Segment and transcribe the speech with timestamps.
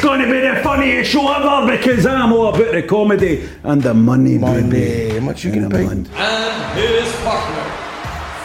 [0.00, 3.82] It's going to be the funniest show ever because I'm all about the comedy and
[3.82, 5.10] the money, baby.
[5.10, 5.84] How much you gonna pay?
[5.84, 7.64] and his partner,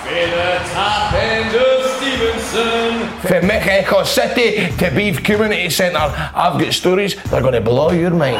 [0.03, 0.31] Finn
[0.73, 3.19] Top End of Stevenston.
[3.21, 7.61] From Mick Echo City to Beef Community Centre, I've got stories that are going to
[7.61, 8.35] blow your mind.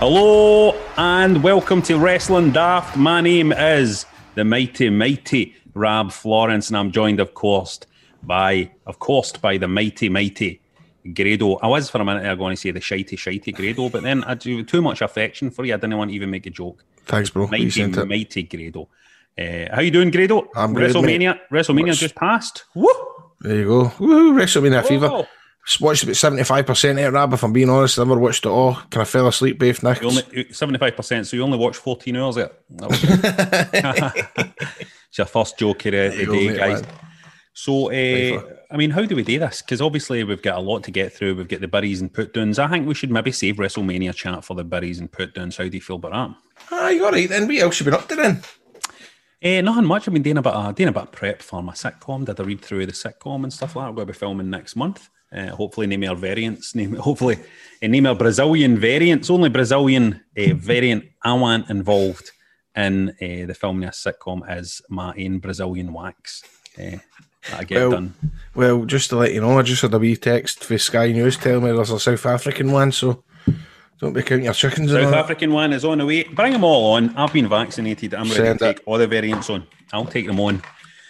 [0.00, 2.96] Hello and welcome to Wrestling Daft.
[2.96, 4.04] My name is
[4.36, 7.80] the mighty, mighty Rab Florence, and I'm joined, of course,
[8.22, 10.60] by, of course, by the mighty, mighty
[11.14, 11.56] Grado.
[11.56, 14.24] I was for a minute there going to say the shitey, shitey Grado, but then
[14.24, 15.74] I do too much affection for you.
[15.74, 16.84] I didn't want to even make a joke.
[17.04, 17.46] Thanks, bro.
[17.48, 18.06] Mighty, You sent it.
[18.06, 18.88] mighty Grado.
[19.38, 20.48] Uh, how you doing, Grado?
[20.56, 21.38] I'm WrestleMania.
[21.52, 22.64] WrestleMania What's- just passed.
[22.74, 22.88] Woo!
[23.40, 23.84] There you go.
[23.98, 25.26] Woohoo, WrestleMania Fever.
[25.80, 27.98] Watched about 75% of it, Rab, if I'm being honest.
[27.98, 28.74] I never watched it all.
[28.74, 30.00] Kind of fell asleep both nights.
[30.00, 32.52] You only seventy-five percent, so you only watched fourteen hours of it.
[35.16, 36.82] It's your first joke of the, day, guys.
[37.54, 39.62] So, uh, I mean, how do we do this?
[39.62, 41.36] Because obviously we've got a lot to get through.
[41.36, 42.58] We've got the burries and put downs.
[42.58, 45.56] I think we should maybe save WrestleMania chat for the burries and put downs.
[45.56, 46.36] How do you feel about that?
[46.70, 47.46] Ah, you all right then?
[47.46, 48.42] What else you been up to then?
[49.40, 50.06] Eh, nothing much.
[50.06, 52.26] I've been doing a bit of doing a bit of prep for my sitcom.
[52.26, 53.88] Did a read through the sitcom and stuff like that.
[53.88, 55.08] I'm going to be filming next month.
[55.34, 56.74] Uh, hopefully, name our variants.
[56.74, 57.36] Name hopefully,
[57.82, 59.28] uh, name our Brazilian variants.
[59.30, 62.30] Only Brazilian uh, variant I want involved
[62.76, 66.42] in uh, the filming of this sitcom is my own Brazilian wax.
[66.78, 66.98] Uh,
[67.54, 68.14] I get Well, done.
[68.54, 71.36] Well, just to let you know, I just had a wee text for Sky News
[71.36, 73.24] telling me there's a South African one, so
[74.00, 74.90] don't be counting your chickens.
[74.92, 75.12] South.
[75.14, 76.24] African one is on the way.
[76.24, 77.16] Bring them all on.
[77.16, 78.14] I've been vaccinated.
[78.14, 78.76] I'm ready Send to it.
[78.76, 79.66] take all the variants on.
[79.92, 80.62] I'll take them on.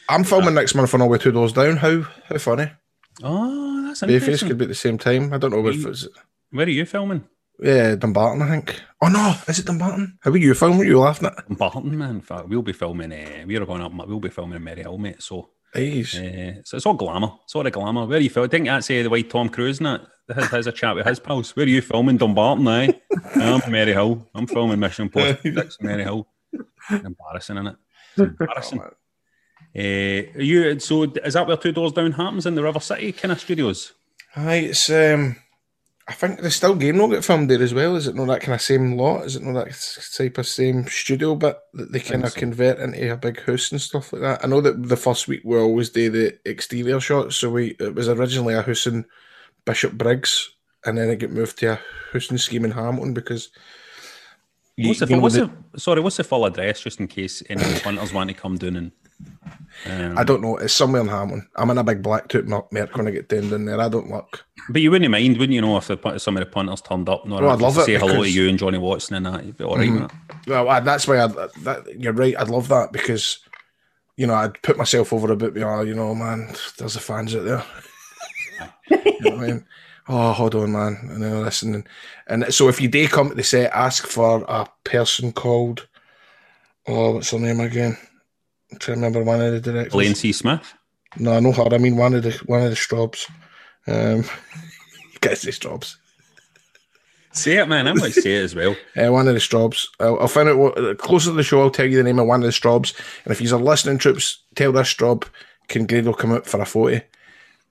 [0.09, 1.77] I'm filming next month on All Way Two Doors Down.
[1.79, 2.71] How how funny.
[3.25, 5.33] Oh, that's Bayface could be at the same time.
[5.33, 6.09] I don't know if it's
[6.51, 7.25] Where are you filming?
[7.63, 8.81] yeah, Dumbarton, I think.
[9.01, 10.19] Oh no, is it Dumbarton?
[10.21, 10.79] How are you filming?
[10.79, 11.59] Were you laughing at?
[11.59, 12.17] Barton, man.
[12.17, 13.13] In fact, we'll be filming.
[13.13, 13.93] Uh, we're going up.
[14.07, 15.23] We'll be filming in Maryhill, mate.
[15.23, 15.79] So, uh,
[16.65, 17.33] so it's all glamour.
[17.45, 18.07] It's all the glamour.
[18.07, 18.51] Where are you filming?
[18.51, 21.19] Didn't that say the way Tom Cruise and that has, has a chat with his
[21.21, 21.55] pals?
[21.57, 22.17] Where are you filming?
[22.19, 23.01] Dumbarton, aye.
[23.35, 24.27] I'm Maryhill.
[24.35, 26.27] I'm filming Mission Impossible Six, Maryhill.
[26.91, 27.77] Embarrassing, isn't it?
[28.17, 28.81] It's embarrassing.
[29.77, 33.13] Uh, are you so is that where Two Doors Down happens in the River City
[33.13, 33.93] kind of studios?
[34.33, 35.37] Hi, it's um
[36.09, 37.97] I think the still game get filmed there as well.
[37.97, 39.25] Is it not that kind of same lot?
[39.25, 42.39] Is it not that type of same studio but that they kind of so.
[42.39, 44.45] convert into a big house and stuff like that?
[44.45, 47.95] I know that the first week we always do the exterior shots, so we it
[47.95, 49.05] was originally a house in
[49.67, 50.51] Bishopbriggs,
[50.85, 51.81] and then it got moved to a
[52.13, 53.51] house in scheme in Hamilton because
[54.77, 56.01] you- What's the, you know, what's the- the sorry?
[56.01, 58.93] What's the full address just in case any punters want to come down and
[59.87, 60.57] um, I don't know.
[60.57, 61.49] It's somewhere in Hamilton.
[61.57, 63.81] I'm in a big black tooth mer- merc when I get down in there.
[63.81, 64.45] I don't look.
[64.69, 67.27] But you wouldn't mind, wouldn't you know, if the, some of the punters turned up?
[67.27, 69.45] No, Well, I'd love to it say hello to you and Johnny Watson and that.
[69.45, 70.11] You'd be all right with it.
[70.47, 72.35] Well, I, that's why I, that you're right.
[72.39, 73.39] I'd love that because
[74.17, 75.55] you know I'd put myself over a bit.
[75.55, 76.49] You know, you know, man,
[76.79, 77.65] there's the fans out there.
[78.91, 79.65] you know what I mean?
[80.09, 81.75] Oh, hold on, man, and then listen.
[81.75, 81.89] And,
[82.45, 85.89] and so if you do come to the set, ask for a person called.
[86.87, 87.99] Oh, what's her name again?
[88.71, 89.95] I'm trying to remember one of the directors.
[89.95, 90.33] Elaine C.
[90.33, 90.75] Smith.
[91.19, 91.73] No, no her.
[91.73, 93.31] I mean one of the one of the Straubs.
[93.87, 94.19] Um,
[95.13, 95.97] you guys say Straubs.
[97.33, 97.87] Say it, man.
[97.87, 98.75] I'm going to say it as well.
[98.97, 99.87] Uh, one of the Straubs.
[100.01, 101.61] I'll, I'll find out what closer to the show.
[101.61, 102.95] I'll tell you the name of one of the Straubs.
[103.25, 105.25] And if you're listening, troops, tell this Straub
[105.69, 107.01] can Grado come out for a photo,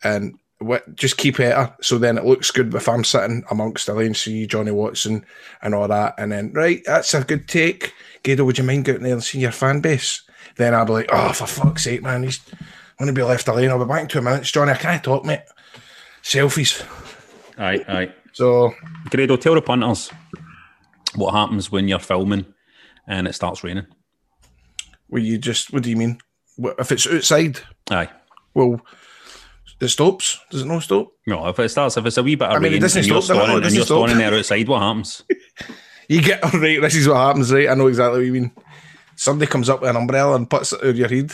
[0.03, 1.75] and what, just keep at her.
[1.81, 5.25] So then it looks good if I'm sitting amongst Elaine C, Johnny Watson,
[5.61, 6.15] and all that.
[6.17, 7.93] And then right, that's a good take.
[8.23, 10.21] Grado, would you mind getting there and seeing your fan base?
[10.57, 12.39] Then I'll be like, oh, for fuck's sake, man, he's
[12.97, 13.69] going to be left alone.
[13.69, 14.71] I'll be back in two minutes, Johnny.
[14.71, 15.41] I can't talk, mate.
[16.23, 16.83] Selfies.
[17.57, 18.13] Aye, aye.
[18.33, 18.73] So
[19.09, 20.11] Grado, tell the punters
[21.15, 22.45] what happens when you're filming
[23.07, 23.87] and it starts raining.
[25.09, 25.71] Well, you just?
[25.71, 26.17] What do you mean?
[26.57, 27.59] If it's outside?
[27.91, 28.09] Aye.
[28.53, 28.81] Well,
[29.79, 30.39] it stops.
[30.49, 31.11] Does it not stop?
[31.27, 33.07] No, if it starts, if it's a wee bit of I mean, it doesn't and
[33.07, 33.39] you're stop, it?
[33.43, 35.23] standing, and you're standing there outside, what happens?
[36.07, 36.79] You get right.
[36.79, 37.67] This is what happens, right?
[37.67, 38.51] I know exactly what you mean.
[39.15, 41.31] Somebody comes up with an umbrella and puts it over your head,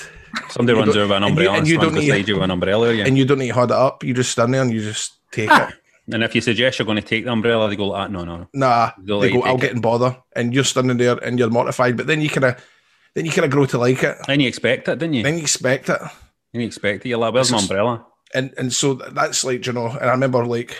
[0.49, 2.51] Somebody runs over an and you- umbrella and, you don't need- beside you with an
[2.51, 2.93] umbrella.
[2.93, 3.05] Yeah.
[3.05, 4.03] and you don't need to hold it up.
[4.03, 5.69] You just stand there and you just take it.
[6.11, 8.37] And if you suggest you're going to take the umbrella, they go, ah, no, no,
[8.37, 8.47] no.
[8.53, 9.41] Nah, they go.
[9.43, 11.95] I'll take get in bother, and you're standing there and you're mortified.
[11.95, 12.55] But then you kind of
[13.13, 14.17] then you kind of grow to like it.
[14.27, 15.23] And you expect it, didn't you?
[15.23, 16.01] Then you expect it.
[16.53, 17.09] And you expect it.
[17.09, 18.05] You're like, where's my umbrella?
[18.33, 20.73] and and so that's like you know and i remember like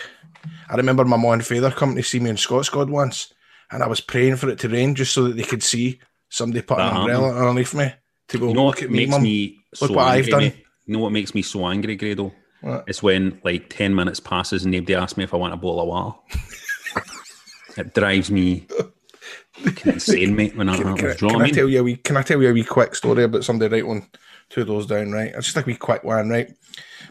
[0.70, 3.30] i remember my mom and father coming to see me in Scot Squad once
[3.70, 6.00] and i was praying for it to rain just so that they could see
[6.32, 7.92] somebody put an That umbrella underneath me
[8.28, 10.42] to go You know look what at me mum me so Look what I've done.
[10.42, 10.52] You
[10.94, 12.32] know what makes me so angry, Grado?
[12.60, 12.84] What?
[12.86, 15.80] It's when like 10 minutes passes and nobody asks me if I want a bowl
[15.80, 16.18] of water.
[17.76, 18.66] it drives me
[19.84, 21.16] insane, mate, when that can, happens.
[21.16, 22.64] can, know can I I tell you a wee can I tell you a wee
[22.64, 24.06] quick story about somebody right on
[24.52, 25.32] two doors down, right?
[25.34, 26.52] It's just like a wee quick one, right?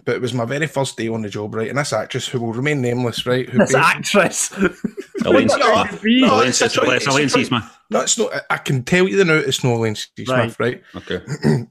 [0.06, 1.68] But it was my very first day on the job, right?
[1.70, 3.48] And this actress who will remain nameless, right?
[3.50, 4.52] Who This actress.
[5.26, 5.56] Elaine No,
[5.88, 6.04] Smith.
[6.04, 6.74] no, Elaine it's Smith.
[6.74, 7.64] choice, It's it's a Elaine Smith.
[7.90, 8.34] No, it's not.
[8.34, 9.34] I- I can tell you the now.
[9.34, 10.60] It's no Elaine Smith, Right.
[10.60, 10.82] right?
[10.96, 11.22] Okay.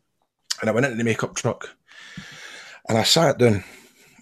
[0.60, 1.74] And I went into the makeup truck
[2.86, 3.64] and I sat down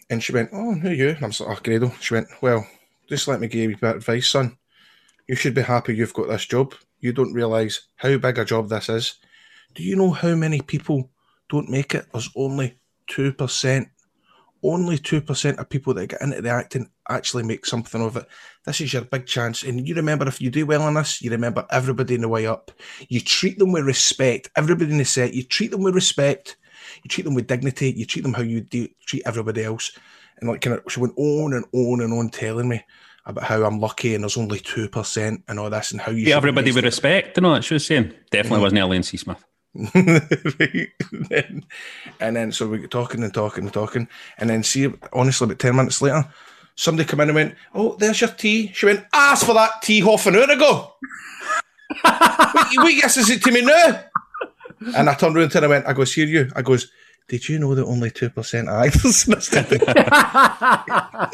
[0.09, 1.09] and she went, Oh, who are you?
[1.09, 1.91] And I'm like, Oh, Grado.
[2.01, 2.65] She went, Well,
[3.09, 4.57] just let me give you a bit of advice, son.
[5.27, 6.75] You should be happy you've got this job.
[7.01, 9.15] You don't realise how big a job this is.
[9.75, 11.11] Do you know how many people
[11.49, 12.07] don't make it?
[12.13, 12.79] There's only
[13.11, 13.87] 2%.
[14.61, 18.27] Only 2% of people that get into the acting actually make something of it.
[18.67, 19.63] This is your big chance.
[19.63, 22.47] And you remember, if you do well on this, you remember everybody in the way
[22.47, 22.73] up.
[23.09, 24.51] You treat them with respect.
[24.57, 26.57] Everybody in the set, you treat them with respect.
[27.05, 27.95] You treat them with dignity.
[27.97, 29.97] You treat them how you do, treat everybody else.
[30.41, 32.83] And like, kind of, she went on and on and on telling me
[33.27, 36.35] about how I'm lucky and there's only 2% and all this and how you should
[36.35, 37.37] everybody with respect.
[37.37, 38.15] You know what she was saying?
[38.31, 38.63] Definitely mm-hmm.
[38.63, 39.17] wasn't Elaine C.
[39.19, 39.45] Smith.
[39.75, 40.89] Right?
[41.13, 41.65] then,
[42.21, 45.59] and then so we get talking and talking and talking, and then see, honestly, about
[45.59, 46.27] ten minutes later,
[46.75, 50.01] somebody come in and went, "Oh, there's your tea." She went, "Ask for that tea
[50.01, 50.95] half an hour ago."
[52.03, 54.05] what, what yes is it to me now?
[54.97, 56.91] And I turned around and I went, "I goes, here you." I goes,
[57.29, 59.79] "Did you know that only two percent are actors?" in this country?"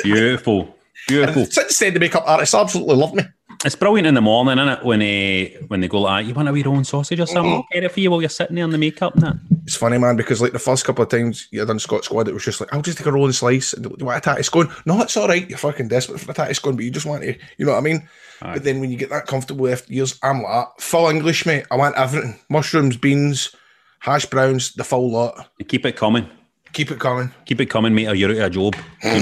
[0.02, 0.76] Beautiful.
[1.06, 1.44] Beautiful.
[1.46, 3.24] Since then, the makeup artists absolutely love me.
[3.64, 4.84] It's brilliant in the morning, isn't it?
[4.84, 7.50] When uh, when they go like, you want a wee roll and sausage or something?
[7.50, 9.36] I'll get it for you while you're sitting there in the makeup and that.
[9.64, 12.34] It's funny, man, because like the first couple of times you done Scot Squad, it
[12.34, 14.42] was just like, I'll just take a rolling slice and do you want a tatty
[14.42, 14.70] scone?
[14.84, 15.48] No, it's all right.
[15.48, 17.78] You're fucking desperate for a tatty scone, but you just want to, you know what
[17.78, 18.06] I mean?
[18.42, 18.52] Aye.
[18.54, 21.64] But then when you get that comfortable after years, I'm like, full English, mate.
[21.70, 23.54] I want everything mushrooms, beans,
[24.00, 25.48] hash browns, the full lot.
[25.58, 26.28] You keep it coming.
[26.74, 27.30] Keep it coming.
[27.46, 28.74] Keep it coming, mate, or you're out of a job.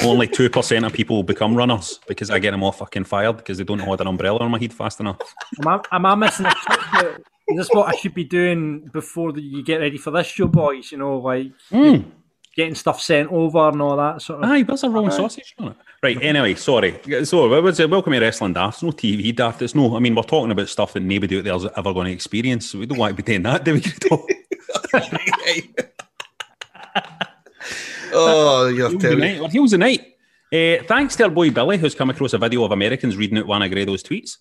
[0.04, 3.64] Only 2% of people become runners because I get them all fucking fired because they
[3.64, 5.19] don't hold an umbrella on my head fast enough.
[5.60, 6.81] Am I, am I missing a trick?
[6.93, 7.20] here?
[7.49, 10.46] Is this what I should be doing before the, you get ready for this show,
[10.46, 10.90] boys?
[10.90, 12.04] You know, like Mm.
[12.56, 14.50] getting stuff sent over and all that sort of.
[14.50, 15.76] Aye, there's a rolling sausage on it.
[16.02, 16.99] Right, anyway, sorry.
[17.25, 17.90] So, what was it?
[17.90, 18.76] welcome to Wrestling Daft.
[18.76, 19.60] It's no TV daft.
[19.60, 22.12] It's no, I mean, we're talking about stuff that nobody out there's ever going to
[22.12, 22.70] experience.
[22.70, 23.82] So we don't want to be doing that, do we?
[28.12, 29.23] oh, you're Heels terrible.
[29.23, 29.41] tonight.
[29.41, 30.06] We're heels tonight.
[30.53, 33.47] Uh, thanks to our boy Billy, who's come across a video of Americans reading out
[33.47, 34.37] one of Grado's tweets.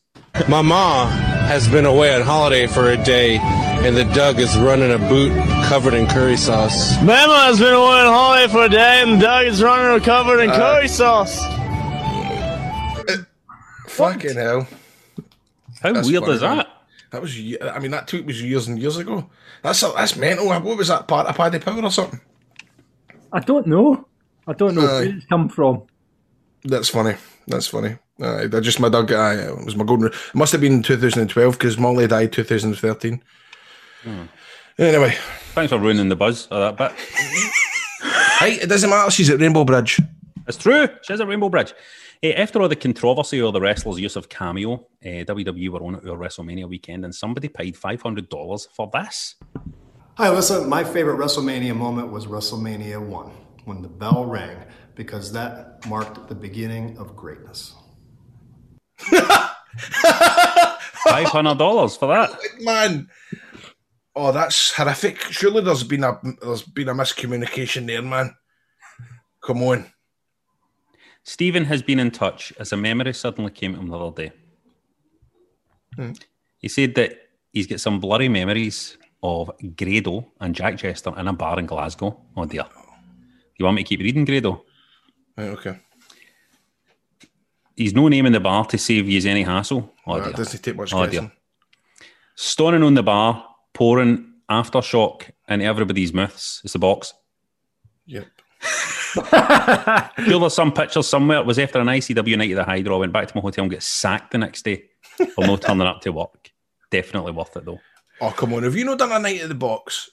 [0.49, 4.91] My ma has been away on holiday for a day, and the Doug is running
[4.91, 5.31] a boot
[5.65, 7.01] covered in curry sauce.
[7.01, 10.05] Mama has been away on holiday for a day and the Doug is running her
[10.05, 11.39] covered in curry sauce.
[13.87, 14.67] Fucking hell.
[15.81, 16.67] How That's weird funny, is that?
[17.11, 19.29] That was, I mean, that tweet was years and years ago.
[19.63, 20.47] That's that's mental.
[20.47, 22.19] What was that part of Paddy Power or something?
[23.33, 24.07] I don't know.
[24.47, 24.85] I don't know Aye.
[24.85, 25.83] where it's come from.
[26.63, 27.15] That's funny.
[27.47, 27.97] That's funny.
[28.21, 29.11] Uh, I just my dog.
[29.11, 30.07] I it was my golden.
[30.07, 33.23] It must have been 2012 because Molly died 2013.
[34.77, 35.15] Anyway,
[35.53, 36.97] Thanks for ruining the buzz of that bit.
[38.39, 39.11] hey, it doesn't matter.
[39.11, 39.99] She's at Rainbow Bridge.
[40.47, 40.87] It's true.
[41.01, 41.73] She has a Rainbow Bridge.
[42.21, 45.95] Hey, after all the controversy of the wrestlers' use of Cameo, uh, WWE were on
[45.95, 49.35] at our WrestleMania weekend and somebody paid $500 for this.
[50.15, 53.31] Hi, listen, my favorite WrestleMania moment was WrestleMania 1
[53.63, 54.57] when the bell rang
[54.93, 57.73] because that marked the beginning of greatness.
[58.99, 62.37] $500 for that.
[62.59, 63.07] Man,
[64.13, 65.21] oh, that's horrific.
[65.31, 68.35] Surely there's been a there's been a miscommunication there, man.
[69.41, 69.85] Come on.
[71.23, 74.33] Stephen has been in touch as a memory suddenly came to him the other day.
[75.95, 76.11] Hmm.
[76.57, 77.13] He said that
[77.53, 82.19] he's got some blurry memories of Grado and Jack Jester in a bar in Glasgow.
[82.35, 82.65] Oh dear.
[83.57, 84.65] You want me to keep reading Grado?
[85.37, 85.79] Right, okay.
[87.75, 89.93] He's no name in the bar to save you any hassle.
[90.05, 90.33] Oh dear.
[90.33, 91.27] doesn't take much Oh, guessing.
[91.27, 91.31] dear.
[92.35, 96.61] Stoning on the bar, pouring aftershock into everybody's mouths.
[96.63, 97.13] It's the box.
[98.07, 98.25] Yep.
[99.13, 101.39] Sure, there's some pictures somewhere.
[101.39, 102.95] It was after an ICW night at the Hydro.
[102.95, 104.85] I went back to my hotel and get sacked the next day
[105.35, 106.51] for not turning up to work.
[106.89, 107.79] Definitely worth it though.
[108.21, 108.63] Oh, come on.
[108.63, 110.09] Have you not done a night at the box?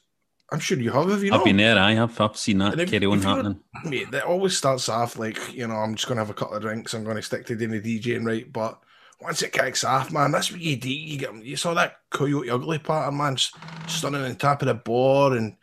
[0.51, 1.11] I'm sure you have.
[1.11, 1.41] Have you not?
[1.41, 1.79] I've been there.
[1.79, 2.19] I have.
[2.21, 3.61] I've seen that if- carry on happening.
[3.85, 6.57] Mate, that always starts off like, you know, I'm just going to have a couple
[6.57, 6.95] of drinks.
[6.95, 8.51] I'm going to stick to doing the DJing right.
[8.51, 8.81] But
[9.21, 10.91] once it kicks off, man, that's what you do.
[10.91, 13.53] You get you saw that Coyote Ugly pattern, man, s-
[13.89, 15.57] stunning on top of the board and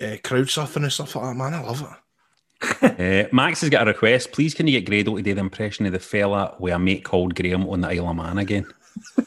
[0.00, 1.54] uh, crowd surfing and stuff like that, man.
[1.54, 1.88] I love it.
[2.82, 4.32] Uh, Max has got a request.
[4.32, 7.04] Please, can you get Grado to do the impression of the fella with a mate
[7.04, 8.66] called Graham on the Isle of Man again?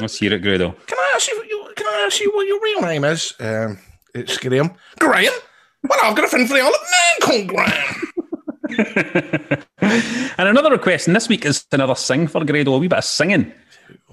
[0.00, 0.72] Let's hear it, Grado.
[0.86, 1.60] Can I ask you?
[1.60, 3.32] What can I ask you what your real name is?
[3.40, 3.78] Um,
[4.14, 4.72] it's Graham.
[4.98, 5.32] Graham.
[5.88, 8.02] Well, I've got a friend for the Isle of Man called Graham.
[10.38, 13.04] And another request, and this week is another sing for Grado, a wee bit of
[13.04, 13.50] singing.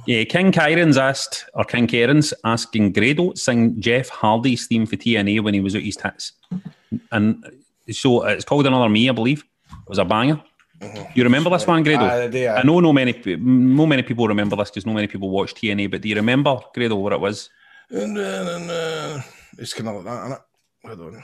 [0.05, 5.43] Yeah, King Kyron's asked, or King Karen's asking Grado sing Jeff Hardy's theme for TNA
[5.43, 6.31] when he was out East Hits.
[7.11, 7.43] And
[7.91, 9.43] so it's called Another Me, I believe.
[9.69, 10.41] It was a banger.
[11.15, 12.05] You remember this one, Grado?
[12.05, 15.53] Aye, I know no many, no many people remember this because no many people watch
[15.53, 17.49] TNA, but do you remember, Grado, what it was?
[17.93, 19.21] Uh, uh,
[19.57, 20.41] it's kind of like that, isn't it?
[20.85, 21.23] Hold on.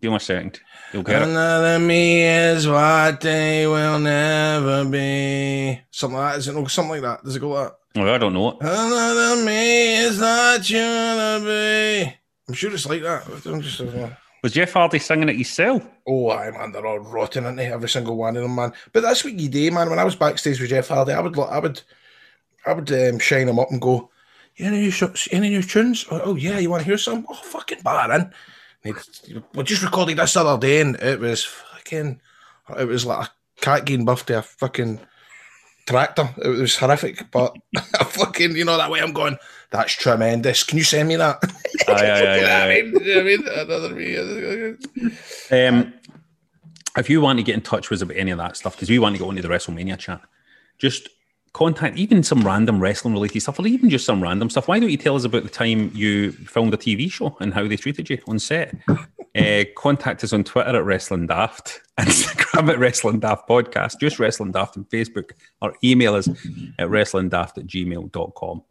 [0.00, 0.60] Give me a second.
[0.92, 1.28] You'll get it.
[1.28, 5.80] Another me is what they will never be.
[5.90, 6.38] Something like that.
[6.38, 7.22] Is it something like that?
[7.24, 8.00] Does it go like that?
[8.00, 8.56] Oh, I don't know it.
[8.60, 12.18] Another me is not you to be.
[12.48, 14.18] I'm sure it's like that.
[14.42, 15.86] Was Jeff Hardy singing it himself?
[16.06, 17.72] oh, aye, man, they're all rotten, they?
[17.72, 18.72] Every single one of them, man.
[18.92, 19.88] But that's what you do, man.
[19.88, 21.80] When I was backstage with Jeff Hardy, I would, I would,
[22.66, 24.10] I would um, shine him up and go,
[24.56, 26.04] "You any new, sh- any new tunes?
[26.10, 27.24] Oh, oh, yeah, you want to hear some?
[27.28, 28.32] Oh, fucking bar in."
[28.84, 28.96] And
[29.54, 32.20] We just recorded this the other day, and it was fucking,
[32.76, 34.98] it was like a cat getting buffed to a fucking
[35.86, 36.28] tractor.
[36.44, 39.38] It was horrific, but I fucking, you know, that way I'm going,
[39.72, 40.62] that's tremendous.
[40.62, 41.38] Can you send me that?
[41.88, 43.48] Aye, aye, aye, I mean?
[43.48, 44.16] Another me.
[45.50, 45.94] Um,
[46.96, 48.90] if you want to get in touch with us about any of that stuff, because
[48.90, 50.20] we want to go into the WrestleMania chat,
[50.78, 51.08] just
[51.54, 54.68] contact even some random wrestling related stuff, or even just some random stuff.
[54.68, 57.66] Why don't you tell us about the time you filmed a TV show and how
[57.66, 58.74] they treated you on set?
[59.34, 64.52] uh, contact us on Twitter at Wrestling Daft, Instagram at Wrestling Daft Podcast, just Wrestling
[64.52, 66.28] Daft on Facebook, or email us
[66.78, 68.62] at wrestlingdaft at gmail.com.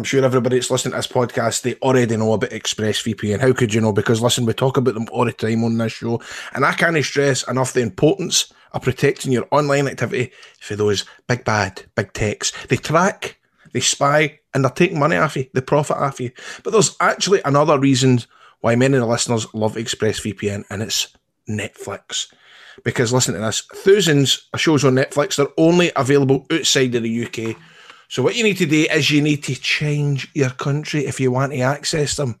[0.00, 3.38] I'm sure everybody that's listening to this podcast, they already know about ExpressVPN.
[3.38, 3.92] How could you know?
[3.92, 6.22] Because listen, we talk about them all the time on this show,
[6.54, 11.44] and I can't stress enough the importance of protecting your online activity for those big
[11.44, 12.50] bad, big techs.
[12.68, 13.36] They track,
[13.74, 16.30] they spy, and they're taking money off you, they profit off you.
[16.64, 18.20] But there's actually another reason
[18.62, 21.14] why many of the listeners love ExpressVPN, and it's
[21.46, 22.32] Netflix.
[22.84, 27.26] Because listen to this, thousands of shows on Netflix, they're only available outside of the
[27.26, 27.58] UK.
[28.10, 31.30] So what you need to do is you need to change your country if you
[31.30, 32.40] want to access them.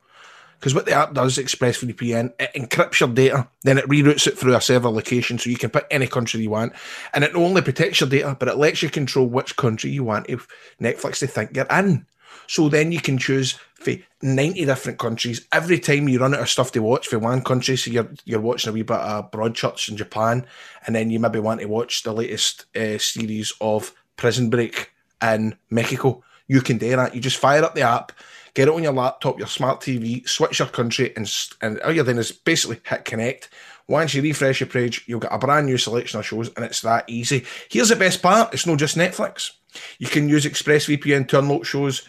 [0.58, 4.56] Because what the app does, ExpressVPN, it encrypts your data, then it reroutes it through
[4.56, 6.72] a server location so you can pick any country you want.
[7.14, 10.28] And it only protects your data, but it lets you control which country you want
[10.28, 10.48] if
[10.80, 12.04] Netflix they think you're in.
[12.48, 15.46] So then you can choose for 90 different countries.
[15.52, 18.40] Every time you run out of stuff to watch for one country, so you're you're
[18.40, 20.44] watching a wee bit of Broadchurch in Japan,
[20.84, 24.90] and then you maybe want to watch the latest uh, series of Prison Break
[25.22, 27.14] in Mexico, you can do that.
[27.14, 28.12] You just fire up the app,
[28.54, 31.30] get it on your laptop, your smart TV, switch your country, and
[31.62, 33.50] and all you're doing is basically hit connect.
[33.88, 36.80] Once you refresh your page, you'll get a brand new selection of shows, and it's
[36.82, 37.44] that easy.
[37.68, 39.52] Here's the best part: it's not just Netflix.
[39.98, 42.02] You can use ExpressVPN to unlock shows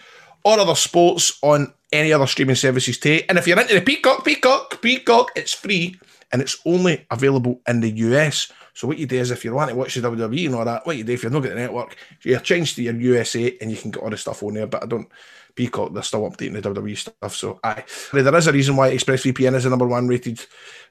[0.44, 3.22] or other sports on any other streaming services too.
[3.30, 6.00] And if you're into the Peacock, Peacock, Peacock, it's free
[6.32, 8.52] and it's only available in the US.
[8.74, 10.86] So what you do is if you want to watch the WWE and all that,
[10.86, 13.70] what you do if you're not getting the network, you change to your USA and
[13.70, 14.68] you can get all the stuff on there.
[14.68, 15.10] But I don't
[15.56, 17.36] Peacock, they're still updating the WWE stuff.
[17.36, 17.60] So.
[18.14, 20.40] There is a reason why ExpressVPN is the number one rated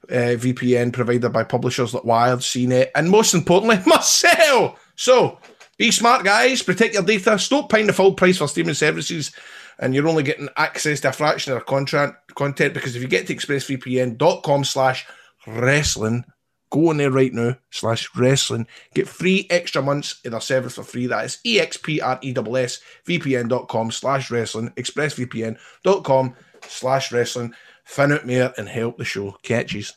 [0.09, 4.77] uh, VPN provider by publishers like Wired, CNET, and most importantly, Marcel.
[4.97, 5.39] So
[5.79, 6.63] be smart, guys.
[6.63, 7.39] Protect your data.
[7.39, 9.33] Stop paying the full price for streaming services,
[9.79, 12.15] and you're only getting access to a fraction of their content.
[12.35, 15.07] Content because if you get to expressvpn.com slash
[15.47, 16.25] wrestling,
[16.71, 20.83] go on there right now slash wrestling, get three extra months in their service for
[20.83, 21.07] free.
[21.07, 26.35] That is express vpn.com slash wrestling, expressvpn.com
[26.67, 27.55] slash wrestling.
[27.85, 29.37] Fin out more and help the show.
[29.43, 29.95] Catches.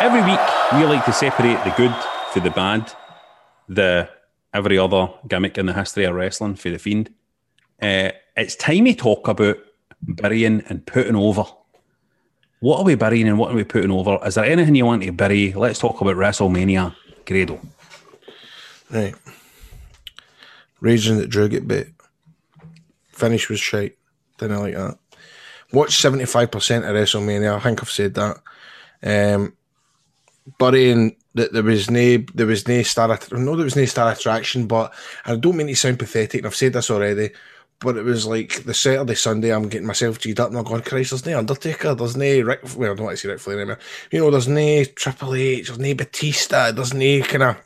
[0.00, 0.38] Every week,
[0.72, 1.94] we like to separate the good
[2.30, 2.92] for the bad,
[3.68, 4.08] the
[4.52, 7.12] every other gimmick in the history of wrestling for the fiend.
[7.80, 9.56] Uh, it's time we talk about
[10.06, 11.44] burying and putting over.
[12.60, 14.18] What are we burying and what are we putting over?
[14.24, 15.52] Is there anything you want to bury?
[15.52, 16.94] Let's talk about WrestleMania,
[17.26, 17.60] Grado.
[18.90, 19.14] Right.
[20.80, 21.88] Reason that Drew get bit.
[23.08, 23.96] Finish was shite.
[24.38, 24.98] Didn't like that.
[25.72, 27.56] Watch 75% of WrestleMania.
[27.56, 28.40] I think I've said that.
[29.02, 29.54] Um,
[30.58, 34.66] burying that there was no there was no star no there was no star attraction,
[34.66, 34.92] but
[35.24, 37.30] I don't mean to sound pathetic, and I've said this already,
[37.84, 40.80] but it was like the Saturday, Sunday, I'm getting myself G'd up and I'm going,
[40.80, 43.58] Christ, there's no Undertaker, there's no Rick, well, I don't want to say Ric Flair
[43.58, 43.78] anymore.
[44.10, 47.56] You know, there's no Triple H, there's no Batista, there's no kind of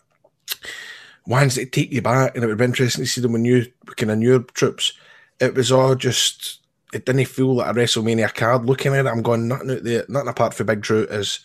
[1.25, 3.65] ones that take you back, and it would be interesting to see them with new,
[3.97, 4.93] kind of newer troops.
[5.39, 8.67] It was all just, it didn't feel like a WrestleMania card.
[8.67, 11.39] Looking at it, I'm going, nothing out there, nothing apart from Big Drew is,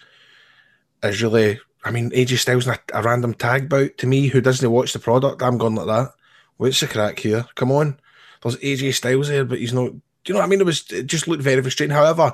[1.03, 4.72] is really, I mean, AJ Styles a, a random tag bout to me who doesn't
[4.72, 6.13] watch the product, I'm going like that.
[6.58, 7.46] What's the crack here?
[7.53, 8.00] Come on.
[8.44, 9.92] There's AJ Styles there, but he's not.
[9.92, 10.62] Do you know what I mean?
[10.62, 11.96] It was it just looked very frustrating.
[11.96, 12.34] However,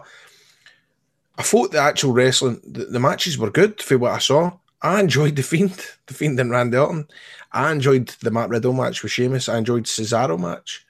[1.38, 4.52] I thought the actual wrestling, the, the matches were good for what I saw.
[4.82, 7.08] I enjoyed the Fiend, the Fiend and Randy Orton.
[7.52, 9.50] I enjoyed the Matt Riddle match with Sheamus.
[9.50, 10.86] I enjoyed Cesaro match.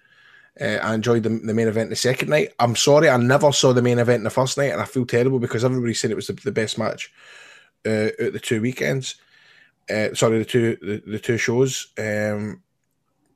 [0.59, 2.53] Uh, I enjoyed the, the main event the second night.
[2.59, 5.39] I'm sorry, I never saw the main event the first night, and I feel terrible
[5.39, 7.13] because everybody said it was the, the best match
[7.85, 9.15] uh, at the two weekends.
[9.89, 11.87] Uh, sorry, the two the, the two shows.
[11.97, 12.61] Um,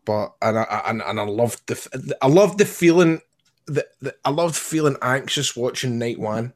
[0.05, 3.21] but and I and, and I loved the I loved the feeling
[3.67, 3.87] that
[4.25, 6.53] I loved feeling anxious watching night one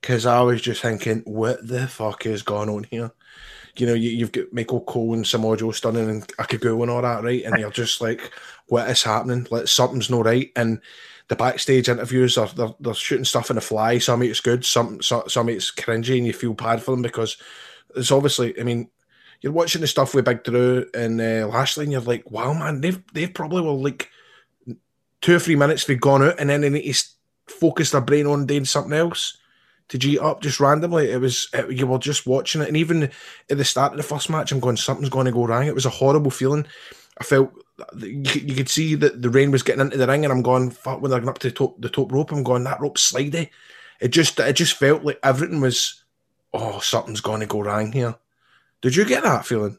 [0.00, 3.12] because I was just thinking, what the fuck is going on here?
[3.76, 7.02] You know, you, have got Michael Cole and Samoa Joe stunning and Akagu and all
[7.02, 7.44] that, right?
[7.44, 8.32] And you're just like,
[8.66, 9.46] what is happening?
[9.50, 10.50] Like something's not right.
[10.56, 10.80] And
[11.28, 13.98] the backstage interviews are they're, they're shooting stuff in the fly.
[13.98, 17.36] Some it's good, some some, it's cringy, and you feel bad for them because
[17.94, 18.58] it's obviously.
[18.58, 18.90] I mean,
[19.40, 22.80] you're watching the stuff with Big Drew and uh, Lashley, and you're like, wow, man,
[22.80, 24.10] they've they've probably will like
[25.20, 27.04] two or three minutes they've gone out, and then they need to
[27.46, 29.36] focus their brain on doing something else
[29.88, 31.10] to G up just randomly.
[31.10, 33.04] It was it, you were just watching it, and even
[33.50, 35.66] at the start of the first match, I'm going, something's going to go wrong.
[35.66, 36.66] It was a horrible feeling.
[37.18, 37.52] I felt
[37.98, 41.00] you, could see that the rain was getting into the ring, and I'm going, fuck,
[41.00, 43.50] when they're getting up to the top, the top rope, I'm going, that rope's slidey.
[44.00, 46.02] It just it just felt like everything was,
[46.54, 48.16] oh, something's going to go wrong here.
[48.82, 49.76] Did you get that feeling?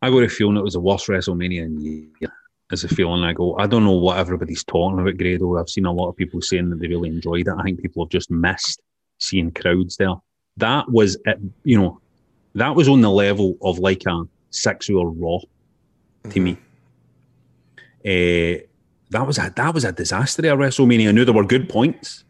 [0.00, 2.32] I got a feeling it was the worst WrestleMania in year.
[2.70, 5.56] As a feeling, I go, I don't know what everybody's talking about, Grado.
[5.56, 7.54] I've seen a lot of people saying that they really enjoyed it.
[7.56, 8.82] I think people have just missed
[9.18, 10.14] seeing crowds there.
[10.58, 12.00] That was, it, you know,
[12.54, 16.44] that was on the level of like a sexual raw to mm-hmm.
[16.44, 16.58] me.
[18.04, 18.60] Uh,
[19.10, 21.08] that was a that was a disaster at WrestleMania.
[21.08, 22.24] I knew there were good points.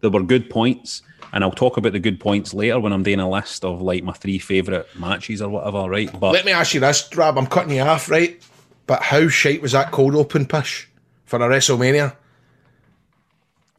[0.00, 3.20] There were good points and I'll talk about the good points later when I'm doing
[3.20, 6.10] a list of like my three favourite matches or whatever, right?
[6.18, 7.38] But let me ask you this, Drab.
[7.38, 8.42] I'm cutting you off, right?
[8.86, 10.86] But how shite was that cold open push
[11.24, 12.16] for a WrestleMania?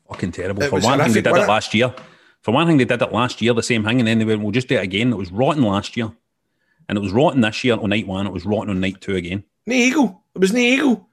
[0.09, 0.63] Fucking terrible.
[0.63, 1.93] It for one thing, they did it, it last year.
[2.41, 4.41] For one thing, they did it last year, the same thing, and then they went,
[4.41, 6.11] "We'll just do it again." It was rotten last year,
[6.89, 8.27] and it was rotten this year on night one.
[8.27, 9.43] It was rotten on night two again.
[9.65, 10.23] No eagle.
[10.35, 11.09] It was no eagle.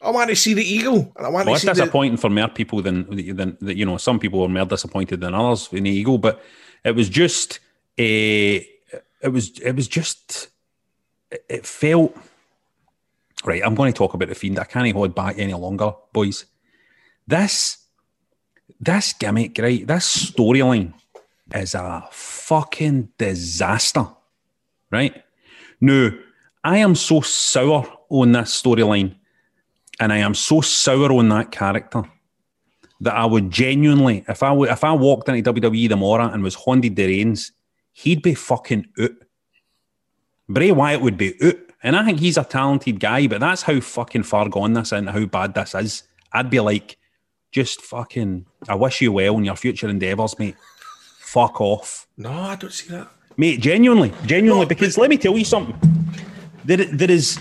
[0.00, 1.68] I want to see the eagle, and I want well, to see.
[1.68, 2.20] It's disappointing the...
[2.20, 3.96] for more people than than you know.
[3.96, 6.40] Some people are more disappointed than others in the eagle, but
[6.84, 7.60] it was just
[7.98, 8.66] a.
[9.20, 9.58] It was.
[9.58, 10.48] It was just.
[11.48, 12.16] It felt.
[13.44, 14.58] Right, I'm going to talk about the fiend.
[14.58, 16.44] I can't hold back any longer, boys.
[17.26, 17.78] This,
[18.80, 19.86] this gimmick, right?
[19.86, 20.92] This storyline
[21.54, 24.08] is a fucking disaster,
[24.90, 25.22] right?
[25.80, 26.10] Now,
[26.64, 29.14] I am so sour on this storyline
[30.00, 32.02] and I am so sour on that character
[33.00, 36.96] that I would genuinely, if I if I walked into WWE tomorrow and was handed
[36.96, 37.52] the reins,
[37.92, 39.10] he'd be fucking out.
[40.48, 41.56] Bray Wyatt would be out.
[41.82, 45.08] And I think he's a talented guy, but that's how fucking far gone this and
[45.08, 46.02] how bad this is.
[46.32, 46.98] I'd be like,
[47.52, 50.56] just fucking, I wish you well in your future endeavours, mate.
[51.18, 52.08] Fuck off.
[52.16, 53.08] No, I don't see that.
[53.36, 55.76] Mate, genuinely, genuinely, no, because let me tell you something.
[56.64, 57.38] There, there is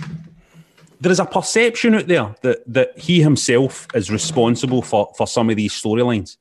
[0.99, 5.49] there is a perception out there that that he himself is responsible for for some
[5.49, 6.37] of these storylines.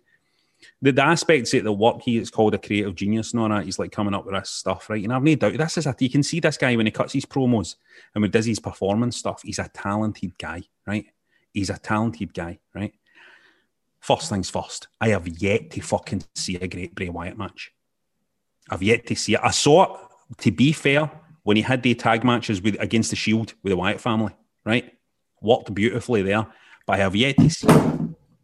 [0.82, 3.64] The, the aspects at the work he is called a creative genius and all that.
[3.64, 5.02] He's like coming up with this stuff, right?
[5.02, 7.12] And I've no doubt this is a you can see this guy when he cuts
[7.12, 7.76] his promos
[8.14, 9.42] and when he does his performance stuff.
[9.42, 11.06] He's a talented guy, right?
[11.52, 12.94] He's a talented guy, right?
[14.00, 17.72] First things first, I have yet to fucking see a great Bray Wyatt match.
[18.70, 19.40] I've yet to see it.
[19.42, 20.00] I saw it,
[20.38, 21.10] to be fair,
[21.42, 24.32] when he had the tag matches with against the Shield with the Wyatt family
[24.66, 24.92] right?
[25.40, 26.46] Worked beautifully there,
[26.86, 27.68] but I have yet to see.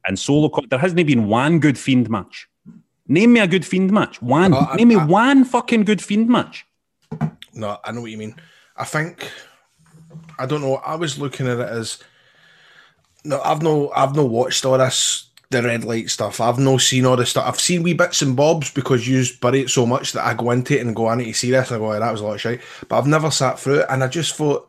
[0.06, 2.48] And solo, there hasn't been one good Fiend match.
[3.06, 4.22] Name me a good Fiend match.
[4.22, 4.54] One.
[4.54, 6.64] Uh, Name I, me I, one fucking good Fiend match.
[7.52, 8.36] No, I know what you mean.
[8.76, 9.30] I think
[10.38, 10.76] I don't know.
[10.76, 12.02] I was looking at it as
[13.24, 16.40] no, I've no, I've no watched all this the red light stuff.
[16.40, 17.46] I've no seen all this stuff.
[17.46, 20.50] I've seen wee bits and bobs because you bury it so much that I go
[20.50, 22.24] into it and go, I need to see this, and I go, that was a
[22.24, 22.62] lot of shit.
[22.88, 24.68] But I've never sat through it, and I just thought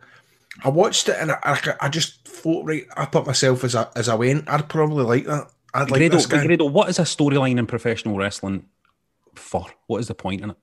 [0.63, 4.08] I watched it and I, I just thought, right, I put myself as a as
[4.10, 4.48] I went.
[4.50, 5.50] I'd probably like that.
[5.74, 6.46] I'd like Grado, this guy.
[6.46, 8.66] Grado, what is a storyline in professional wrestling
[9.36, 9.66] for?
[9.88, 10.58] What is the point in it?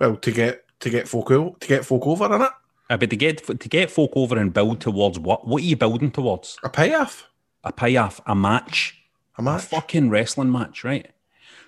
[0.00, 2.50] Well, to get to get folk to get folk over in it.
[2.90, 5.46] Uh, but to get to get folk over and build towards what?
[5.46, 6.58] What are you building towards?
[6.64, 7.28] A payoff.
[7.64, 8.98] A payoff, a match,
[9.38, 9.62] A a match.
[9.62, 11.12] fucking wrestling match, right?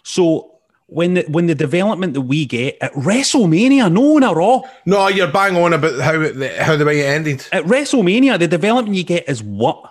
[0.02, 0.53] So
[0.86, 5.08] when the when the development that we get at WrestleMania, no on a Raw, No,
[5.08, 7.46] you're bang on about how the, how the way it ended.
[7.52, 9.82] at WrestleMania, the development you get is what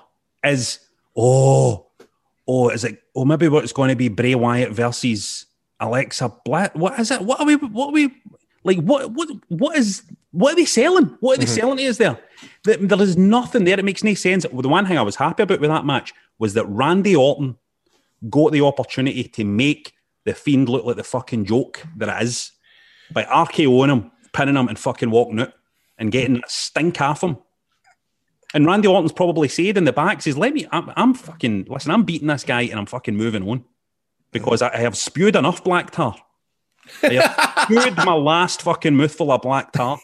[0.43, 0.79] is
[1.15, 1.87] oh
[2.47, 5.45] oh is it oh maybe what's going to be Bray Wyatt versus
[5.79, 6.75] Alexa Black?
[6.75, 7.21] What is it?
[7.21, 7.55] What are we?
[7.55, 8.13] What are we?
[8.63, 9.11] Like what?
[9.11, 9.29] What?
[9.49, 10.03] What is?
[10.31, 11.17] What are they selling?
[11.19, 11.55] What are they mm-hmm.
[11.55, 12.19] selling to us there?
[12.63, 13.79] There there is nothing there.
[13.79, 14.45] It makes no sense.
[14.51, 17.57] Well, the one thing I was happy about with that match was that Randy Orton
[18.29, 19.93] got the opportunity to make
[20.25, 22.51] the Fiend looked like the fucking joke that it is
[23.11, 25.53] by RKOing him, pinning him, and fucking walking out
[25.97, 27.37] and getting that stink off him.
[28.53, 31.91] And Randy Orton's probably said in the back, says, Let me, I'm, I'm fucking, listen,
[31.91, 33.65] I'm beating this guy and I'm fucking moving on
[34.31, 36.15] because I, I have spewed enough black tar.
[37.01, 39.97] I have spewed my last fucking mouthful of black tar.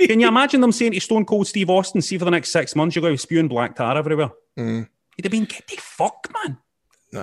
[0.00, 2.76] Can you imagine them saying to Stone Cold Steve Austin, see for the next six
[2.76, 4.30] months, you're going to be spewing black tar everywhere?
[4.58, 4.88] Mm.
[5.16, 6.58] He'd have been, get the fuck, man.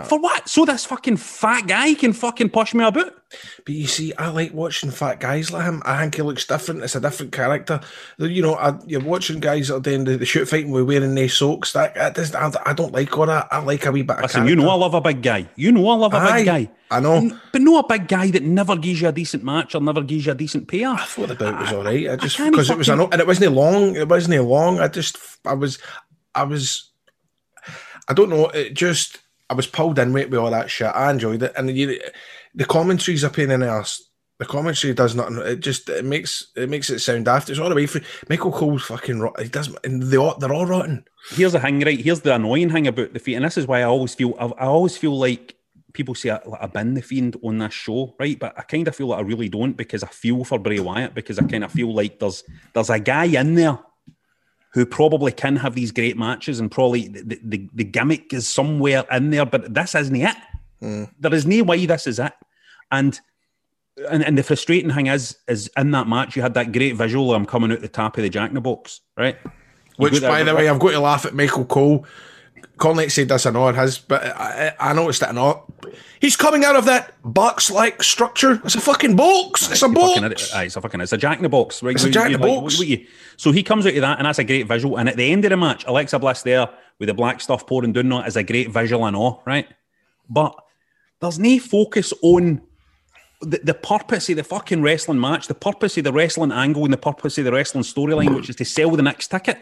[0.06, 0.50] For what?
[0.50, 3.14] So this fucking fat guy can fucking push me about?
[3.66, 5.84] But you see, I like watching fat guys like him.
[5.86, 6.82] I think he looks different.
[6.84, 7.80] It's a different character.
[8.18, 11.14] You know, I, you're watching guys that are doing the, the shoot fighting with wearing
[11.14, 11.74] their socks.
[11.74, 13.48] That, that doesn't, I, I don't like all that.
[13.52, 15.50] I like a wee bit of Listen, you know I love a big guy.
[15.56, 16.72] You know I love a Aye, big guy.
[16.90, 17.16] I know.
[17.18, 20.02] N- But no a big guy that never gives you a decent match or never
[20.02, 22.10] gives you a decent I thought the bout was all right.
[22.10, 23.96] I just because it was an, and it wasn't long.
[23.96, 24.80] It wasn't long.
[24.80, 25.78] I just I was
[26.34, 26.90] I was
[28.08, 28.48] I don't know.
[28.50, 29.20] It just
[29.50, 30.88] I was pulled in with, all that shit.
[30.88, 32.00] I enjoyed it, and you,
[32.54, 34.02] the commentaries are pain in the ass.
[34.38, 35.38] The commentary does nothing.
[35.38, 37.50] It just it makes it makes it sound daft.
[37.50, 39.20] It's all the way for Michael Cole's fucking.
[39.20, 41.06] Rot, he does, and they all, they're all rotten.
[41.30, 42.00] Here's the thing, right?
[42.00, 44.46] Here's the annoying thing about the fiend, and this is why I always feel I,
[44.46, 45.56] I always feel like
[45.94, 48.38] people say I, like, bin the fiend on this show, right?
[48.38, 51.16] But I kind of feel like I really don't because I feel for Bray Wyatt
[51.16, 53.80] because I kind of feel like there's there's a guy in there
[54.76, 59.06] who probably can have these great matches and probably the, the, the gimmick is somewhere
[59.10, 60.36] in there, but this isn't it.
[60.82, 61.06] Hmm.
[61.18, 62.34] There is no way this is it.
[62.92, 63.18] And
[64.10, 67.32] and, and the frustrating thing is, is in that match you had that great visual
[67.32, 69.38] of him coming out the top of the Jack in the Box, right?
[69.46, 69.52] You
[69.96, 72.06] Which, got by the way, I've got to laugh at Michael Cole.
[72.78, 75.72] Conley said this and on his, but I, I noticed it not.
[76.20, 78.60] He's coming out of that box-like structure.
[78.66, 79.70] It's a fucking box.
[79.72, 80.54] It's a fucking, box.
[80.54, 81.82] aye, it's a fucking, it's a Jack in the Box.
[81.84, 81.96] Right?
[81.96, 82.74] It's a Jack in the Box.
[82.74, 83.06] what- what you-
[83.38, 84.98] so he comes out of that, and that's a great visual.
[84.98, 86.68] And at the end of the match, Alexa Bliss there
[87.00, 89.68] with the black stuff pouring down on it is a great visual and all, right?
[90.30, 90.56] But
[91.22, 92.62] there's no focus on
[93.42, 96.94] the, the purpose of the fucking wrestling match, the purpose of the wrestling angle, and
[96.94, 99.58] the purpose of the wrestling storyline, which is to sell the next ticket.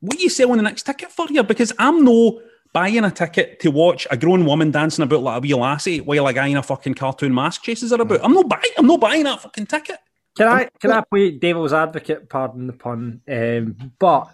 [0.00, 1.42] What are you selling the next ticket for here?
[1.42, 2.40] Because I'm no
[2.72, 6.26] buying a ticket to watch a grown woman dancing about like a wee lassie while
[6.26, 8.20] a guy in a fucking cartoon mask chases her about.
[8.24, 8.72] I'm not buying.
[8.78, 9.98] I'm not buying that fucking ticket.
[10.36, 12.28] Can I can I play devil's advocate?
[12.28, 13.20] Pardon the pun.
[13.28, 14.28] Um, but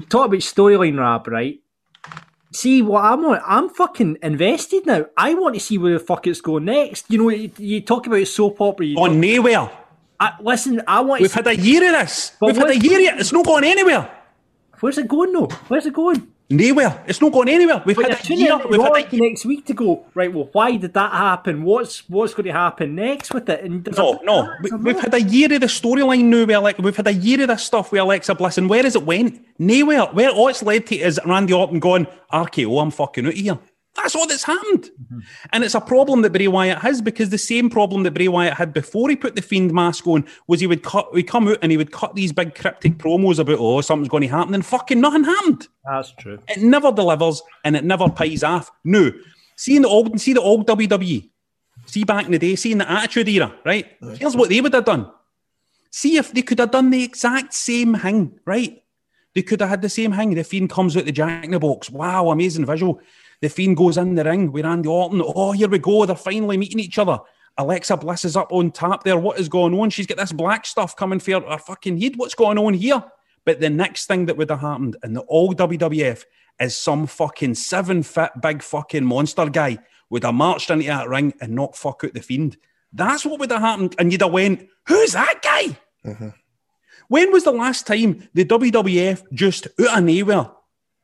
[0.00, 1.58] you talk about storyline, Rab, right?
[2.54, 3.40] See what I'm on.
[3.46, 5.06] I'm fucking invested now.
[5.16, 7.10] I want to see where the fuck it's going next.
[7.10, 8.86] You know, you, you talk about soap opera.
[8.86, 9.70] You On nowhere.
[10.20, 11.18] I, listen, I want.
[11.18, 12.32] To We've see, had a year of this.
[12.38, 13.20] But We've had a year of it.
[13.20, 14.21] It's not going anywhere.
[14.82, 15.46] Where's it going though?
[15.68, 16.28] Where's it going?
[16.50, 17.02] Nowhere.
[17.06, 17.82] It's not going anywhere.
[17.86, 18.58] We've But had a year.
[18.68, 20.30] We've had a next week to go right.
[20.32, 21.62] Well, why did that happen?
[21.62, 23.64] What's what's going to happen next with it?
[23.64, 24.52] And No, no.
[24.62, 26.44] We, we've had a year of the storyline now.
[26.44, 28.96] Where like we've had a year of this stuff with Alexa Bliss, and where has
[28.96, 29.42] it went?
[29.58, 30.04] Nowhere.
[30.06, 33.58] Where all it's led to is Randy Orton going, RKO, I'm fucking out of here.
[33.94, 34.84] That's all that's happened.
[34.84, 35.18] Mm-hmm.
[35.52, 38.54] And it's a problem that Bray Wyatt has because the same problem that Bray Wyatt
[38.54, 41.58] had before he put the Fiend mask on was he would cut, he'd come out
[41.60, 44.64] and he would cut these big cryptic promos about, oh, something's going to happen, and
[44.64, 45.68] fucking nothing happened.
[45.84, 46.38] That's true.
[46.48, 48.70] It never delivers and it never pays off.
[48.84, 49.12] No.
[49.56, 51.28] See in the old see the old WWE.
[51.86, 53.86] See back in the day, see in the attitude era, right?
[54.18, 55.10] Here's what they would have done.
[55.90, 58.82] See if they could have done the exact same thing, right?
[59.34, 60.34] They could have had the same thing.
[60.34, 61.90] The Fiend comes out the Jack in the Box.
[61.90, 63.00] Wow, amazing visual.
[63.42, 65.20] The Fiend goes in the ring with Randy Orton.
[65.22, 66.06] Oh, here we go.
[66.06, 67.18] They're finally meeting each other.
[67.58, 69.18] Alexa Bliss is up on top there.
[69.18, 69.90] What is going on?
[69.90, 72.16] She's got this black stuff coming for her fucking head.
[72.16, 73.02] What's going on here?
[73.44, 76.22] But the next thing that would have happened in the old WWF
[76.60, 79.78] is some fucking seven foot big fucking monster guy
[80.08, 82.56] would have marched into that ring and not fuck out the Fiend.
[82.92, 83.96] That's what would have happened.
[83.98, 85.76] And you'd have went, who's that guy?
[86.06, 86.28] Mm-hmm.
[87.08, 90.48] When was the last time the WWF just out of nowhere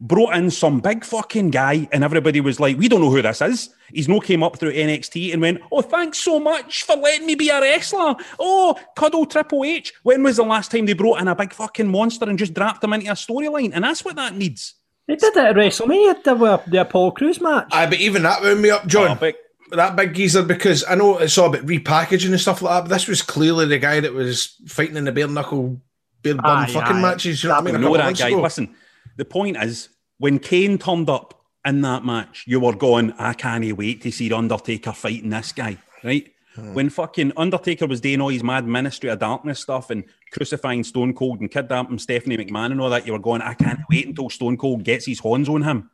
[0.01, 3.43] brought in some big fucking guy and everybody was like, we don't know who this
[3.43, 3.71] is.
[3.93, 7.35] He's no came up through NXT and went, oh, thanks so much for letting me
[7.35, 8.15] be a wrestler.
[8.39, 9.93] Oh, cuddle Triple H.
[10.05, 12.85] When was the last time they brought in a big fucking monster and just dropped
[12.85, 13.73] him into a storyline?
[13.75, 14.75] And that's what that needs.
[15.09, 17.69] They did it at WrestleMania, the, uh, the Apollo Crews match.
[17.73, 19.13] Aye, but even that wound me up, John.
[19.13, 19.37] Oh, but-
[19.73, 22.95] that big geezer, because I know it's all about repackaging and stuff like that, but
[22.95, 25.83] this was clearly the guy that was fighting in the bare knuckle
[26.23, 27.03] bare bum Aye, fucking aye.
[27.03, 27.43] matches.
[27.43, 27.75] You know what I mean?
[27.75, 28.29] A know couple that guy.
[28.29, 28.41] ago.
[28.41, 28.75] Listen,
[29.19, 31.35] the point is, when Kane turned up
[31.67, 35.77] in that match, you were going, I can't wait to see Undertaker fighting this guy,
[36.03, 36.27] right?
[36.55, 36.75] Hmm.
[36.75, 41.15] When fucking Undertaker was doing all his mad Ministry of Darkness stuff and crucifying Stone
[41.15, 44.31] Cold and kidnapping Stephanie McMahon and all that, you were going, I can't wait until
[44.31, 45.91] Stone Cold gets his horns on him.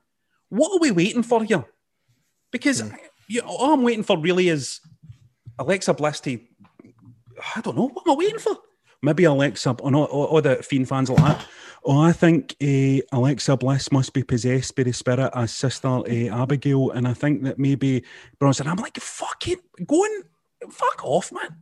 [0.50, 1.64] What are we waiting for here?
[2.52, 2.94] Because Hmm.
[3.28, 4.80] you all I'm waiting for really is
[5.58, 6.38] Alexa Bliss to,
[7.56, 8.56] I don't know, what am I waiting for?
[9.02, 11.46] Maybe Alexa, no, all, all the Fiend fans like that.
[11.86, 16.42] Oh, I think uh, Alexa Bliss must be possessed by the spirit as Sister uh,
[16.42, 18.04] Abigail, and I think that maybe
[18.38, 18.66] Bronson.
[18.66, 20.22] I'm like, fucking going,
[20.70, 21.56] fuck off, man.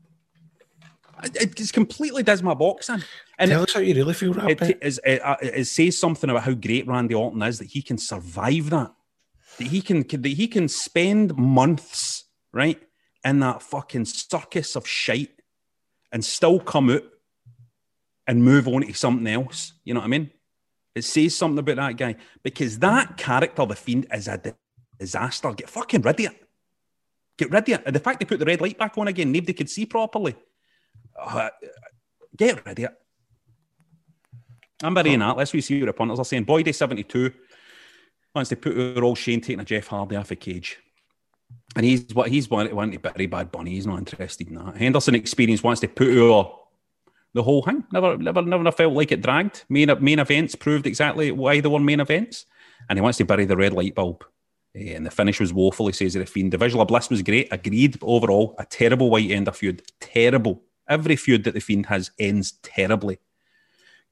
[1.25, 3.03] It, it just completely does my box in.
[3.39, 6.31] And Tell us how you really feel, it, it, is- it, uh, it says something
[6.31, 8.93] about how great Randy Orton is that he can survive that.
[9.59, 12.81] That he can that he can spend months right
[13.25, 15.43] in that fucking circus of shite
[16.11, 17.03] and still come out
[18.27, 19.73] and move on to something else.
[19.85, 20.31] You know what I mean?
[20.95, 24.41] It says something about that guy because that character, the fiend, is a
[24.99, 25.53] disaster.
[25.53, 26.49] Get fucking rid of it.
[27.39, 27.83] Get rid of it.
[27.87, 30.37] And the fact they put the red light back on again, nobody could see properly.
[31.19, 31.49] Uh,
[32.37, 32.99] get rid of it.
[34.83, 35.37] I'm burying that.
[35.37, 36.45] Let's see what the punters are saying.
[36.45, 37.33] Boy Day 72
[38.35, 40.79] wants to put over all Shane taking a Jeff Hardy off a cage.
[41.77, 43.73] And he's what he's wanting to bury Bad Bunny.
[43.73, 44.77] He's not interested in that.
[44.77, 46.51] Henderson Experience wants to put over
[47.35, 47.85] the whole thing.
[47.93, 49.65] Never, never, never felt like it dragged.
[49.69, 52.47] Main main events proved exactly why they were main events.
[52.89, 54.25] And he wants to bury the red light bulb.
[54.75, 56.53] Eh, and the finish was woeful, he says, of the Fiend.
[56.53, 57.49] The visual of Bliss was great.
[57.51, 57.99] Agreed.
[58.01, 59.83] But overall, a terrible white end of feud.
[60.01, 60.63] Terrible.
[60.89, 63.19] Every feud that the Fiend has ends terribly.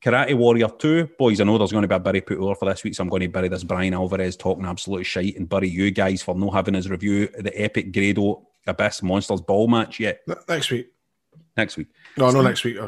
[0.03, 1.11] Karate Warrior 2.
[1.19, 3.03] Boys, I know there's going to be a bury put over for this week, so
[3.03, 6.35] I'm going to bury this Bryan Alvarez talking absolute shite and bury you guys for
[6.35, 10.23] not having his review the epic Grado Abyss Monsters Ball match yet.
[10.49, 10.91] Next week.
[11.61, 11.89] Next week.
[12.17, 12.79] No, no, next week.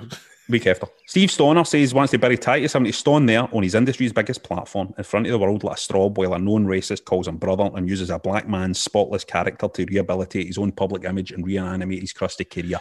[0.48, 0.86] Week after.
[1.06, 4.42] Steve Stoner says wants to bury Titus having to stand there on his industry's biggest
[4.42, 7.36] platform in front of the world like a straw while a known racist calls him
[7.36, 11.46] brother and uses a black man's spotless character to rehabilitate his own public image and
[11.46, 12.80] reanimate his crusty career.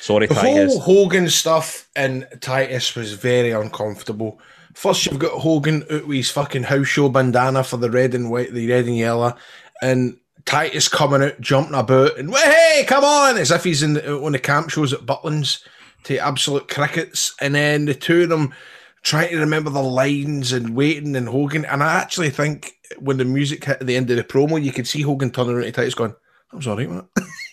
[0.00, 0.78] Sorry, The Titus.
[0.78, 4.40] whole Hogan stuff and Titus was very uncomfortable.
[4.74, 8.30] First, you've got Hogan out with his fucking house show bandana for the red and
[8.30, 9.34] white, the red and yellow,
[9.82, 14.14] and Titus coming out, jumping about, and hey, come on, as if he's in the,
[14.14, 15.64] of the camp shows at Butlins
[16.04, 18.54] to absolute crickets, and then the two of them
[19.02, 21.64] trying to remember the lines and waiting and Hogan.
[21.64, 24.72] And I actually think when the music hit at the end of the promo, you
[24.72, 26.14] could see Hogan turning around to Titus going,
[26.52, 27.08] I'm sorry, man.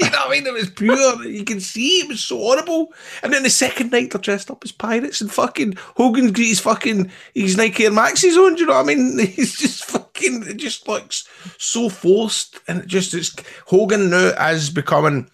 [0.09, 0.47] You know what I mean?
[0.47, 1.23] It was pure.
[1.23, 2.93] You can see it was so horrible.
[3.23, 6.59] And then the second night they're dressed up as pirates and fucking Hogan's got his
[6.59, 8.55] fucking his Nike Air Maxis on.
[8.55, 9.19] Do you know what I mean?
[9.27, 10.43] He's just fucking.
[10.47, 13.35] It just looks so forced, and it just it's
[13.67, 15.29] Hogan now as becoming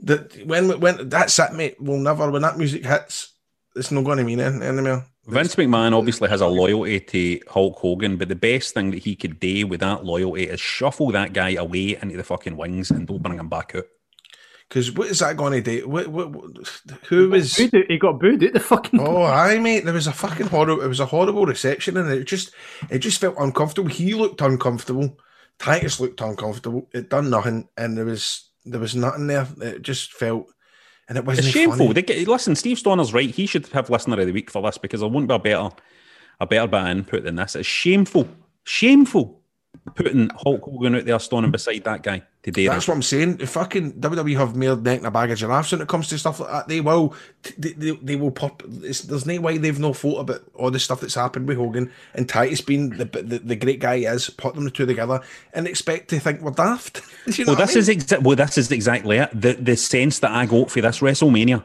[0.00, 1.76] that when when that's it, mate.
[1.80, 3.32] We'll never when that music hits,
[3.76, 5.06] it's not going to mean anything anymore.
[5.26, 9.14] Vince McMahon obviously has a loyalty to Hulk Hogan, but the best thing that he
[9.14, 13.06] could do with that loyalty is shuffle that guy away into the fucking wings and
[13.06, 13.84] don't bring him back out.
[14.70, 15.88] Because what is that going to do?
[15.88, 16.68] What, what, what,
[17.08, 17.56] who was?
[17.56, 19.00] Booed He got booed out the fucking.
[19.00, 19.84] Oh, aye, mate.
[19.84, 20.80] There was a fucking horrible.
[20.80, 22.52] It was a horrible reception, and it just,
[22.88, 23.90] it just felt uncomfortable.
[23.90, 25.18] He looked uncomfortable.
[25.58, 26.88] Titus looked uncomfortable.
[26.92, 29.48] It done nothing, and there was, there was nothing there.
[29.60, 30.46] It just felt,
[31.08, 31.92] and it wasn't It's shameful.
[31.92, 33.28] They get, listen, Steve Stoner's right.
[33.28, 35.70] He should have listener of the week for this because there won't be a better,
[36.38, 37.56] a better bit of input than this.
[37.56, 38.28] It's shameful,
[38.62, 39.42] shameful
[39.96, 42.66] putting Hulk Hogan out there standing beside that guy today.
[42.66, 43.36] That's what I'm saying.
[43.36, 46.18] The fucking WWE have mere neck and a bag of giraffes when it comes to
[46.18, 46.68] stuff like that.
[46.68, 47.14] They will,
[47.58, 48.62] they, they, they will pop.
[48.82, 51.90] It's, there's no way they've no thought about all the stuff that's happened with Hogan
[52.14, 54.30] and Titus being the the, the great guy he is.
[54.30, 55.20] Put them the two together
[55.52, 57.02] and expect to think we're daft.
[57.26, 57.96] you know well, what I this mean?
[57.96, 59.30] is exa- well, this is exactly it.
[59.32, 61.64] The the sense that I got for this WrestleMania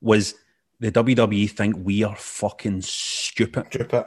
[0.00, 0.34] was
[0.80, 3.66] the WWE think we are fucking stupid.
[3.68, 4.06] Stupid.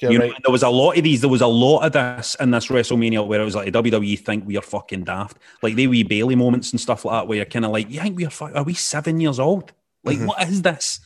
[0.00, 0.42] You know, right.
[0.44, 1.20] there was a lot of these.
[1.20, 4.46] There was a lot of this in this WrestleMania where it was like WWE think
[4.46, 7.46] we are fucking daft, like they wee Bayley moments and stuff like that, where you're
[7.46, 8.30] kind of like, you think we are?
[8.30, 9.72] Fu- are we seven years old?
[10.04, 10.26] Like, mm-hmm.
[10.26, 11.00] what is this?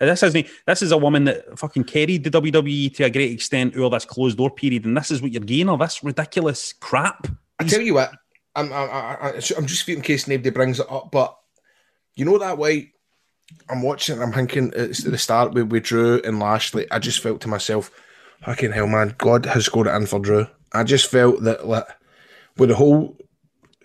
[0.00, 0.46] This isn't.
[0.66, 4.04] This is a woman that fucking carried the WWE to a great extent over this
[4.04, 7.26] closed door period, and this is what you're getting all this ridiculous crap.
[7.58, 8.12] I tell you what,
[8.54, 11.36] I'm, I, I, I- I'm just in case nobody brings it up, but
[12.14, 12.92] you know that way.
[13.68, 14.20] I'm watching.
[14.20, 16.90] I'm thinking it's at the start with, with Drew and Lashley.
[16.90, 17.90] I just felt to myself,
[18.44, 19.14] "Fucking hell, man!
[19.18, 21.86] God has scored it in for Drew." I just felt that like,
[22.56, 23.16] with the whole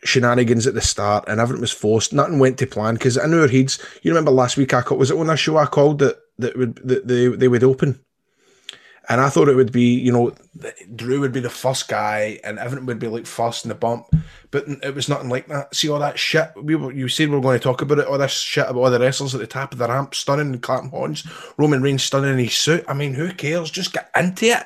[0.04, 2.96] shenanigans at the start and everything was forced, nothing went to plan.
[2.96, 5.38] Because I in our heads, you remember last week I called, was it on a
[5.38, 8.00] show I called that that would that they they would open,
[9.10, 10.34] And I thought it would be, you know,
[10.96, 14.06] Drew would be the first guy, and everything would be like first in the bump.
[14.52, 15.74] But it was nothing like that.
[15.76, 16.52] See all that shit.
[16.56, 18.06] We were, you said we were going to talk about it.
[18.06, 20.62] All this shit about all the wrestlers at the top of the ramp, stunning and
[20.62, 21.28] clapping horns.
[21.58, 22.86] Roman Reigns stunning in his suit.
[22.88, 23.72] I mean, who cares?
[23.72, 24.66] Just get into it.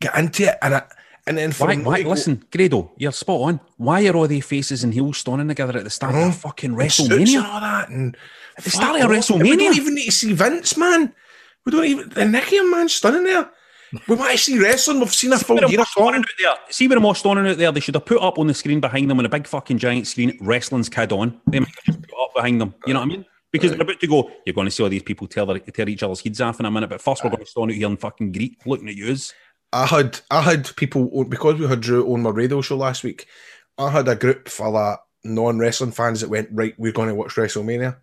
[0.00, 0.84] Get into it, and it,
[1.26, 3.60] and then Why, why, go- listen, Grado, you're spot on.
[3.76, 6.30] Why are all the faces and heels standing together at the start of mm-hmm.
[6.30, 7.36] fucking and suits WrestleMania?
[7.36, 8.16] and all that, and
[8.56, 11.12] At the start of Fuck, We don't even need to see Vince, man.
[11.66, 13.50] We don't even the Nicky man standing there.
[14.06, 15.00] We to see wrestling.
[15.00, 16.54] We've seen a full year of out there.
[16.70, 17.72] See where I'm all out there?
[17.72, 20.06] They should have put up on the screen behind them on a big fucking giant
[20.06, 21.40] screen, wrestling's kid on.
[21.46, 22.74] They might have just put up behind them.
[22.86, 23.24] You know what I mean?
[23.50, 25.88] Because they're about to go, you're going to see all these people tear, their, tear
[25.88, 27.86] each other's heads off in a minute, but first we're going to stand out here
[27.86, 29.32] and fucking greet, looking at yous.
[29.72, 33.26] I had I had people because we had Drew on my radio show last week.
[33.76, 36.74] I had a group full of non wrestling fans that went right.
[36.78, 37.96] We're going to watch WrestleMania,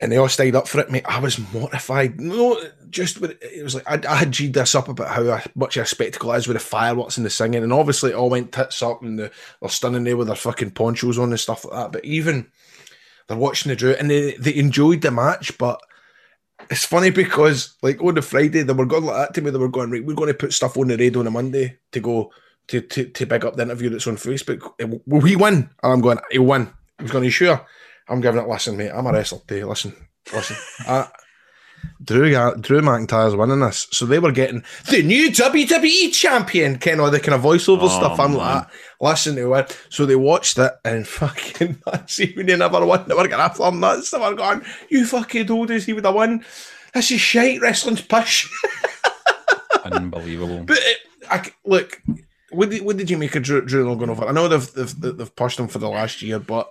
[0.00, 0.90] and they all stayed up for it.
[0.90, 2.20] Mate, I was mortified.
[2.20, 5.76] No, just with it was like I, I had G'd this up about how much
[5.76, 8.52] a spectacle it is with the fireworks and the singing, and obviously it all went
[8.52, 11.74] tits up, and the, they're standing there with their fucking ponchos on and stuff like
[11.74, 11.92] that.
[11.92, 12.50] But even
[13.28, 15.80] they're watching the Drew, and they they enjoyed the match, but
[16.70, 19.50] it's funny because like on the Friday they were going like that to me.
[19.50, 19.90] They were going.
[19.90, 22.32] We're going to put stuff on the radio on a Monday to go
[22.68, 25.02] to to, to big up the interview that's on Facebook.
[25.06, 25.70] Will he win?
[25.82, 26.18] And I'm going.
[26.30, 26.70] He'll win.
[26.98, 27.24] He's going.
[27.24, 27.66] You sure?
[28.10, 28.48] I'm giving it.
[28.48, 28.90] Listen, mate.
[28.90, 29.40] I'm a wrestler.
[29.46, 29.66] Too.
[29.66, 29.94] Listen,
[30.32, 30.56] listen.
[30.86, 31.08] I,
[32.02, 37.10] Drew Drew McIntyre's winning this, so they were getting the new WWE champion, Ken, all
[37.10, 38.18] the kind of voiceover oh, stuff.
[38.18, 38.66] I'm like,
[39.00, 39.78] listen to it.
[39.90, 43.62] So they watched it and fucking see when they never won, they were getting after
[43.62, 44.10] them nuts.
[44.10, 46.44] They were going, "You fucking told us he would have won.
[46.94, 47.60] This is shite.
[47.60, 48.48] Wrestling's push."
[49.84, 50.64] Unbelievable.
[50.64, 50.98] But it,
[51.30, 52.02] I, look,
[52.50, 54.26] what did, what did you make of Drew, Drew going over?
[54.26, 56.70] I know they've, they've they've pushed him for the last year, but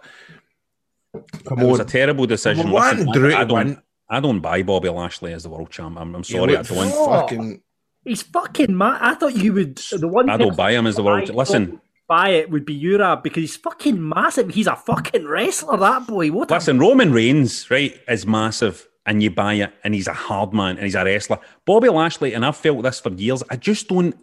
[1.46, 2.64] come It was a terrible decision.
[2.66, 3.82] Number one, Listen, Drew I, I don't, win.
[4.10, 5.98] I don't buy Bobby Lashley as the world champ.
[6.00, 6.92] I'm, I'm You sorry, I look don't.
[6.92, 7.62] Fucking
[8.06, 9.00] He's fucking mad.
[9.02, 9.76] I thought you would.
[9.78, 11.30] The one I don't buy him as the world.
[11.30, 14.50] I Listen, buy it would be Urab because he's fucking massive.
[14.50, 15.78] He's a fucking wrestler.
[15.78, 16.32] That boy.
[16.32, 16.50] What?
[16.50, 20.54] a- Listen, Roman Reigns, right, is massive, and you buy it, and he's a hard
[20.54, 21.40] man, and he's a wrestler.
[21.66, 23.44] Bobby Lashley, and I've felt this for years.
[23.50, 24.16] I just don't.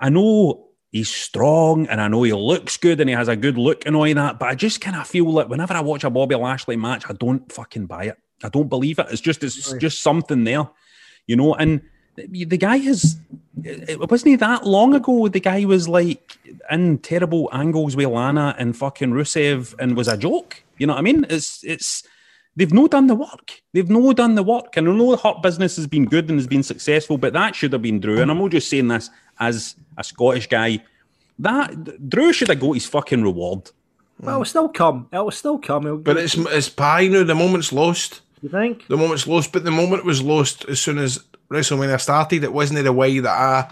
[0.00, 3.58] I know he's strong, and I know he looks good, and he has a good
[3.58, 4.38] look and all that.
[4.38, 7.12] But I just kind of feel like whenever I watch a Bobby Lashley match, I
[7.12, 8.18] don't fucking buy it.
[8.44, 9.06] I don't believe it.
[9.10, 10.68] It's just it's just something there,
[11.26, 11.54] you know.
[11.54, 11.82] And
[12.16, 13.16] the the guy has.
[13.64, 15.28] It wasn't he that long ago.
[15.28, 16.38] The guy was like
[16.70, 20.62] in terrible angles with Lana and fucking Rusev, and was a joke.
[20.78, 21.26] You know what I mean?
[21.30, 22.02] It's it's
[22.56, 23.62] they've no done the work.
[23.72, 24.76] They've no done the work.
[24.76, 27.54] And I know the hot business has been good and has been successful, but that
[27.54, 28.20] should have been Drew.
[28.20, 30.82] And I'm not just saying this as a Scottish guy.
[31.38, 33.70] That Drew should have got his fucking reward.
[34.20, 35.08] Well, it'll still come.
[35.12, 35.86] It'll still come.
[35.86, 37.24] It'll- but it's it's pie now.
[37.24, 38.22] The moment's lost.
[38.40, 38.86] you think?
[38.88, 42.42] The moment's lost, but the moment was lost as soon as WrestleMania started.
[42.42, 43.70] It wasn't the way that I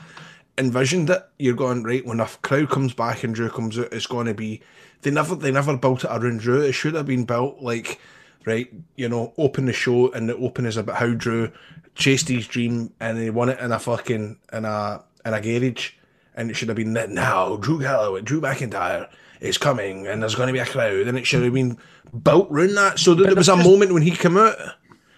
[0.59, 1.25] envisioned it.
[1.39, 3.93] You're going right when a crowd comes back and Drew comes out.
[3.93, 4.61] It's going to be
[5.03, 6.61] they never they never built it around Drew.
[6.61, 7.99] It should have been built like
[8.45, 11.51] right, you know, open the show and the open is about how Drew
[11.95, 15.93] chased his dream and he won it in a fucking in a in a garage.
[16.35, 19.09] And it should have been that now Drew Galloway, Drew McIntyre
[19.41, 21.79] is coming, and there's going to be a crowd, and it should have been
[22.23, 24.57] built around that so that there was a moment when he came out.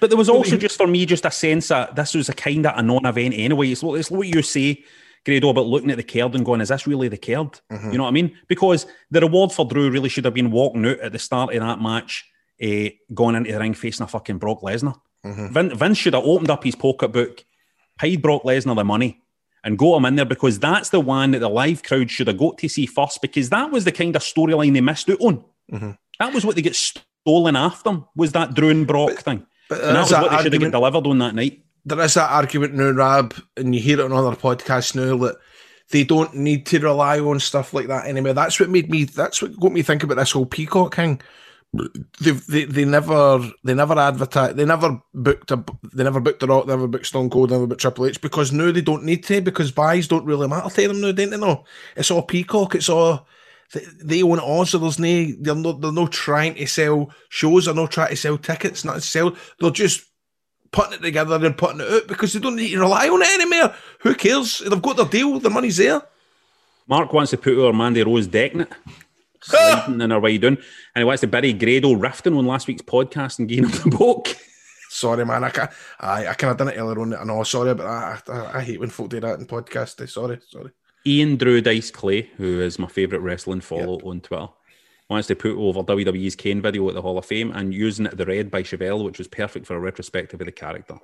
[0.01, 2.67] But there was also just for me just a sense that this was a kind
[2.67, 3.71] of a non-event anyway.
[3.71, 4.85] It's, what- it's what you say,
[5.25, 7.93] Grado, about looking at the card and going, "Is this really the card?" Mm-hmm.
[7.93, 8.37] You know what I mean?
[8.47, 11.61] Because the reward for Drew really should have been walking out at the start of
[11.61, 12.29] that match,
[12.61, 14.95] eh, going into the ring facing a fucking Brock Lesnar.
[15.25, 15.53] Mm-hmm.
[15.53, 17.45] Vin, Vince should have opened up his pocketbook,
[17.99, 19.23] paid Brock Lesnar the money,
[19.67, 22.39] and got him in there because that's the one that the live crowd should have
[22.39, 25.45] got to see first because that was the kind of storyline they missed out on.
[25.73, 25.91] Mm-hmm.
[26.21, 29.45] That was what they get stolen after them was that Drew and Brock thing.
[29.69, 31.65] but and that was that what they should have delivered on that night.
[31.85, 35.37] there is that argument now, Rab, and you hear it on other podcasts now that
[35.91, 38.35] they don't need to rely on stuff like that anymore.
[38.35, 39.03] That's what made me.
[39.03, 41.21] That's what got me think about this whole Peacock thing.
[42.21, 46.47] They, they, they never they never advertise they never booked a they never booked the
[46.47, 49.05] Rock they never booked Stone Cold they never booked Triple H because now they don't
[49.05, 52.23] need to because buys don't really matter to them now don't they know it's all
[52.23, 53.27] Peacock it's all
[53.75, 57.11] they, they own it all so there's no they're not they're not trying to sell
[57.29, 60.07] shows they're not trying to sell tickets not sell they're just
[60.73, 63.41] putting it together and putting it out because they don't need to rely on it
[63.41, 63.75] anymore.
[64.01, 64.59] Who cares?
[64.59, 66.03] They've got their deal, the money's there.
[66.87, 68.73] Mark wants to put our Mandy Rose decking it,
[69.47, 72.83] sliding in her way down, and he wants to bury Grado rifting on last week's
[72.83, 74.29] podcast and giving him the book.
[74.89, 75.45] Sorry, man.
[75.45, 75.71] I can't.
[76.01, 77.15] I, I kind of done it earlier on.
[77.15, 77.43] I know.
[77.43, 80.01] Sorry, but I, I, I hate when folk do that in podcasts.
[80.01, 80.71] Eh, sorry, sorry.
[81.07, 84.49] Ian Drew Dice Clay, who is my favourite wrestling follow on Twitter,
[85.09, 88.17] wants to put over WWE's Kane video at the Hall of Fame and using it
[88.17, 90.99] the red by Chevelle, which was perfect for a retrospective of the character.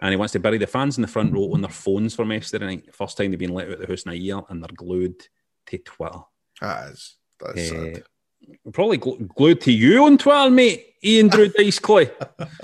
[0.00, 2.30] And he wants to bury the fans in the front row on their phones from
[2.30, 2.94] yesterday night.
[2.94, 5.22] First time they've been let out of the house in a year, and they're glued
[5.66, 6.20] to Twitter.
[6.60, 8.04] That is that's Eh, sad.
[8.72, 10.84] Probably gl- glued to you on Twitter, mate.
[11.04, 12.10] Ian Drew Dice Clay.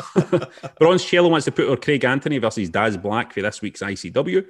[0.78, 4.44] Bronze Cello wants to put over Craig Anthony versus Daz Black for this week's ICW.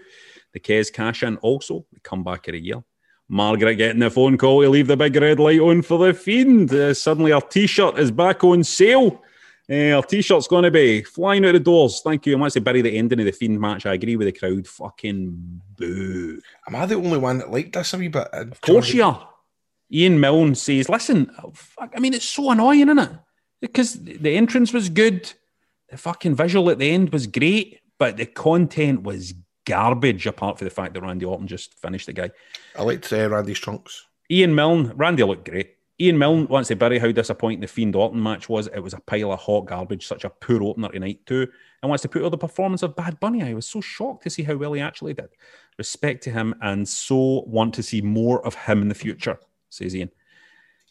[0.53, 2.83] The Kez cash in also, the comeback of the year.
[3.29, 6.73] Margaret getting a phone call to leave the big red light on for the Fiend.
[6.73, 9.23] Uh, suddenly, her t shirt is back on sale.
[9.69, 12.03] Uh, her t shirt's going to be flying out the doors.
[12.05, 12.35] Thank you.
[12.35, 14.67] And once they bury the ending of the Fiend match, I agree with the crowd.
[14.69, 16.41] Fucking boo.
[16.69, 18.29] Am I the only one that liked this a wee bit?
[18.33, 19.29] Of course you are.
[19.93, 23.11] Ian Milne says, listen, oh, fuck, I mean, it's so annoying, isn't it?
[23.61, 25.33] Because the entrance was good.
[25.91, 29.35] The fucking visual at the end was great, but the content was
[29.67, 32.31] garbage apart from the fact that Randy Orton just finished the guy.
[32.77, 34.07] I liked uh, Randy's trunks.
[34.31, 35.75] Ian Milne, Randy looked great.
[36.01, 38.67] Ian Milne wants to bury how disappointing the Fiend Orton match was.
[38.67, 41.47] It was a pile of hot garbage, such a poor opener tonight too.
[41.83, 43.43] And wants to put all the performance of Bad Bunny.
[43.43, 45.29] I was so shocked to see how well he actually did.
[45.79, 49.39] Respect to him and so want to see more of him in the future,
[49.75, 50.11] says Ian.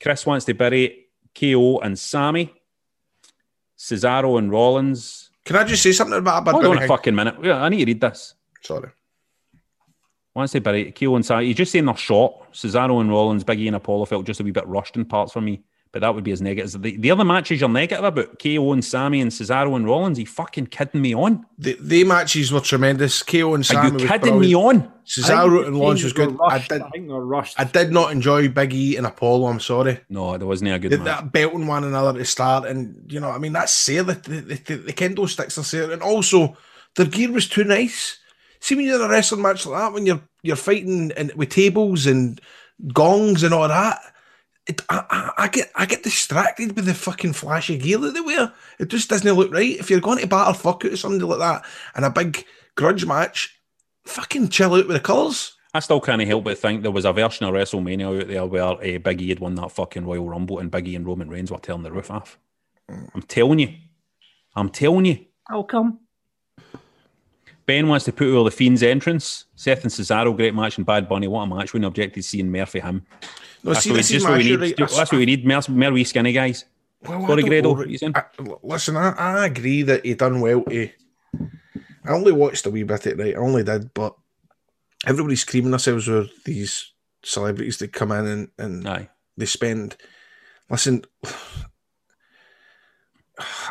[0.01, 1.07] Chris wants to bury
[1.39, 2.53] KO and Sammy,
[3.77, 5.29] Cesaro and Rollins.
[5.45, 7.36] Can I just say something about Hold on a fucking minute.
[7.43, 8.36] Yeah, I need to read this.
[8.61, 8.89] Sorry.
[10.36, 12.51] Once they bury KO and Sammy, you're just saying they're short.
[12.53, 15.41] Cesaro and Rollins, Biggie and Apollo felt just a wee bit rushed in parts for
[15.41, 15.63] me,
[15.94, 16.82] but that would be as negative.
[16.82, 20.26] The, the other matches you're negative about, KO and Sammy and Cesaro and Rollins, you
[20.26, 21.46] fucking kidding me on?
[21.60, 23.22] The, the matches were tremendous.
[23.22, 24.91] KO and Are Sammy you was kidding me on?
[25.06, 26.36] Cesaro and Rollins was good.
[26.41, 27.60] I I did, think they're rushed.
[27.60, 29.48] I did not enjoy Big E and Apollo.
[29.48, 30.00] I'm sorry.
[30.10, 31.06] No, there wasn't a good They, match.
[31.06, 34.02] that belting one another to start, and you know, I mean, that's Sayre.
[34.02, 36.58] The, the, the, the kendo sticks are Sayre, and also
[36.96, 38.18] their gear was too nice.
[38.62, 41.50] See, when you're in a wrestling match like that, when you're you're fighting and with
[41.50, 42.41] tables and
[42.94, 44.00] gongs and all that,
[44.68, 48.22] it, I, I, I get I get distracted with the fucking flashy gear that they
[48.22, 48.53] wear.
[48.80, 49.78] It just doesn't look right.
[49.80, 51.66] If you're going to battle fuck out of somebody like that
[51.97, 52.45] in a big
[52.76, 53.59] grudge match,
[54.05, 55.55] fucking chill out with the colours.
[55.74, 58.64] I still can't help but think there was a version of WrestleMania out there where
[58.64, 61.51] uh, Big E had won that fucking Royal Rumble and Big E and Roman Reigns
[61.51, 62.38] were tearing the roof off.
[62.88, 63.74] I'm telling you.
[64.55, 65.26] I'm telling you.
[65.49, 65.99] How come?
[67.66, 69.45] Ben wants to put over the Fiend's entrance.
[69.55, 71.74] Seth and Cesaro, great match, and Bad Bunny, what a match.
[71.74, 73.05] Wouldn't object to seeing Murphy him.
[73.64, 74.59] No, That's see, what, we, this is just what we need.
[74.59, 74.78] right?
[74.78, 75.45] That's what we need.
[75.45, 76.66] Wee skinny guys.
[77.01, 78.14] Well, I Sorry, don't Grado, know, you saying?
[78.61, 80.89] Listen, I, I agree that he done well to.
[82.05, 83.36] I only watched a wee bit of it, right?
[83.36, 84.16] I only did, but
[85.05, 86.91] everybody's screaming themselves with these
[87.24, 89.09] celebrities that come in and, and Aye.
[89.38, 89.95] they spend.
[90.70, 91.03] Listen,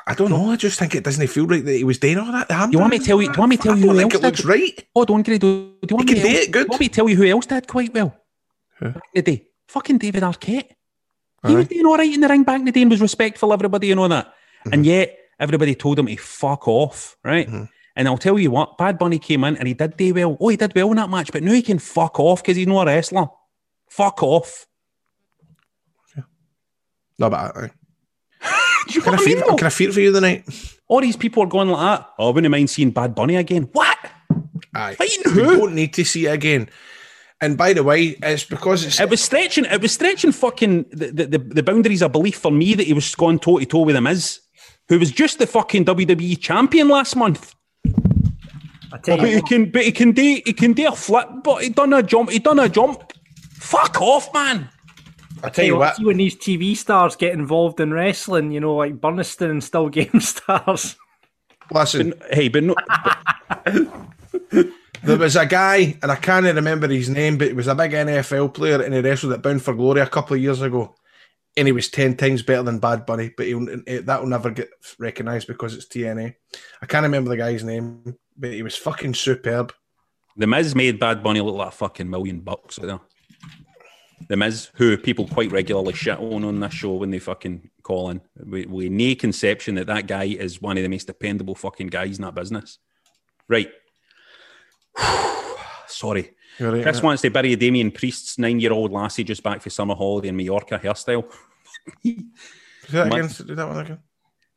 [0.07, 0.51] I don't know.
[0.51, 2.51] I just think it doesn't feel right that he was doing all that.
[2.73, 3.29] You want me to tell you?
[3.29, 4.87] Do you want me to tell I you who think else it looks right.
[4.95, 5.39] Hold on, Grado.
[5.39, 6.53] Do you want He me can do it good.
[6.53, 8.17] Do you want me to tell you who else did quite well?
[8.81, 10.69] Back in the day, fucking David Arquette.
[11.47, 13.53] He was doing all right in the ring back in the day and was respectful
[13.53, 14.27] everybody and all that.
[14.27, 14.73] Mm-hmm.
[14.75, 17.49] And yet everybody told him to fuck off, right?
[17.97, 20.37] And I'll tell you what, Bad Bunny came in and he did do well.
[20.41, 22.67] Oh, he did well in that match, but now he can fuck off because he's
[22.69, 23.27] not a wrestler.
[23.91, 24.67] Fuck off.
[27.19, 27.71] No, but I,
[28.89, 29.27] Do you can, I mean?
[29.27, 29.57] feel, though?
[29.57, 30.45] can I feel for you tonight?
[30.89, 32.11] All these people are going like that.
[32.19, 33.69] Oh, I wouldn't mind seeing Bad Bunny again.
[33.73, 33.99] What?
[34.75, 34.97] Aye.
[34.99, 35.57] We who?
[35.59, 36.69] don't need to see it again.
[37.43, 39.65] And by the way, it's because it's It was stretching.
[39.65, 42.93] It was stretching fucking the, the, the, the boundaries of belief for me that he
[42.93, 44.41] was going toe to toe with him is,
[44.89, 47.55] who was just the fucking WWE champion last month.
[48.93, 51.29] I tell But you, he can, but he can do, he can do a flip.
[51.43, 52.31] But he done a jump.
[52.31, 53.13] He done a jump.
[53.55, 54.69] Fuck off, man.
[55.43, 58.77] I tell you what, see when these TV stars get involved in wrestling, you know,
[58.77, 60.95] like Burnistoun and Still Game Stars.
[61.73, 62.15] listen.
[62.31, 62.77] Hey, but no,
[65.05, 67.91] There was a guy, and I can't remember his name, but he was a big
[67.91, 70.95] NFL player, and he wrestled at Bound for Glory a couple of years ago.
[71.57, 74.51] And he was ten times better than Bad Bunny, but he'll, eh, that will never
[74.51, 76.35] get recognised because it's TNA.
[76.81, 79.75] I can't remember the guy's name, but he was fucking superb.
[80.37, 83.01] the Miz made Bad Bunny look like a fucking million bucks out there.
[84.29, 88.09] The Miz, who people quite regularly shit on on this show when they fucking call
[88.11, 92.19] in, with no conception that that guy is one of the most dependable fucking guys
[92.19, 92.79] in that business.
[93.49, 93.71] Right.
[95.87, 96.33] Sorry.
[96.61, 97.03] Right, Chris mate.
[97.05, 101.25] wants to bury Damien Priest's nine-year-old lassie just back for summer holiday in Mallorca hairstyle.
[102.05, 102.23] Do
[102.91, 103.29] that again.
[103.47, 103.99] Do that one again.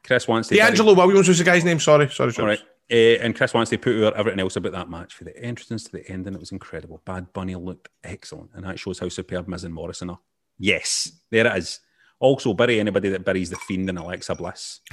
[0.04, 1.80] Chris wants to bury- DeAngelo Williams was the guy's name.
[1.80, 2.34] Sorry, sorry.
[2.40, 2.60] All right.
[2.92, 5.86] Uh, and Chris wants to put over everything else about that match for the entrance
[5.86, 7.02] to the end, and it was incredible.
[7.06, 10.20] Bad Bunny looked excellent, and that shows how superb Miz and Morrison are.
[10.60, 11.80] Yes, there it is.
[12.26, 14.82] Also, bury anybody that buries the Fiend in Alexa Bliss.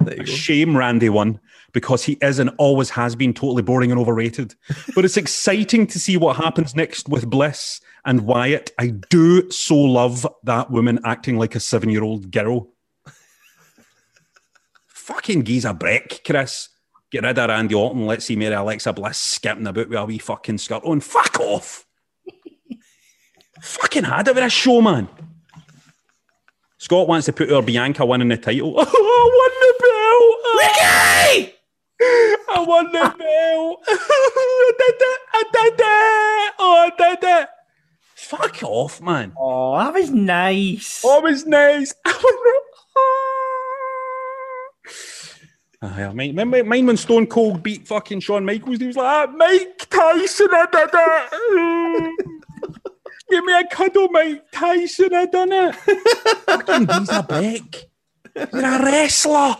[0.00, 0.32] There you go.
[0.32, 1.38] Shame Randy won
[1.70, 4.56] because he is and always has been totally boring and overrated.
[4.96, 8.72] But it's exciting to see what happens next with Bliss and Wyatt.
[8.80, 12.72] I do so love that woman acting like a seven year old girl.
[14.88, 16.68] Fucking gives a break, Chris.
[17.12, 18.06] Get rid of Randy Orton.
[18.06, 20.98] Let's see Mary Alexa Bliss skipping about with a wee fucking skirt on.
[20.98, 21.86] Fuck off.
[23.60, 25.08] fucking had it with a show, man.
[26.82, 28.74] Scott wants to put her Bianca winning the title.
[28.76, 30.34] Oh, I won the belt.
[30.58, 31.54] Ricky!
[32.50, 33.84] I won the belt.
[33.88, 35.20] I did it.
[35.32, 36.54] I did it.
[36.58, 37.48] Oh, I did it.
[38.16, 39.32] Fuck off, man.
[39.38, 41.02] Oh, that was nice.
[41.04, 41.94] Oh, it was nice.
[42.04, 42.60] I the...
[45.82, 49.06] Ah, yeah, mine, mine, mine when Stone Cold beat fucking Shawn Michaels, he was like,
[49.06, 51.32] ah, Mike Tyson, I did it.
[53.30, 55.74] Give me a cuddle, Mike Tyson, I done it.
[55.74, 57.90] fucking he's a brick.
[58.34, 59.56] You're a wrestler.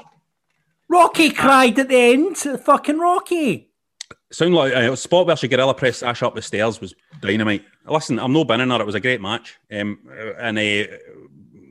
[0.88, 2.36] Rocky cried at the end.
[2.36, 3.70] Fucking Rocky.
[4.30, 7.64] Sound like uh, spot where she gorilla press Ash up the stairs was dynamite.
[7.86, 8.80] Listen, I'm no binning her.
[8.80, 9.98] It was a great match, um,
[10.38, 10.96] and uh,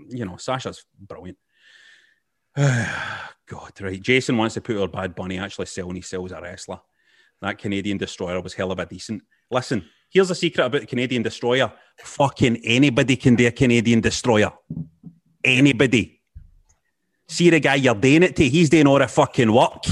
[0.10, 1.38] you know Sasha's brilliant.
[2.58, 4.02] God, right.
[4.02, 6.80] Jason wants to put her Bad Bunny actually selling his sells a wrestler.
[7.42, 9.24] That Canadian Destroyer was hell of a decent.
[9.50, 11.72] Listen, here's a secret about the Canadian Destroyer.
[12.04, 14.52] Fucking anybody can be a Canadian Destroyer.
[15.44, 16.22] Anybody.
[17.28, 19.86] See the guy you're doing it to, he's doing all the fucking work.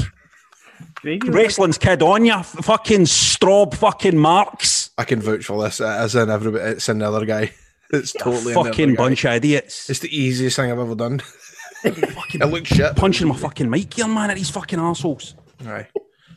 [1.03, 4.91] Wrestling's kid on you, fucking strobe fucking marks.
[4.97, 5.79] I can vouch for this.
[5.79, 6.63] As in everybody.
[6.71, 7.51] It's in the other guy.
[7.91, 8.95] It's totally in the other fucking guy.
[8.95, 9.89] bunch of idiots.
[9.89, 11.23] It's the easiest thing I've ever done.
[11.83, 12.95] it looks shit.
[12.95, 15.33] Punching my fucking mic here, man, at these fucking assholes.
[15.65, 15.87] Aye.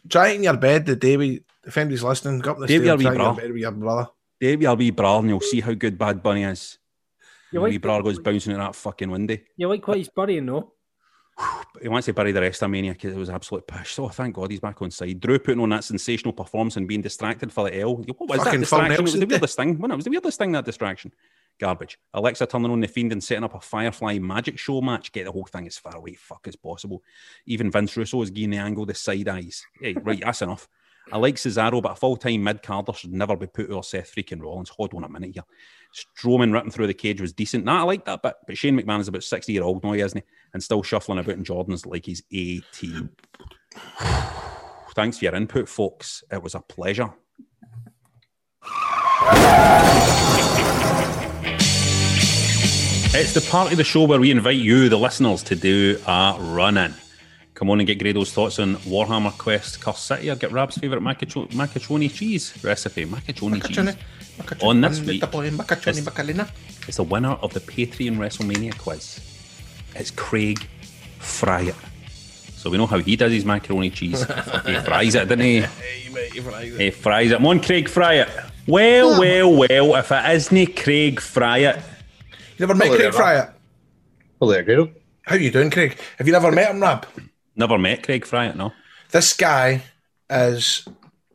[0.09, 2.85] Try it in your bed the day we, if anybody's listening, go up the Davey,
[2.85, 3.35] stairs, are we try it your bra?
[3.35, 4.09] bed with your brother.
[4.41, 6.79] Davey, I'll be bra and you'll see how good Bad Bunny is.
[7.53, 9.37] You Wee like, bra goes bouncing at that fucking window.
[9.57, 10.73] you like what he's burying, though?
[11.81, 13.99] He wants to bury the rest of Mania because it was absolute pish.
[13.99, 15.19] Oh, so thank God he's back on side.
[15.19, 17.97] Drew putting on that sensational performance and being distracted for the L.
[17.97, 18.93] What was Fucking that distraction?
[18.93, 19.79] It was the weirdest thing.
[19.79, 21.13] Well, it was the weirdest thing, that distraction.
[21.59, 21.99] Garbage.
[22.15, 25.11] Alexa turning on the Fiend and setting up a Firefly magic show match.
[25.11, 27.03] Get the whole thing as far away fuck as possible.
[27.47, 29.65] Even Vince Russo is getting the angle, the side eyes.
[29.81, 30.69] Hey, right, that's enough.
[31.11, 34.15] I like Cesaro, but a full time mid carder should never be put over Seth
[34.15, 34.69] freaking Rollins.
[34.71, 35.45] Hold on a minute here.
[35.95, 37.65] Strowman ripping through the cage was decent.
[37.65, 40.19] Nah, I like that bit, but Shane McMahon is about 60 year old now, isn't
[40.19, 40.25] he?
[40.55, 43.11] And still shuffling about in Jordan's like he's 18.
[44.95, 46.23] Thanks for your input, folks.
[46.31, 47.13] It was a pleasure.
[53.15, 56.37] It's the part of the show where we invite you, the listeners, to do a
[56.39, 56.95] run in.
[57.63, 61.01] Come on and get Grado's thoughts on Warhammer Quest Cursed City or get Rab's favourite
[61.01, 63.05] macacho- macaroni cheese recipe.
[63.05, 63.97] Macaroni cheese.
[64.65, 66.51] On this week, it's,
[66.89, 69.21] it's the winner of the Patreon WrestleMania quiz.
[69.95, 70.67] It's Craig
[71.21, 71.77] Fryer.
[72.57, 74.25] So we know how he does his macaroni cheese.
[74.67, 75.61] he fries it, doesn't he?
[75.61, 77.35] He fries it.
[77.37, 78.27] Come on, Craig Fryer.
[78.67, 81.81] Well, well, well, if it isn't Craig Fryer.
[82.57, 83.53] You never met Hello Craig there, Fryatt?
[84.41, 84.91] Hello there, Grado.
[85.23, 85.97] How are you doing, Craig?
[86.19, 87.07] Have you never met him, Rab?
[87.55, 88.73] Never met Craig Fryatt, no.
[89.11, 89.83] This guy
[90.31, 90.87] is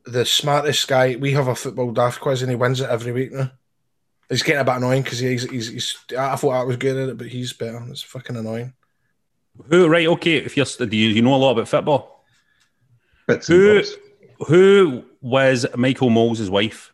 [0.05, 1.15] the smartest guy.
[1.15, 3.51] We have a football daft quiz and he wins it every week now.
[4.29, 5.97] It's getting a bit annoying because he's, he's, he's.
[6.17, 7.81] I thought I was good at it, but he's better.
[7.89, 8.73] It's fucking annoying.
[9.69, 12.25] Who, right, okay, if you're, do you, you know a lot about football?
[13.27, 13.95] Bits Who, bobs.
[14.47, 16.93] who was Michael Mols' wife?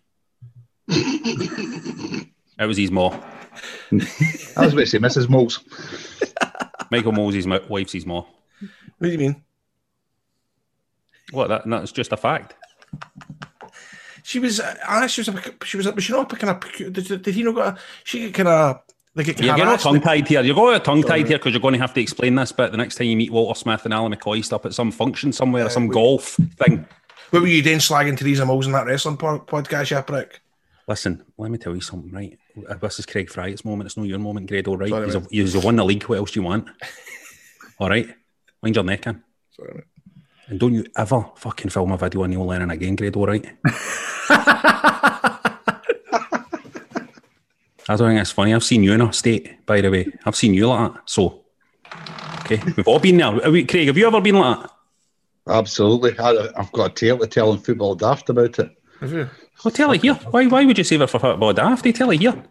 [0.87, 2.27] it
[2.59, 3.13] was his mom.
[3.91, 3.95] I
[4.65, 5.29] was about to say Mrs.
[5.29, 5.59] Mols.
[6.91, 8.25] Michael Mols' mo- wife's his mom.
[8.97, 9.43] What do you mean?
[11.31, 11.47] What?
[11.47, 12.55] That, that's just a fact.
[14.23, 14.59] She was.
[14.59, 15.27] Uh, she was.
[15.29, 15.85] A, she was.
[15.85, 16.63] A, was she not picking up?
[16.77, 17.77] Did, did he not got?
[17.77, 18.79] A, she kind of
[19.15, 20.41] like You're getting all tongue tied here.
[20.41, 22.77] You're going tongue tied here because you're going to have to explain this bit the
[22.77, 25.69] next time you meet Walter Smith and Ally McCoist up at some function somewhere, or
[25.69, 26.85] some golf thing.
[27.29, 30.39] What were you doing slagging Theresa Mols in that wrestling po- podcast, you prick?
[30.87, 32.37] Listen, let me tell you something, right?
[32.69, 33.87] Uh, This is Craig Fryatt's moment.
[33.87, 34.89] It's not your moment, Grado, right?
[34.89, 35.31] Sorry, You've mate.
[35.31, 36.03] you've won the league.
[36.03, 36.67] What else do you want?
[37.79, 38.13] all right?
[38.63, 39.21] Mind your neck in.
[39.51, 39.83] Sorry, mate.
[40.47, 43.45] And don't you ever fucking film a video on Neil Lennon again, Grado, all right?
[47.89, 48.53] I don't think that's funny.
[48.53, 50.07] I've seen you in a state, by the way.
[50.25, 51.01] I've seen you like that.
[51.09, 51.43] So,
[52.39, 53.51] okay, we've all been there.
[53.51, 54.69] We- Craig, have you ever been like that?
[55.47, 56.17] Absolutely.
[56.17, 58.71] I, I've got a tale to tell in football daft about it.
[59.01, 59.29] Have you?
[59.65, 60.13] Well, tell it here.
[60.13, 61.83] Why, why would you save it for football daft?
[61.95, 62.41] Tell it here.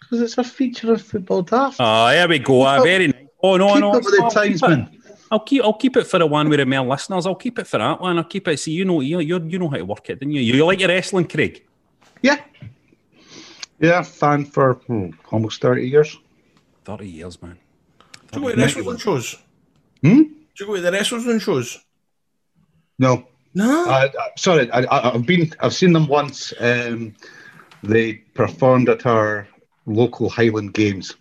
[0.00, 1.76] Because it's a feature of football daft.
[1.78, 2.62] Oh, there we go.
[2.62, 3.26] Ah, very nice.
[3.42, 3.90] Oh, no, Keep no.
[3.92, 5.00] up with the I'll times, man.
[5.30, 7.26] I'll keep, I'll keep it for the one with the male listeners.
[7.26, 8.18] I'll keep it for that one.
[8.18, 8.58] I'll keep it.
[8.58, 10.42] See, you know, you, you, you know how to work it, didn't you?
[10.42, 11.64] You like your wrestling, Craig?
[12.22, 12.40] Yeah.
[13.80, 16.18] Yeah, fan for hmm, almost 30 years.
[16.84, 17.58] 30 years, man.
[18.32, 19.36] Do you go to wrestling shows?
[20.02, 20.22] Hmm?
[20.22, 21.84] Do you go to the wrestling shows?
[22.98, 23.86] No, No.
[23.86, 26.52] I, I, sorry, I, I, I've been, I've seen them once.
[26.60, 27.14] Um,
[27.82, 29.48] they performed at our
[29.86, 31.14] local Highland Games.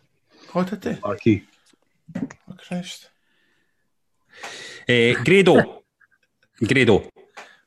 [0.52, 1.00] What did they?
[1.04, 1.44] Marquee.
[2.16, 2.28] Oh,
[2.58, 3.10] Christ.
[4.90, 5.84] Uh, Grado.
[6.62, 7.10] Grado.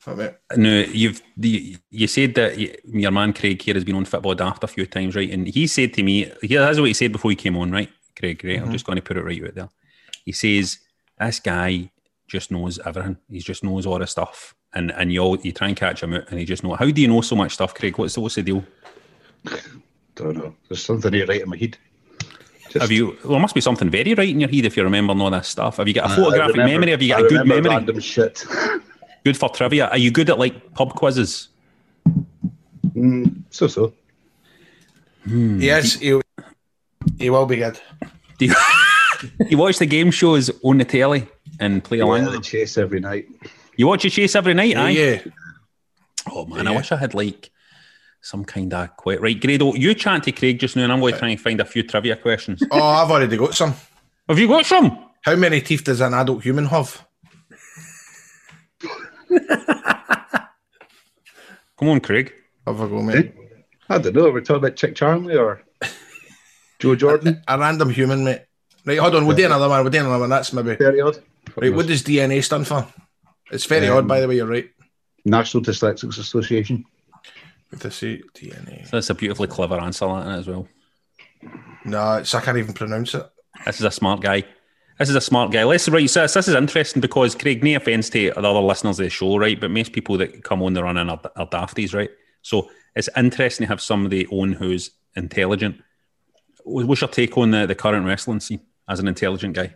[0.07, 0.35] Oh, mate.
[0.57, 4.37] No, you've the, you said that y your man Craig here has been on Football
[4.37, 5.31] Daft a few times, right?
[5.31, 7.91] And he said to me, he, that's what he said before he came on, right?
[8.17, 8.61] Craig, right?
[8.61, 9.69] I'm just going to put it right out there.
[10.25, 10.79] He says
[11.19, 11.91] this guy
[12.29, 13.17] just knows everything.
[13.31, 16.15] He just knows all the stuff, and and you all you try and catch him
[16.15, 16.75] out, and he just know.
[16.75, 17.99] How do you know so much stuff, Craig?
[17.99, 18.65] What's the, what's the deal?
[20.15, 20.55] Don't know.
[20.69, 21.77] There's something right in my head.
[22.79, 23.17] Just- Have you?
[23.23, 25.49] Well, there must be something very right in your head if you remember all this
[25.49, 25.77] stuff.
[25.79, 26.91] Have you got a photographic remember- memory?
[26.93, 27.71] Have you got I a good memory?
[27.71, 28.45] Random shit.
[29.25, 29.89] Good for trivia.
[29.89, 31.49] Are you good at like pub quizzes?
[32.95, 33.93] Mm, so so.
[35.27, 36.21] Yes, he,
[37.19, 37.81] he will be good.
[38.39, 38.55] Do you,
[39.49, 41.27] you watch the game shows on the telly
[41.59, 42.19] and play along?
[42.19, 42.43] Yeah, with the them?
[42.43, 43.27] chase every night.
[43.77, 44.91] You watch your chase every night, aye?
[44.91, 45.19] Yeah.
[46.31, 47.51] Oh man, I wish I had like
[48.27, 49.41] some kind of quite right.
[49.41, 51.65] Grado, you chat to Craig just now, and I'm going to try and find a
[51.65, 52.61] few trivia questions.
[52.73, 53.73] Oh, I've already got some.
[54.29, 54.99] Have you got some?
[55.23, 57.07] How many teeth does an adult human have?
[61.79, 62.33] Come on, Craig.
[62.67, 63.33] Have a go, mate.
[63.89, 64.31] I don't know.
[64.31, 65.63] We're talking about Chick Charlie or
[66.81, 67.43] Joe Jordan.
[67.47, 68.43] A random human, mate.
[68.85, 69.27] Right, hold on.
[69.27, 69.83] We'll do another one.
[69.83, 70.31] We'll do another one.
[70.31, 70.75] That's maybe.
[70.77, 71.19] Very odd.
[71.57, 72.87] Right, what does DNA stand for?
[73.53, 74.37] It's very Um, odd, by the way.
[74.37, 74.69] You're right.
[75.25, 76.85] National Dyslexics Association.
[77.71, 78.89] With the C- DNA.
[78.91, 80.69] That's a beautifully clever answer that as well.
[81.85, 83.27] No, it's, I can't even pronounce it.
[83.65, 84.45] This is a smart guy.
[84.99, 85.65] This is a smart guy.
[85.65, 86.09] Let's right.
[86.09, 89.11] So this, this is interesting because Craig, no offense to the other listeners of the
[89.11, 89.61] show, right?
[89.61, 92.11] But most people that come on the run in are, are dafties, right?
[92.43, 95.77] So it's interesting to have somebody on who's intelligent.
[96.65, 99.75] Wh- What's your take on the, the current wrestling scene as an intelligent guy?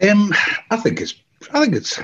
[0.00, 0.32] Um,
[0.70, 1.14] I think it's
[1.52, 2.00] I think it's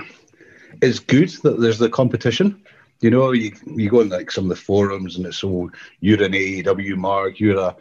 [0.82, 2.62] it's good that there's the competition.
[3.00, 5.70] You know, you you go on like some of the forums and it's all
[6.00, 7.76] you're an AEW mark, you're a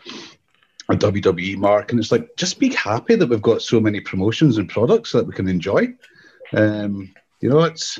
[0.89, 4.57] a WWE mark, and it's like just be happy that we've got so many promotions
[4.57, 5.93] and products that we can enjoy.
[6.53, 7.99] Um, you know, it's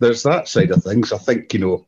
[0.00, 1.12] there's that side of things.
[1.12, 1.86] I think you know,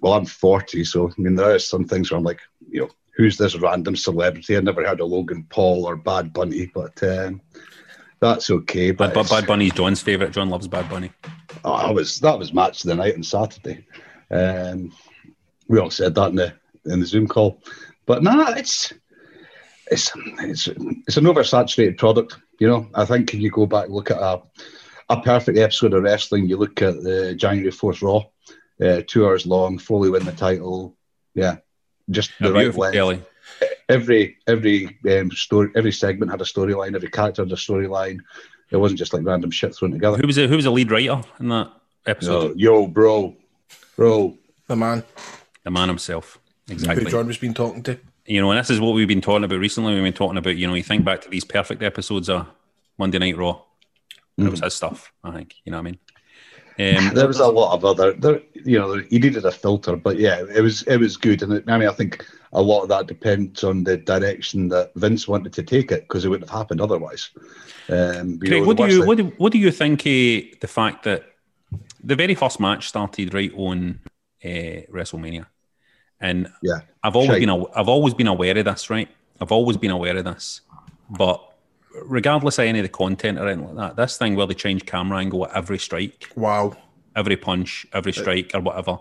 [0.00, 2.90] well, I'm 40, so I mean there are some things where I'm like, you know,
[3.16, 4.56] who's this random celebrity?
[4.56, 7.40] I never heard of Logan Paul or Bad Bunny, but um,
[8.20, 8.90] that's okay.
[8.90, 10.32] But Bad, Bad, Bunny's John's favourite.
[10.32, 11.10] John loves Bad Bunny.
[11.64, 13.86] Oh, that was that was match of the night on Saturday.
[14.30, 14.92] Um,
[15.68, 16.52] we all said that in the
[16.86, 17.60] in the Zoom call,
[18.06, 18.92] but nah, it's
[19.90, 20.10] it's
[20.40, 22.36] it's it's an oversaturated product.
[22.58, 24.40] You know, I think if you go back and look at a
[25.08, 28.24] a perfect episode of wrestling, you look at the January Fourth Raw,
[28.82, 30.96] uh, two hours long, Foley win the title.
[31.34, 31.56] Yeah,
[32.10, 32.94] just A the right length.
[32.94, 33.22] telly.
[33.88, 36.94] Every every um, story, every segment had a storyline.
[36.94, 38.20] Every character had a storyline.
[38.70, 40.16] It wasn't just like random shit thrown together.
[40.16, 41.70] Who was the, who was the lead writer in that
[42.04, 42.58] episode?
[42.58, 43.36] yo, bro,
[43.96, 45.04] bro, The man
[45.62, 46.38] The man himself.
[46.68, 46.74] Exactly.
[46.74, 47.10] Who Exactly.
[47.12, 47.98] John was been talking to.
[48.26, 49.94] You know, and this is what we've been talking about recently.
[49.94, 52.48] We've been talking about, you know, you think back to these perfect episodes of
[52.98, 53.62] Monday Night Raw.
[54.36, 55.54] It was his stuff, I think.
[55.64, 55.98] You know what I mean?
[56.78, 60.18] Um, there was a lot of other there you know he needed a filter but
[60.18, 62.22] yeah it was it was good and it, i mean i think
[62.56, 66.24] a lot of that depends on the direction that vince wanted to take it because
[66.24, 67.30] it wouldn't have happened otherwise
[67.90, 70.56] um you Craig, know, what do you worst what do, what do you think uh,
[70.64, 71.20] the fact that
[72.10, 74.00] the very first match started right on
[74.44, 75.46] uh, WrestleMania,
[76.20, 77.40] and yeah I've always Shite.
[77.40, 79.08] been aw- I've always been aware of this, right?
[79.40, 80.62] I've always been aware of this,
[81.10, 81.38] but
[82.04, 84.86] regardless of any of the content or anything like that, this thing where they change
[84.86, 86.76] camera angle at every strike, Wow.
[87.14, 88.98] every punch, every strike, or whatever.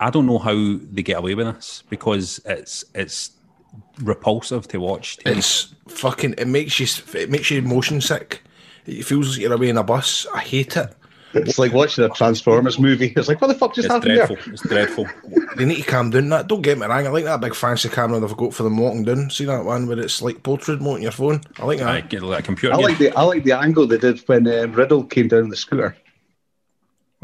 [0.00, 0.54] I don't know how
[0.92, 3.30] they get away with this because it's it's
[4.02, 5.16] repulsive to watch.
[5.18, 5.38] to me.
[5.38, 6.34] It's fucking.
[6.38, 6.86] It makes you.
[7.18, 8.42] It makes you motion sick.
[8.86, 10.26] It feels like you're away in a bus.
[10.34, 10.94] I hate it.
[11.32, 14.36] it's like watching a transformers movie it's like what the fuck just It's happened dreadful.
[14.36, 15.06] there It's dreadful.
[15.56, 16.28] They need to calm down.
[16.28, 17.06] That don't get me wrong.
[17.06, 19.30] I like that big fancy camera they've got for them walking down.
[19.30, 21.40] See that one where it's like portrait mode on your phone.
[21.58, 21.88] I like that.
[21.88, 22.74] I get like a computer.
[22.74, 25.56] i like the i like the angle they did when um, riddle came down the
[25.56, 25.96] scooter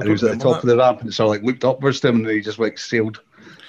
[0.00, 1.64] and he was at the top of the ramp and it sort of like looked
[1.64, 3.20] upwards to him and he just like sailed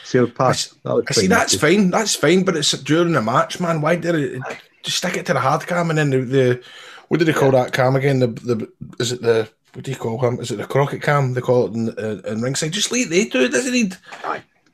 [0.04, 1.76] sailed past that was I see pretty that's nasty.
[1.78, 1.90] fine.
[1.90, 2.44] That's fine.
[2.44, 3.82] But it's during the match, man.
[3.82, 4.42] Why did it?
[4.84, 6.64] Just stick it to the hard cam and then the, the
[7.08, 8.20] what do they call that cam again?
[8.20, 10.40] The the is it the what do you call him?
[10.40, 11.34] Is it the Crockett cam?
[11.34, 12.72] They call it in, uh, in ringside.
[12.74, 13.52] Just leave they do it.
[13.52, 13.96] Doesn't need.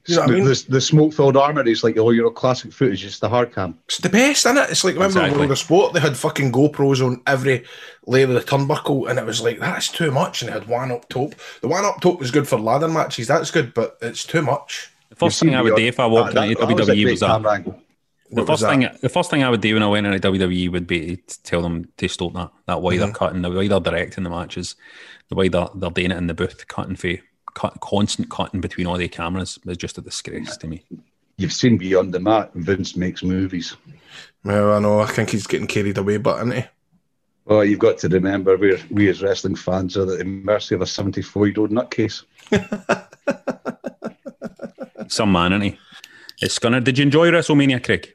[0.08, 0.48] You know what I the, mean?
[0.48, 3.98] the, the smoke-filled armor is like oh you're classic footage it's the hard cam It's
[3.98, 4.70] the best, isn't it?
[4.70, 5.40] It's like remember Exactly.
[5.40, 5.94] World of Sport?
[5.94, 7.66] They had fucking GoPros on every
[8.06, 10.42] layer of the turnbuckle, and it was like that's too much.
[10.42, 11.34] And they had one up top.
[11.62, 13.28] The one up top was good for ladder matches.
[13.28, 14.92] That's good, but it's too much.
[15.10, 16.90] The first You thing I would the- do if I walked into that- that was
[16.90, 17.82] a WWE was a camera angle.
[18.30, 20.70] The What first thing, the first thing I would do when I went into WWE
[20.72, 23.06] would be to tell them to stop that that way Mm-hmm.
[23.06, 24.76] they're cutting, the way they're directing the matches,
[25.30, 27.16] the way they're, they're doing it in the booth, cutting for
[27.58, 30.84] cut, constant cutting between all the cameras is just a disgrace to me.
[31.38, 32.52] You've seen beyond the mat.
[32.54, 33.76] Vince makes movies.
[34.44, 35.00] Well, I know.
[35.00, 36.64] I think he's getting carried away, but isn't he?
[37.46, 40.82] Well, you've got to remember, we're, we as wrestling fans are at the mercy of
[40.82, 42.24] a 74 year old nutcase.
[45.08, 45.80] Some man, isn't he?
[46.42, 46.82] It's gonna.
[46.82, 48.14] Did you enjoy WrestleMania, Craig?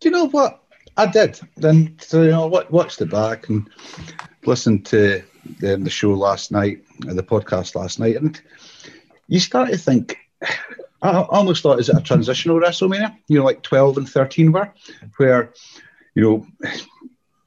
[0.00, 0.62] Do you know what?
[0.96, 1.38] I did.
[1.56, 3.68] Then, so, you know, what, watched it back and
[4.46, 5.22] listened to
[5.64, 8.40] the, the show last night, the podcast last night, and
[9.28, 10.18] you start to think,
[11.02, 13.16] I almost thought, is it a transitional WrestleMania?
[13.28, 14.72] You know, like 12 and 13 were,
[15.16, 15.52] where,
[16.14, 16.70] you know,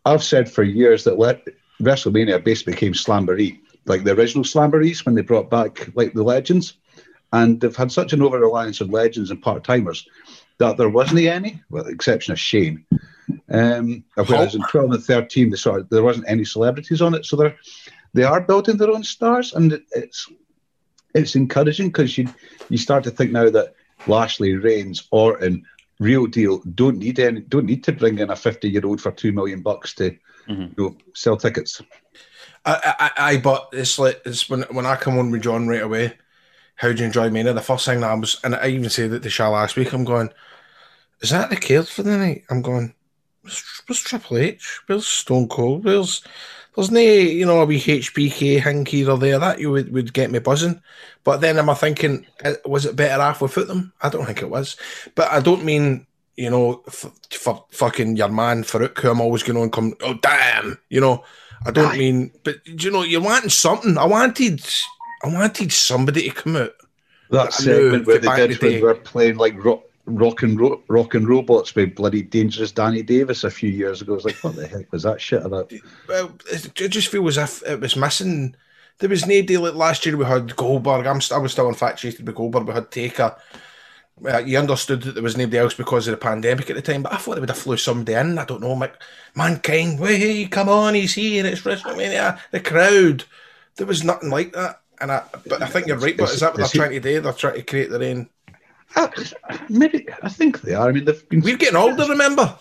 [0.05, 1.47] I've said for years that let,
[1.81, 6.73] WrestleMania basically became Slamboree, like the original Slamborees when they brought back like the legends.
[7.33, 10.07] And they've had such an over reliance on legends and part timers
[10.59, 12.85] that there wasn't any, with the exception of Shane.
[13.49, 17.25] Um, whereas in 12 and 13, they sort of, there wasn't any celebrities on it.
[17.25, 17.55] So they're,
[18.13, 19.53] they are building their own stars.
[19.53, 20.29] And it's
[21.13, 22.27] it's encouraging because you,
[22.69, 23.73] you start to think now that
[24.05, 25.65] Lashley, Reigns, Orton,
[25.99, 29.11] Real Deal don't need any, don't need to bring in a 50 year old for
[29.11, 30.11] two million bucks to
[30.47, 30.61] mm-hmm.
[30.61, 31.81] you know, sell tickets.
[32.65, 35.81] I, I, I, but it's like it's when when I come on with John right
[35.81, 36.17] away.
[36.75, 37.53] How do you enjoy Mania?
[37.53, 39.93] The first thing that I was, and I even said that to Shah last week.
[39.93, 40.29] I'm going,
[41.21, 42.43] is that the card for the night?
[42.51, 42.93] I'm going,
[43.41, 44.81] where's, where's Triple H?
[44.85, 45.85] Where's Stone Cold?
[45.85, 46.21] Where's
[46.77, 50.29] there's no, you know, a wee HBK hanky or there that you would, would get
[50.29, 50.79] me buzzing.
[51.23, 53.93] But then am I thinking, uh, was it better off without them?
[53.99, 54.77] I don't think it was.
[55.15, 56.05] But I don't mean,
[56.35, 60.13] you know, f- for fucking your man Farouk, who I'm always going on come, oh
[60.21, 61.23] damn, you know.
[61.65, 63.97] I don't mean, but you know, you're wanting something.
[63.97, 64.63] I wanted,
[65.23, 66.73] I wanted somebody to come out.
[67.31, 68.75] That I segment knew where they did the when day.
[68.75, 73.03] they were playing like rock, rock and ro- rock and robots with bloody dangerous Danny
[73.03, 74.13] Davis a few years ago.
[74.13, 75.71] I was like, what the heck was that shit about?
[76.07, 78.55] Well, it just feels as if it was missing.
[78.99, 81.05] There was no deal like last year we had Goldberg.
[81.05, 82.67] I'm st- I was still infatuated with Goldberg.
[82.67, 83.35] We had Taker.
[84.25, 87.03] Uh, you understood that there was nobody else because of the pandemic at the time,
[87.03, 88.39] but I thought they would have flew somebody in.
[88.39, 88.99] I don't know, Mc-
[89.35, 89.99] mankind.
[89.99, 91.45] Hey, come on, he's here.
[91.45, 92.39] It's WrestleMania.
[92.49, 93.25] The crowd.
[93.75, 94.81] There was nothing like that.
[94.99, 96.17] And I, but I think you're right.
[96.17, 97.21] But is that what they're trying to do?
[97.21, 98.27] They're trying to create their own.
[98.95, 99.09] Uh,
[99.69, 100.89] maybe I think they are.
[100.89, 101.41] I mean, they've been.
[101.41, 102.05] We're getting older.
[102.05, 102.57] Remember?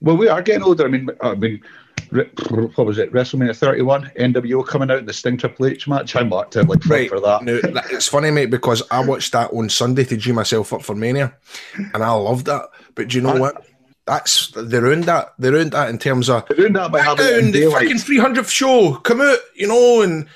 [0.00, 0.84] Well, we are getting older.
[0.84, 1.62] I mean, I mean,
[2.10, 3.12] what was it?
[3.12, 6.14] WrestleMania 31, NWO coming out in the Sting Triple H match.
[6.16, 7.42] I marked it like right for that.
[7.42, 7.58] Now,
[7.90, 11.34] it's funny, mate, because I watched that on Sunday to G myself up for Mania,
[11.76, 12.68] and I loved that.
[12.94, 13.64] But do you know what?
[14.04, 15.32] That's they ruined that.
[15.38, 18.18] They ruined that in terms of They ruined that by having down the fucking three
[18.18, 18.96] hundredth show.
[18.96, 20.26] Come out, you know, and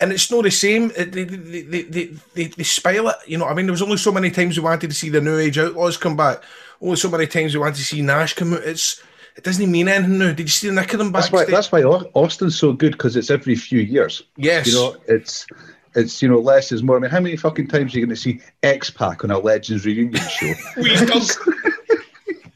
[0.00, 0.88] and it's not the same.
[0.88, 3.16] They they, they, they, they, they spile it.
[3.26, 5.20] You know, I mean, there was only so many times we wanted to see the
[5.20, 6.42] New Age Outlaws come back.
[6.80, 8.62] Only so many times we wanted to see Nash come out.
[8.62, 9.02] It's
[9.36, 10.32] it doesn't mean anything now.
[10.32, 11.40] Did you see the nick of them That's why.
[11.40, 11.54] backstage?
[11.54, 14.22] That's why Austin's so good because it's every few years.
[14.36, 14.66] Yes.
[14.66, 15.46] You know, it's
[15.94, 16.96] it's you know less is more.
[16.96, 19.38] I mean, how many fucking times are you going to see X Pac on a
[19.38, 20.52] Legends reunion show?
[20.76, 21.46] We stuck.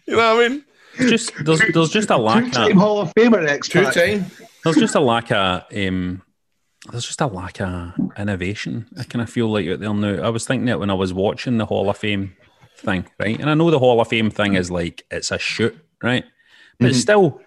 [0.06, 0.64] you know what I mean?
[0.98, 4.26] Just there's there's just a lack Two-time of Hall of Famer X Two-time.
[4.64, 6.22] there's just a lack of um
[6.90, 8.88] there's just a lack of innovation.
[8.98, 10.22] I kind of feel like out there now.
[10.22, 12.36] I was thinking that when I was watching the Hall of Fame
[12.76, 13.38] thing, right?
[13.38, 16.24] And I know the Hall of Fame thing is like it's a shoot, right?
[16.78, 17.40] But still,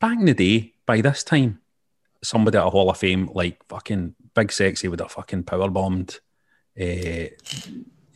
[0.00, 1.60] back in the day, by this time,
[2.22, 6.20] somebody at a Hall of Fame like fucking Big Sexy would have fucking power bombed.
[6.78, 7.28] Uh,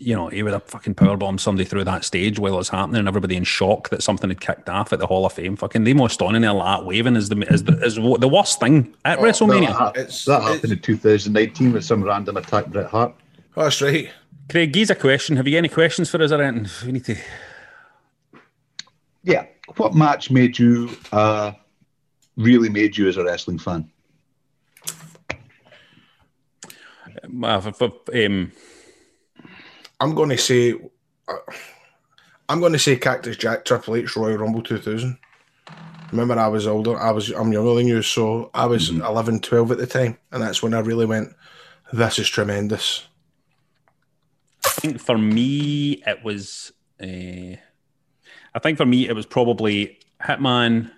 [0.02, 2.70] you know, he would have fucking power bombed somebody through that stage while it was
[2.70, 5.56] happening, and everybody in shock that something had kicked off at the Hall of Fame.
[5.56, 8.58] Fucking they most on in there like waving is the is the is the worst
[8.60, 9.66] thing at WrestleMania.
[9.68, 13.14] That, hap- It's- that it's- happened in 2019 with some random attack Bret Hart.
[13.56, 14.08] Oh, that's right.
[14.48, 15.36] Craig, here's a question.
[15.36, 16.86] Have you any questions for us or anything?
[16.86, 17.16] We need to.
[19.22, 19.44] Yeah.
[19.76, 21.52] What match made you uh,
[22.36, 23.88] really made you as a wrestling fan?
[27.42, 27.92] Uh, for, for,
[28.26, 28.50] um,
[30.00, 30.74] I'm going to say,
[31.28, 31.36] uh,
[32.48, 35.18] I'm going to say Cactus Jack Triple H Royal Rumble 2000.
[36.10, 36.98] Remember, I was older.
[36.98, 40.42] I was I'm younger than you, so I was 11, 12 at the time, and
[40.42, 41.34] that's when I really went.
[41.92, 43.06] This is tremendous.
[44.64, 46.72] I think for me, it was.
[47.00, 47.56] Uh,
[48.52, 50.90] I think for me, it was probably Hitman,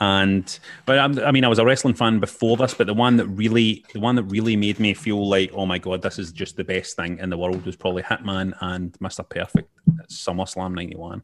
[0.00, 3.16] and but I'm, I mean, I was a wrestling fan before this, but the one
[3.16, 6.32] that really, the one that really made me feel like, oh my god, this is
[6.32, 9.28] just the best thing in the world was probably Hitman and Mr.
[9.28, 9.70] Perfect
[10.00, 11.22] at SummerSlam '91.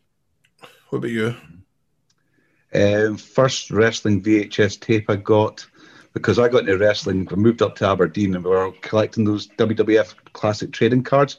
[0.88, 1.34] What about you?
[2.74, 5.66] Um, first wrestling VHS tape I got
[6.14, 7.28] because I got into wrestling.
[7.30, 11.38] I moved up to Aberdeen and we were collecting those WWF classic trading cards.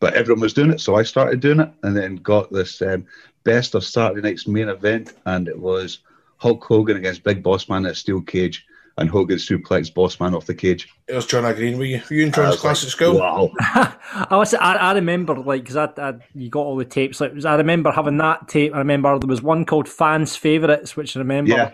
[0.00, 3.06] but everyone was doing it, so I started doing it, and then got this um,
[3.44, 6.00] best of Saturday night's main event, and it was
[6.44, 8.66] Hulk Hogan against Big Boss Man at a steel cage,
[8.98, 10.86] and Hogan suplex Boss Man off the cage.
[11.08, 11.78] It was John Green.
[11.78, 12.02] Were you?
[12.10, 13.18] Were you in I John's class like, at school?
[13.18, 13.50] Wow.
[13.60, 17.18] I was I, I remember like because I, I you got all the tapes.
[17.18, 18.74] Like I remember having that tape.
[18.74, 21.50] I remember there was one called Fans Favorites, which I remember.
[21.50, 21.70] Yeah.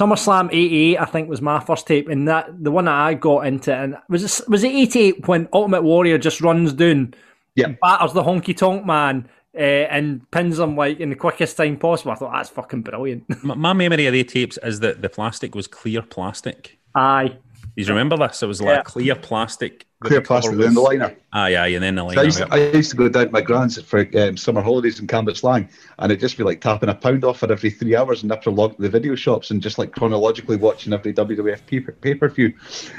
[0.00, 3.46] SummerSlam '88, I think, was my first tape, and that the one that I got
[3.46, 7.12] into, and was it was it '88 when Ultimate Warrior just runs down,
[7.56, 7.74] Yeah.
[7.82, 9.28] batters the honky tonk man,
[9.58, 12.12] uh, and pins him like in the quickest time possible.
[12.12, 13.24] I thought that's fucking brilliant.
[13.44, 16.78] My, my memory of the tapes is that the plastic was clear plastic.
[16.94, 17.36] Aye,
[17.76, 18.42] You remember this?
[18.42, 18.82] It was like Yeah.
[18.82, 19.84] clear plastic.
[20.00, 21.16] Clear the plastic was- in the liner.
[21.32, 22.24] Aye, aye, and then the I liner.
[22.24, 25.08] used, to, I used to go down to my grand's for um, summer holidays in
[25.08, 28.30] Cambuslang, and it'd just be like tapping a pound off for every three hours and
[28.30, 31.66] after log the video shops and just like chronologically watching every WWF
[32.00, 32.54] pay per view.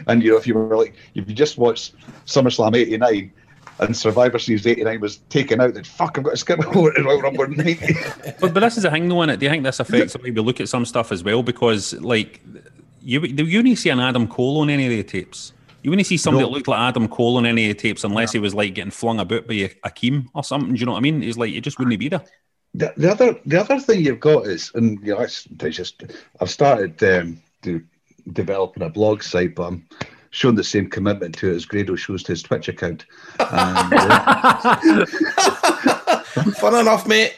[0.07, 1.95] And you know, if you were like, if you just watched
[2.25, 3.31] SummerSlam '89
[3.79, 7.03] and Survivor Series '89 was taken out, then fuck, I've got to skip over to
[7.03, 7.93] Royal Rumble '90.
[8.39, 9.39] But, but this is the thing, though, innit?
[9.39, 11.43] Do you think this affects the way we look at some stuff as well?
[11.43, 12.41] Because, like,
[13.01, 15.53] you you wouldn't see an Adam Cole on any of the tapes.
[15.81, 16.49] You wouldn't see somebody No.
[16.49, 18.91] that looked like Adam Cole on any of the tapes unless he was like getting
[18.91, 20.73] flung about by a Akeem or something.
[20.73, 21.21] Do you know what I mean?
[21.21, 22.21] He's like, it just wouldn't be there.
[22.73, 26.03] the, the other the other thing you've got is, and you know, it's, it's just
[26.41, 27.81] I've started um, to
[28.33, 29.87] developing a blog site, but I'm
[30.31, 33.05] showing the same commitment to it as Grado shows to his Twitch account.
[33.39, 34.75] And, uh,
[36.59, 37.35] Fun enough, mate.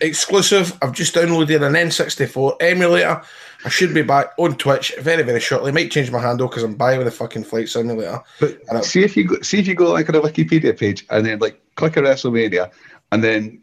[0.00, 0.76] Exclusive.
[0.82, 3.22] I've just downloaded an N64 emulator.
[3.64, 5.70] I should be back on Twitch very, very shortly.
[5.72, 8.20] Might change my handle because I'm buying with the fucking flight simulator.
[8.38, 11.04] but And see if you go, see if you go like on a Wikipedia page
[11.10, 12.70] and then like click a WrestleMania
[13.12, 13.60] and then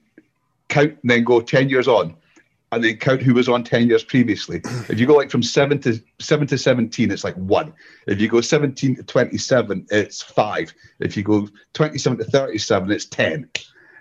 [0.69, 2.15] count, and then go ten years on.
[2.73, 4.61] And then count who was on ten years previously.
[4.89, 7.73] If you go like from seven to seven to seventeen, it's like one.
[8.07, 10.73] If you go seventeen to twenty-seven, it's five.
[10.99, 13.49] If you go twenty-seven to thirty-seven, it's ten.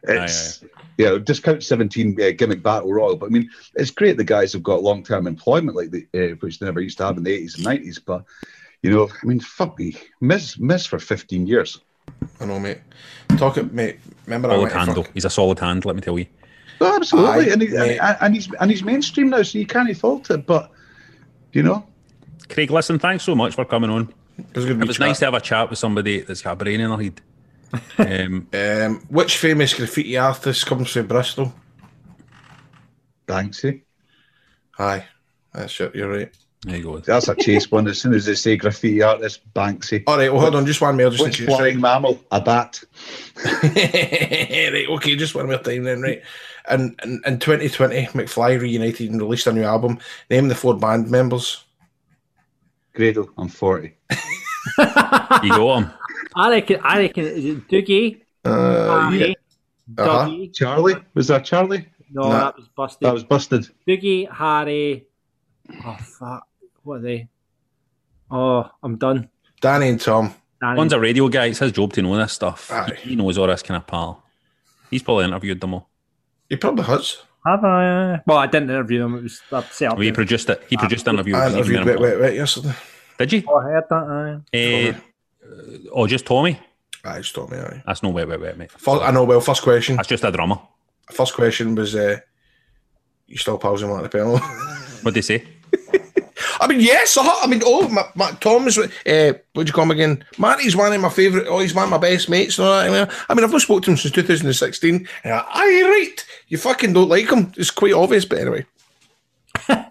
[0.03, 0.65] It's
[0.99, 3.17] you know discount count seventeen uh, gimmick battle royal.
[3.17, 6.59] But I mean, it's great the guys have got long-term employment like the uh, which
[6.59, 7.99] they never used to have in the eighties and nineties.
[8.01, 8.25] But
[8.83, 11.81] you know, I mean, fuck me, miss miss for fifteen years.
[12.41, 12.79] I know, mate.
[13.37, 13.99] Talk it, mate.
[14.27, 15.03] Remember I Solid went to hand, though.
[15.03, 16.27] fuck- He's a solid hand, let me tell you.
[16.81, 17.99] No, absolutely, Aye, and, he, mate.
[17.99, 20.47] and, and he's and he's mainstream now, so you can't fault it.
[20.47, 20.71] But
[21.53, 21.87] you know,
[22.49, 24.13] Craig, listen, thanks so much for coming on.
[24.39, 25.07] It was, It was chat.
[25.09, 27.21] nice to have a chat with somebody that's got a brain in their head.
[27.99, 31.53] Um, Um, which famous graffiti artist comes from Bristol?
[33.27, 33.83] Banksy.
[34.79, 35.05] Aye,
[35.53, 35.95] that's it.
[35.95, 36.31] You're right.
[36.63, 36.99] there you go.
[36.99, 37.89] That's a chase one.
[37.89, 40.05] As soon as they say graffiti artist, Banksy.
[40.07, 40.31] All right.
[40.33, 40.65] Well, hold on.
[40.67, 41.11] Just one more.
[41.11, 42.21] Just Which flying mammal?
[42.31, 42.83] A bat.
[43.65, 46.23] right, okay, just one more time then, right?
[46.69, 49.99] And in, in 2020, McFly reunited and released a new album.
[50.31, 51.65] Name the four band members.
[52.95, 53.95] Grado, I'm 40.
[54.79, 54.85] You
[55.51, 55.91] got him.
[56.35, 56.81] I reckon.
[56.83, 59.37] I reckon is it Dougie, Uh, Harry,
[59.97, 60.27] Uh-huh.
[60.29, 60.53] Dougie.
[60.53, 60.97] Charlie?
[61.15, 61.87] Was that Charlie?
[62.11, 62.29] No, Nah.
[62.47, 63.07] that was busted.
[63.07, 63.69] That was busted.
[63.87, 65.07] Dougie, Harry.
[65.85, 66.47] Oh fuck!
[66.83, 67.29] What are they?
[68.31, 69.29] Oh, I'm done.
[69.61, 70.35] Danny and Tom.
[70.61, 70.77] Danny.
[70.79, 71.47] One's a radio guy.
[71.47, 72.71] It's his job to know this stuff.
[72.73, 72.99] Aye.
[73.03, 74.23] He knows all this kind of pal.
[74.91, 75.89] He's probably interviewed them all.
[76.49, 77.19] He probably has.
[77.47, 78.21] Have I?
[78.27, 79.15] Well, I didn't interview him.
[79.17, 79.99] It was I set up.
[79.99, 80.63] Oh, he produced it.
[80.69, 81.37] He produced the interview.
[81.37, 82.03] I interviewed Wet Minimal.
[82.03, 82.75] Wet Wet yesterday.
[83.19, 83.43] Did you?
[83.49, 84.43] Oh, I heard that.
[84.55, 84.91] Aye.
[84.91, 86.59] Uh, oh, just Tommy.
[87.05, 87.59] Aye, just told me.
[87.59, 87.83] Aye.
[87.87, 88.73] That's no wet, wet, wet, mate.
[88.73, 89.25] First, I know.
[89.25, 89.97] Well, first question.
[89.97, 90.59] That's just a drummer.
[91.11, 92.19] First question was, uh,
[93.27, 94.39] "You still pals in the Pellow?"
[95.03, 95.45] What did they say?
[96.61, 97.17] I mean, yes.
[97.17, 98.79] uh I mean, oh, my, my, Tom is.
[98.79, 100.25] Uh, what'd you call him again?
[100.39, 101.47] Marti's one of my favourite.
[101.47, 102.59] Oh, he's one of my best mates.
[102.59, 102.89] And all that.
[102.89, 105.09] I mean, I mean, I've not spoken to him since 2016.
[105.25, 106.25] And I, Aye, right.
[106.49, 107.53] You fucking don't like him.
[107.57, 108.67] It's quite obvious, but anyway.
[109.69, 109.85] you know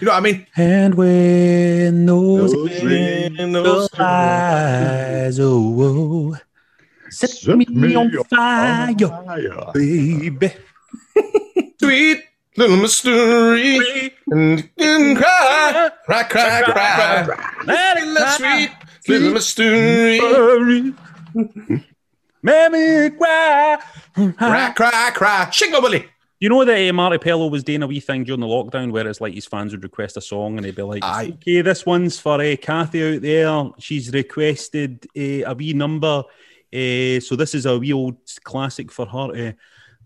[0.00, 0.46] what I mean?
[0.56, 6.36] And when those Those eyes, oh,
[7.10, 10.52] set me on fire, baby.
[11.80, 12.22] Sweet
[12.56, 14.12] little mystery.
[14.28, 17.26] And, and cry, cry, cry, cry.
[17.64, 18.70] Little sweet
[19.08, 20.20] little mystery.
[22.42, 23.78] Make me cry.
[24.36, 25.50] Cry, cry, cry.
[25.50, 26.06] Shingle Willie.
[26.40, 29.06] You know that uh, Marti Pellow was doing a wee thing during the lockdown where
[29.06, 31.34] it's like his fans would request a song and he'd be like, Aye.
[31.34, 33.70] okay, this one's for uh, Kathy out there.
[33.78, 36.24] She's requested uh, a wee number.
[36.74, 39.54] Uh, so this is a wee old classic for her.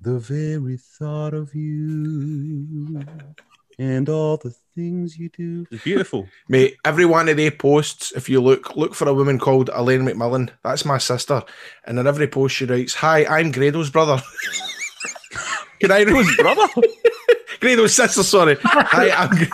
[0.06, 3.02] The very thought of you
[3.76, 5.66] and all the things you do.
[5.68, 6.28] It's beautiful.
[6.48, 10.02] Mate, every one of their posts, if you look, look for a woman called Elaine
[10.02, 10.50] McMillan.
[10.62, 11.42] That's my sister.
[11.86, 14.22] And in every post she writes, Hi, I'm Grado's brother.
[15.80, 16.68] Can I Grado's Brother.
[17.60, 18.58] Grado's sister, sorry.
[18.62, 19.48] Hi, I'm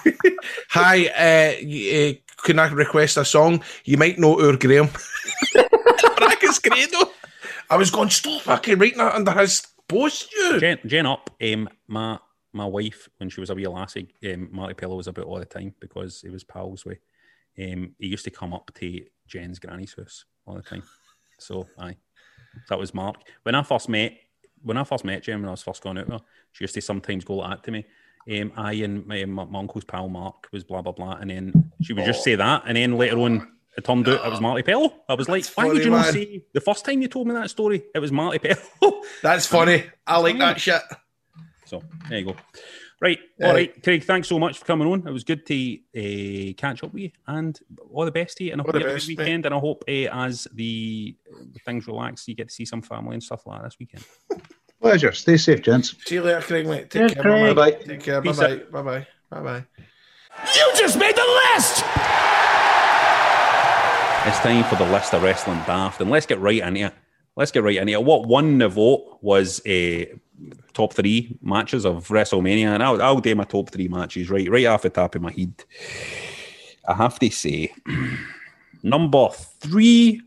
[0.69, 3.65] Hi, uh, y- uh, can I request a song?
[3.87, 4.91] You might know our Graham.
[6.19, 7.11] Brackets Grado.
[7.71, 10.61] I was going, stop fucking writing that under his post, you.
[10.61, 11.31] Jen, Jen up.
[11.43, 12.19] Um, my
[12.53, 15.45] my wife when she was a wee lassie, um, Marti Pellow was about all the
[15.45, 16.99] time because he was pals with.
[17.59, 20.83] Um, he used to come up to Jen's granny's house all the time.
[21.39, 21.97] So aye,
[22.69, 23.17] that was Mark.
[23.43, 24.13] When I first met,
[24.63, 26.75] when I first met Jen, when I was first going out with her, she used
[26.75, 27.87] to sometimes go like that to me.
[28.31, 31.73] Um, I and my, my, my uncle's pal Mark was blah blah blah, and then
[31.83, 34.63] she would just say that, and then later on it turned out it was Marti
[34.63, 34.93] Pellow.
[35.09, 36.13] I was like, why funny, would you not man.
[36.13, 37.85] say the first time you told me that story?
[37.95, 39.03] It was Marti Pellow.
[39.23, 39.85] That's funny.
[40.07, 40.83] I like that shit.
[41.65, 42.37] So there you go.
[43.01, 44.05] Right, all right, Craig.
[44.05, 45.09] Thanks so much for coming on.
[45.09, 47.59] It was good to uh, catch up with you, and
[47.91, 48.53] all the best to you.
[48.53, 49.25] And I hope you have a best, good mate.
[49.25, 49.47] weekend.
[49.47, 51.17] And I hope uh, as the
[51.65, 54.05] things relax, you get to see some family and stuff like that this weekend.
[54.81, 55.11] Pleasure.
[55.13, 55.97] Stay safe, gents.
[56.05, 56.91] See you later, Craig, mate.
[56.91, 57.55] Take Cheers, care.
[57.55, 57.71] Bye-bye.
[57.71, 58.21] Take care.
[58.21, 58.57] Bye-bye.
[58.71, 59.07] Bye-bye.
[59.31, 59.65] Bye-bye.
[60.55, 62.12] You just made the list!
[64.25, 66.95] It's time for the list of wrestling daft, and let's get right into it.
[67.35, 68.05] Let's get right into it.
[68.05, 70.05] What won the vote was uh,
[70.75, 74.67] top three matches of WrestleMania, and I'll, I'll do my top three matches right, right
[74.67, 75.65] off the top of my head.
[76.87, 77.73] I have to say,
[78.85, 80.23] number three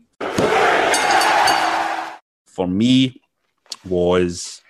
[2.46, 3.22] for me
[3.88, 4.60] was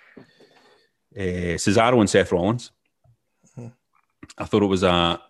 [1.17, 2.71] uh, Cesaro and Seth Rollins.
[4.37, 5.21] I thought it was a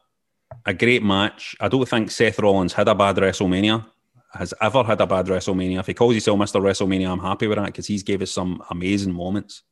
[0.66, 1.56] a great match.
[1.60, 3.86] I don't think Seth Rollins had a bad WrestleMania,
[4.34, 5.80] has ever had a bad WrestleMania.
[5.80, 6.62] If he calls himself Mr.
[6.62, 9.64] WrestleMania, I'm happy with that because he's gave us some amazing moments.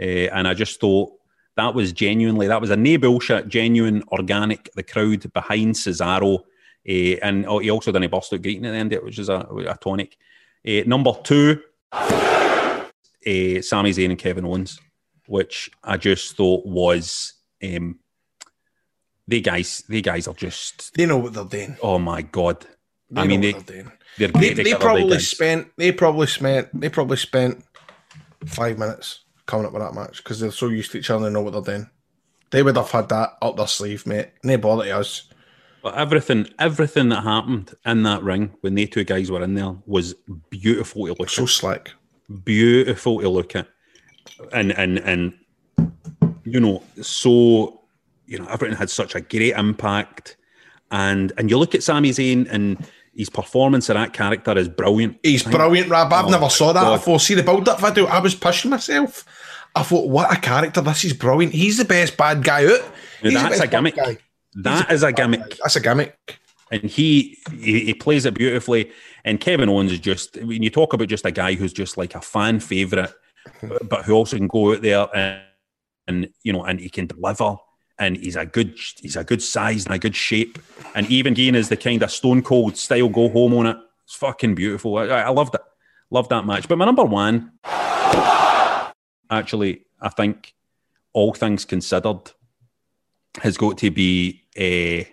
[0.00, 1.12] Uh, and I just thought
[1.56, 6.40] that was genuinely, that was a no bullshit, genuine, organic, the crowd behind Cesaro.
[6.88, 9.04] Uh, and oh, he also done a burst out greeting at the end, of it,
[9.04, 10.16] which is a, a tonic.
[10.66, 11.60] Uh, number two,
[11.92, 14.78] uh, Sami Zayn and Kevin Owens,
[15.26, 17.34] which I just thought was.
[17.62, 17.98] Um,
[19.30, 21.76] they guys, they guys are just They know what they're doing.
[21.82, 22.66] Oh my god!
[23.10, 23.92] They I mean, they, they're, doing.
[24.18, 25.68] they're They, they probably spent.
[25.76, 26.68] They probably spent.
[26.78, 27.64] They probably spent
[28.44, 31.32] five minutes coming up with that match because they're so used to each other They
[31.32, 31.90] know what they're doing.
[32.50, 34.30] They would have had that up their sleeve, mate.
[34.42, 35.28] No bother to us.
[35.82, 39.76] But everything, everything that happened in that ring when they two guys were in there
[39.86, 40.14] was
[40.50, 41.48] beautiful to look So at.
[41.48, 41.92] slick.
[42.44, 43.68] Beautiful to look at,
[44.52, 45.32] and and and
[46.44, 47.79] you know, so
[48.30, 50.36] you know, everything had such a great impact.
[50.90, 52.78] And and you look at Sami Zayn and
[53.14, 55.18] his performance of that character is brilliant.
[55.22, 56.12] He's brilliant, Rab.
[56.12, 56.96] I've Oh never saw that God.
[56.96, 57.18] before.
[57.20, 58.06] See the build up video.
[58.06, 59.24] I was pushing myself.
[59.74, 60.80] I thought, what a character!
[60.80, 61.52] This is brilliant.
[61.54, 62.82] He's the best bad guy out.
[63.22, 63.96] That's a gimmick.
[63.96, 64.18] guy.
[64.54, 65.58] That is a gimmick.
[65.62, 66.16] That's a gimmick.
[66.72, 68.90] and he, he he plays it beautifully.
[69.24, 72.14] And Kevin Owens is just when you talk about just a guy who's just like
[72.16, 73.12] a fan favorite,
[73.88, 75.42] but who also can go out there and,
[76.08, 77.56] and you know and he can deliver.
[78.00, 80.58] And he's a good he's a good size and a good shape.
[80.96, 83.76] And even Dean is the kind of stone cold style go home on it.
[84.04, 84.96] It's fucking beautiful.
[84.98, 85.60] I, I loved it.
[86.10, 86.66] Loved that match.
[86.66, 87.52] But my number one,
[89.30, 90.54] actually, I think
[91.12, 92.32] all things considered,
[93.42, 95.04] has got to be uh,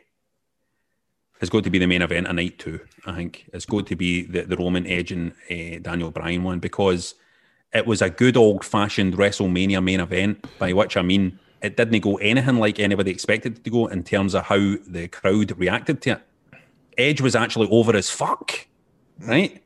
[1.40, 2.80] has got to be the main event of night two.
[3.06, 6.60] I think it's got to be the, the Roman Edge and uh, Daniel Bryan one
[6.60, 7.16] because
[7.74, 10.46] it was a good old fashioned WrestleMania main event.
[10.58, 14.04] By which I mean it didn't go anything like anybody expected it to go in
[14.04, 16.22] terms of how the crowd reacted to it.
[16.98, 18.68] Edge was actually over as fuck,
[19.20, 19.62] right?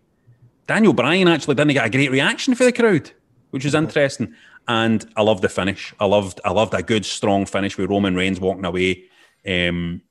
[0.67, 3.11] Daniel Bryan actually didn't get a great reaction for the crowd,
[3.51, 4.33] which was interesting.
[4.67, 5.93] And I loved the finish.
[5.99, 9.03] I loved I loved a good strong finish with Roman Reigns walking away.
[9.47, 10.01] Um,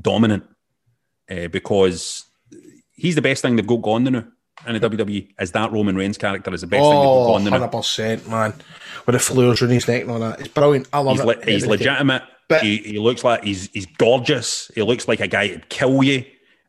[0.00, 0.44] dominant
[1.30, 2.24] uh, because
[2.94, 4.24] he's the best thing they've got going now
[4.66, 5.32] in the WWE.
[5.40, 7.66] Is that Roman Reigns character is the best thing they've got Oh, going now.
[7.68, 8.54] 100%, man.
[9.06, 10.40] With the flowers around his neck and all that.
[10.40, 10.88] It's brilliant.
[10.92, 11.26] I love He's, it.
[11.26, 12.22] le- he's legitimate.
[12.48, 14.70] But- he, he looks like he's he's gorgeous.
[14.74, 16.24] He looks like a guy who'd kill you.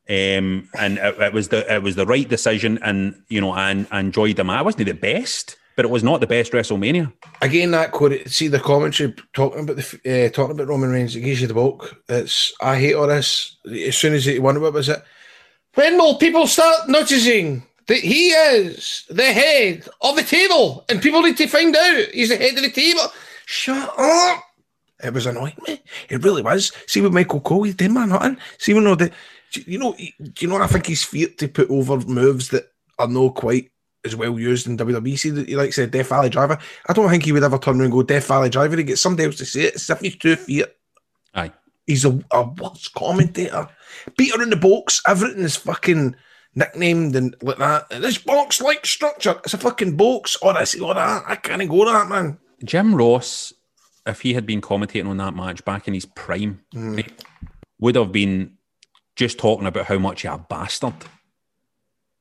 [0.07, 3.87] Um, and it, it was the it was the right decision, and you know, and
[3.89, 4.49] I enjoyed him.
[4.51, 7.11] I wasn't the best, but it was not the best WrestleMania.
[7.41, 11.21] Again, that quote, see the commentary talking about the uh, talking about Roman Reigns, it
[11.21, 12.03] gives you the book.
[12.07, 13.57] It's I hate all this.
[13.65, 15.01] As soon as he won, what was it?
[15.73, 21.21] When will people start noticing that he is the head of the table, and people
[21.21, 23.01] need to find out he's the head of the table?
[23.45, 24.43] Shut up!
[25.03, 25.81] It was annoying me.
[26.09, 26.71] It really was.
[26.87, 28.37] See with Michael Cole, he's doing man nothing.
[28.57, 29.11] See when all the,
[29.65, 30.61] you know, do you know?
[30.61, 33.71] I think he's feared to put over moves that are not quite
[34.05, 35.17] as well used in WWE.
[35.19, 36.57] See, that he likes a Death Valley Driver.
[36.87, 38.77] I don't think he would ever turn around and go Death Valley Driver.
[38.77, 39.75] He get somebody else to say it.
[39.75, 40.65] It's if he's two feet.
[41.33, 41.51] Aye.
[41.85, 43.67] He's a, a worse commentator.
[44.17, 45.01] Beater in the box.
[45.07, 46.15] Everything is fucking
[46.55, 47.89] nicknamed and like that.
[47.89, 49.39] This box like structure.
[49.43, 51.23] It's a fucking box or this or that.
[51.27, 52.37] I can't go that, man.
[52.63, 53.53] Jim Ross,
[54.05, 56.95] if he had been commentating on that match back in his prime, mm.
[56.97, 57.23] right,
[57.79, 58.57] would have been
[59.15, 60.93] just talking about how much a bastard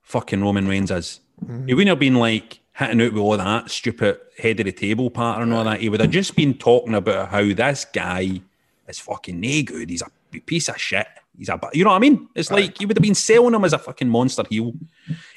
[0.03, 1.21] fucking Roman Reigns is.
[1.45, 1.69] Mm.
[1.69, 5.11] He wouldn't have been like hitting out with all that stupid head of the table
[5.11, 5.81] pattern and all that.
[5.81, 8.41] He would have just been talking about how this guy
[8.89, 9.91] is fucking no good.
[9.91, 11.07] He's a piece of shit.
[11.37, 12.29] He's a, you know what I mean?
[12.35, 14.73] It's like you would have been selling him as a fucking monster heel.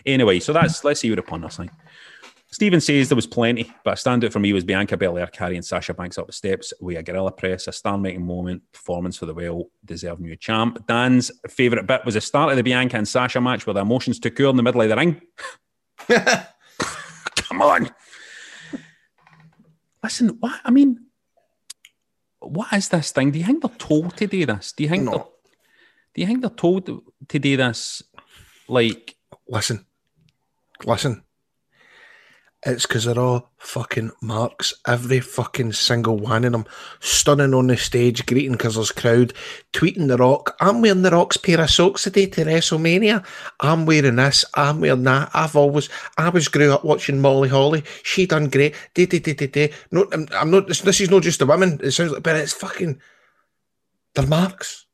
[0.05, 1.71] Anyway, so that's let's see what the punters think.
[2.49, 5.93] Stephen says there was plenty, but a standout for me was Bianca Belair carrying Sasha
[5.93, 10.21] Banks up the steps with a gorilla press, a star-making moment, performance for the well-deserved
[10.21, 10.87] new champ.
[10.87, 14.17] Dan's favourite bit was the start of the Bianca and Sasha match where the emotions
[14.17, 15.21] took her in the middle of the ring.
[17.35, 17.89] Come on.
[20.01, 21.05] Listen, what I mean,
[22.39, 23.31] what is this thing?
[23.31, 24.71] Do you think they're told to do this?
[24.71, 25.33] Do you think No.
[26.18, 28.01] Do you think they're told to do this
[28.68, 29.18] like
[29.49, 29.86] Listen,
[30.86, 31.24] listen.
[32.65, 34.74] It's because they're all fucking marks.
[34.86, 36.65] Every fucking single one of them.
[36.99, 39.34] Stunning on the stage, greeting because there's crowd.
[39.72, 40.57] Tweeting The Rock.
[40.59, 43.24] I'm wearing The Rock's pair of socks today to WrestleMania.
[43.61, 44.43] I'm wearing this.
[44.55, 45.30] I'm wearing that.
[45.34, 45.88] I've always,
[46.18, 47.84] I was grew up watching Molly Holly.
[48.03, 48.76] She done great.
[48.95, 49.74] Day, day, day, day, day.
[49.91, 51.80] No, I'm, I'm not, this, this is not just the women.
[51.84, 52.99] It sounds like, but it's fucking,
[54.15, 54.86] they're marks.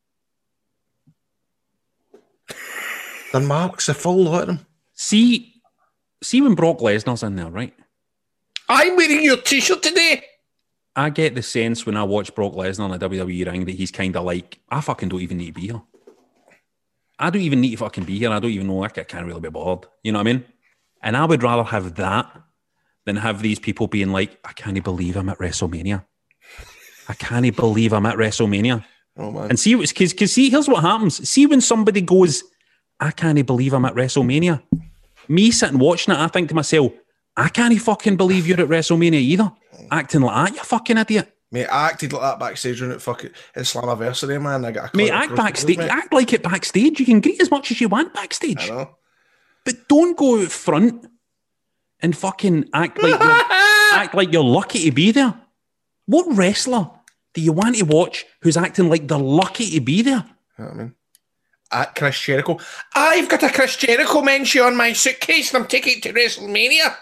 [3.34, 3.90] They're marks.
[3.90, 4.66] A full lot of them.
[4.94, 5.62] see
[6.22, 7.74] see when Brock Lesnar's in there, right?
[8.70, 10.24] I'm wearing your t-shirt today.
[10.96, 13.92] I get the sense when I watch Brock Lesnar in a WWE ring that he's
[13.92, 15.82] kind of like, I fucking don't even need to be here.
[17.20, 18.30] I don't even need to fucking be here.
[18.30, 18.76] I don't even know.
[18.76, 19.90] Like, I can't really be bothered.
[20.04, 20.46] You know what I mean?
[21.02, 22.32] And I would rather have that
[23.06, 26.06] than have these people being like, I can't believe I'm at WrestleMania.
[27.10, 28.86] I can't believe I'm at WrestleMania.
[29.18, 29.50] Oh man.
[29.50, 31.28] And see, because because see, here's what happens.
[31.28, 32.44] See, when somebody goes,
[33.00, 34.62] I can't believe I'm at WrestleMania.
[35.28, 36.92] Me sitting watching it, I think to myself,
[37.36, 39.52] I can't fucking believe you're at WrestleMania either.
[39.92, 41.30] Acting like that, you fucking idiot.
[41.52, 44.66] Mate, I acted like that backstage when it fucking Islamiversary, man.
[44.66, 45.78] I got a Mate, act backstage.
[45.78, 45.90] mate.
[45.90, 47.00] Act like it backstage.
[47.00, 48.70] You can greet as much as you want backstage,
[49.64, 51.06] but don't go out front
[52.00, 53.32] and fucking act like you're,
[53.94, 55.36] act like you're lucky to be there.
[56.06, 56.90] What wrestler
[57.34, 60.26] do you want to watch who's acting like they're lucky to be there?
[60.58, 60.96] You know what I mean?
[61.74, 62.60] At Chris Jericho.
[62.94, 66.96] I've got a Chris Jericho mention on my suitcase and I'm taking it to WrestleMania.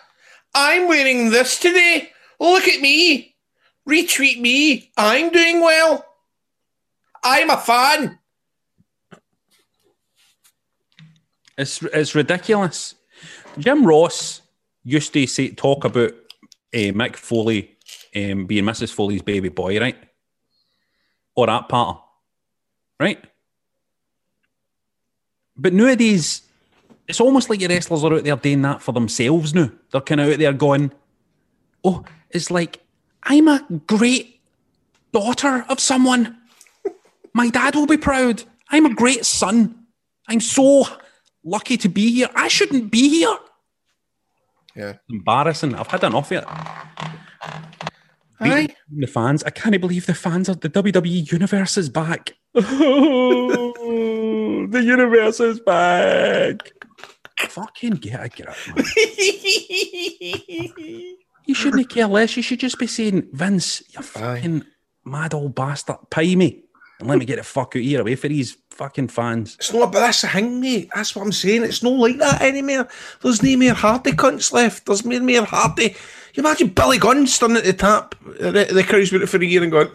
[0.54, 2.10] I'm wearing this today.
[2.40, 3.36] Look at me.
[3.88, 4.92] Retweet me.
[4.98, 6.06] I'm doing well.
[7.24, 8.20] I'm a fan.
[11.58, 12.96] It's it's ridiculous.
[13.60, 14.42] Jim Ross
[14.84, 16.12] used to say talk about
[16.74, 17.78] uh, Mick Foley
[18.16, 18.94] um, being Mrs.
[18.94, 19.98] Foley's baby boy, right?
[21.36, 22.02] Or that part,
[23.00, 23.24] right?
[25.62, 26.42] But nowadays,
[27.08, 29.70] it's almost like your wrestlers are out there doing that for themselves now.
[29.92, 30.92] They're kind of out there going,
[31.84, 32.80] "Oh, it's like
[33.24, 34.42] I'm a great
[35.14, 36.38] daughter of someone.
[37.34, 38.44] My dad will be proud.
[38.70, 39.86] I'm a great son.
[40.28, 40.86] I'm so
[41.44, 42.30] lucky to be here.
[42.36, 43.38] I shouldn't be here.
[44.76, 44.94] Yeah.
[45.10, 45.76] Embarrassing.
[45.76, 46.46] I've had enough of it.
[48.40, 48.70] Aye.
[48.90, 49.44] The fans.
[49.44, 52.34] I can't believe the fans are the WWE universe is back.
[54.72, 56.72] The universe is back.
[57.40, 58.86] Fucking get a grip, man.
[61.46, 62.38] You shouldn't care less.
[62.38, 64.64] You should just be saying, Vince, you fucking
[65.04, 66.64] mad old bastard, pay me
[67.02, 69.58] and let me get the fuck out here away for these fucking fans.
[69.60, 70.90] It's not, but that's the thing, mate.
[70.96, 71.64] That's what I'm saying.
[71.64, 72.88] It's not like that anymore.
[73.22, 74.86] There's no more hardy cunts left.
[74.86, 75.96] There's no more hardy.
[76.34, 79.46] You imagine Billy Gunn standing at the tap, the, the crowd's been it for a
[79.46, 79.90] year and going,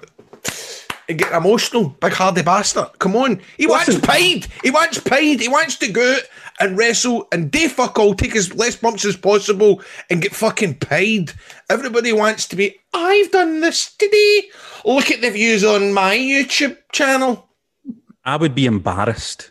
[1.08, 1.90] and getting emotional.
[2.00, 2.98] Big hardy bastard.
[2.98, 3.40] Come on.
[3.56, 4.46] He wants paid.
[4.62, 5.40] He wants paid.
[5.40, 6.22] He wants to go out
[6.60, 10.76] and wrestle and do fuck all, take as less bumps as possible and get fucking
[10.76, 11.32] paid.
[11.68, 14.48] Everybody wants to be, I've done this today.
[14.84, 17.48] Look at the views on my YouTube channel.
[18.24, 19.50] I would be embarrassed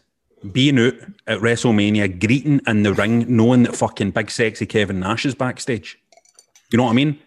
[0.52, 0.94] being out
[1.28, 5.98] at WrestleMania, greeting in the ring, knowing that fucking big sexy Kevin Nash is backstage.
[6.72, 7.20] You know what I mean?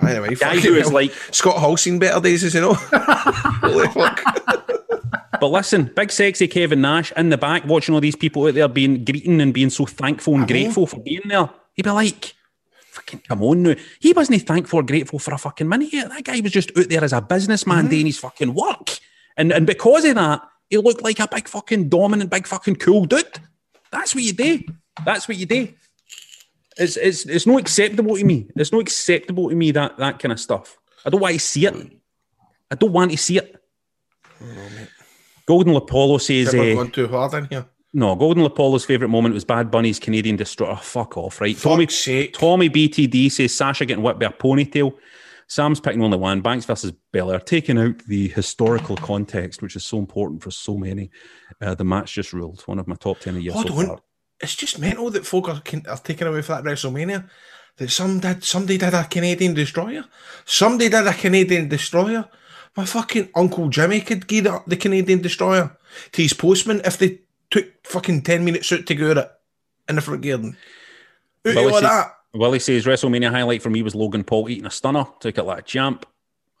[0.00, 0.94] By the way, guy who is hell.
[0.94, 2.74] like- Scott Hall seen better days, as you know.
[2.74, 4.20] Holy fuck.
[5.40, 8.68] But listen, big sexy Kevin Nash in the back, watching all these people out there
[8.68, 11.50] being greeting and being so thankful and grateful for being there.
[11.74, 12.34] He'd be like,
[12.92, 13.74] fucking come on now.
[13.98, 15.90] He wasn't thankful or grateful for a fucking minute.
[15.90, 17.88] That guy was just out there as a businessman mm-hmm.
[17.88, 18.98] doing his fucking work.
[19.36, 23.06] And and because of that, he looked like a big fucking dominant, big fucking cool
[23.06, 23.26] dude.
[23.90, 24.62] That's what you do.
[25.04, 25.72] That's what you do.
[26.76, 28.48] It's it's it's not acceptable to me.
[28.56, 30.78] It's not acceptable to me that that kind of stuff.
[31.04, 31.74] I don't want to see it.
[32.70, 33.56] I don't want to see it.
[35.46, 37.66] Golden Apollo says, We're uh, going too hard in here.
[37.92, 40.76] no, Golden Apollo's favourite moment was Bad Bunny's Canadian Destroyer.
[40.76, 41.56] Fuck off, right?
[41.58, 42.32] Tommy, sake.
[42.34, 44.94] Tommy BTD says Sasha getting whipped by a ponytail.
[45.48, 46.40] Sam's picking only one.
[46.40, 51.10] Banks versus Belair, taking out the historical context, which is so important for so many.
[51.60, 52.62] Uh, the match just ruled.
[52.62, 53.86] One of my top 10 of years Hold so on.
[53.86, 54.00] far.
[54.42, 57.28] It's just mental that folk are, can- are taking away for that WrestleMania.
[57.76, 60.04] That some did, somebody did a Canadian destroyer.
[60.44, 62.28] Somebody did a Canadian destroyer.
[62.76, 65.76] My fucking Uncle Jimmy could give the, the Canadian destroyer
[66.12, 67.20] to his postman if they
[67.50, 69.30] took fucking 10 minutes out to go at it
[69.88, 70.56] in the front garden.
[71.44, 72.16] Of all it's- that.
[72.34, 75.58] Willie says WrestleMania highlight for me was Logan Paul eating a stunner, took it like
[75.58, 76.02] a champ.
[76.02, 76.06] To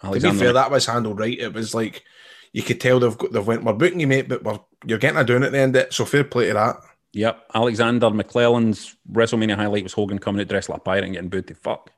[0.02, 1.38] be Alexander fair, that was handled right.
[1.38, 2.04] It was like
[2.52, 5.18] you could tell they've got, they've went, we're booking you, mate, but we're, you're getting
[5.18, 5.94] a doing at the end of it.
[5.94, 6.76] So fair play to that.
[7.12, 7.50] Yep.
[7.54, 11.46] Alexander McClellan's WrestleMania highlight was Hogan coming out dressed like a pirate and getting booed
[11.48, 11.90] to fuck.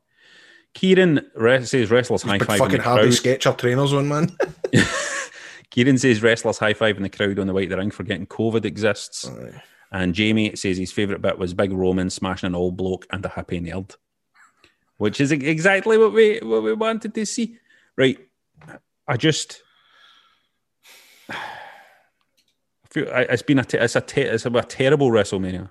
[0.74, 1.24] Kieran
[1.64, 3.14] says wrestlers high five in fucking the Harvey crowd.
[3.14, 4.36] Sketcher trainers on, man.
[5.70, 8.02] Kieran says wrestlers high five in the crowd on the way to the ring for
[8.02, 9.30] getting COVID exists.
[9.92, 13.28] And Jamie says his favourite bit was Big Roman smashing an old bloke and a
[13.28, 13.94] happy nerd,
[14.96, 17.58] which is exactly what we what we wanted to see.
[17.96, 18.18] Right.
[19.06, 19.62] I just.
[22.94, 25.70] It's been a te- it's a te- it's a, terrible WrestleMania.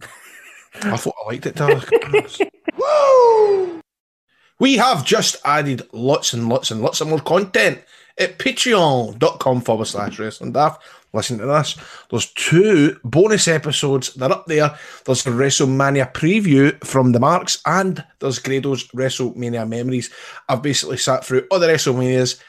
[0.82, 2.50] I thought I liked it.
[2.76, 3.80] Woo!
[4.60, 7.82] We have just added lots and lots and lots of more content
[8.18, 10.82] at patreon.com forward slash wrestling daft.
[11.12, 11.76] Listen to this.
[12.10, 14.12] There's two bonus episodes.
[14.14, 14.76] They're up there.
[15.04, 20.10] There's a WrestleMania preview from the Marks and there's Grado's WrestleMania memories.
[20.48, 22.40] I've basically sat through other WrestleManias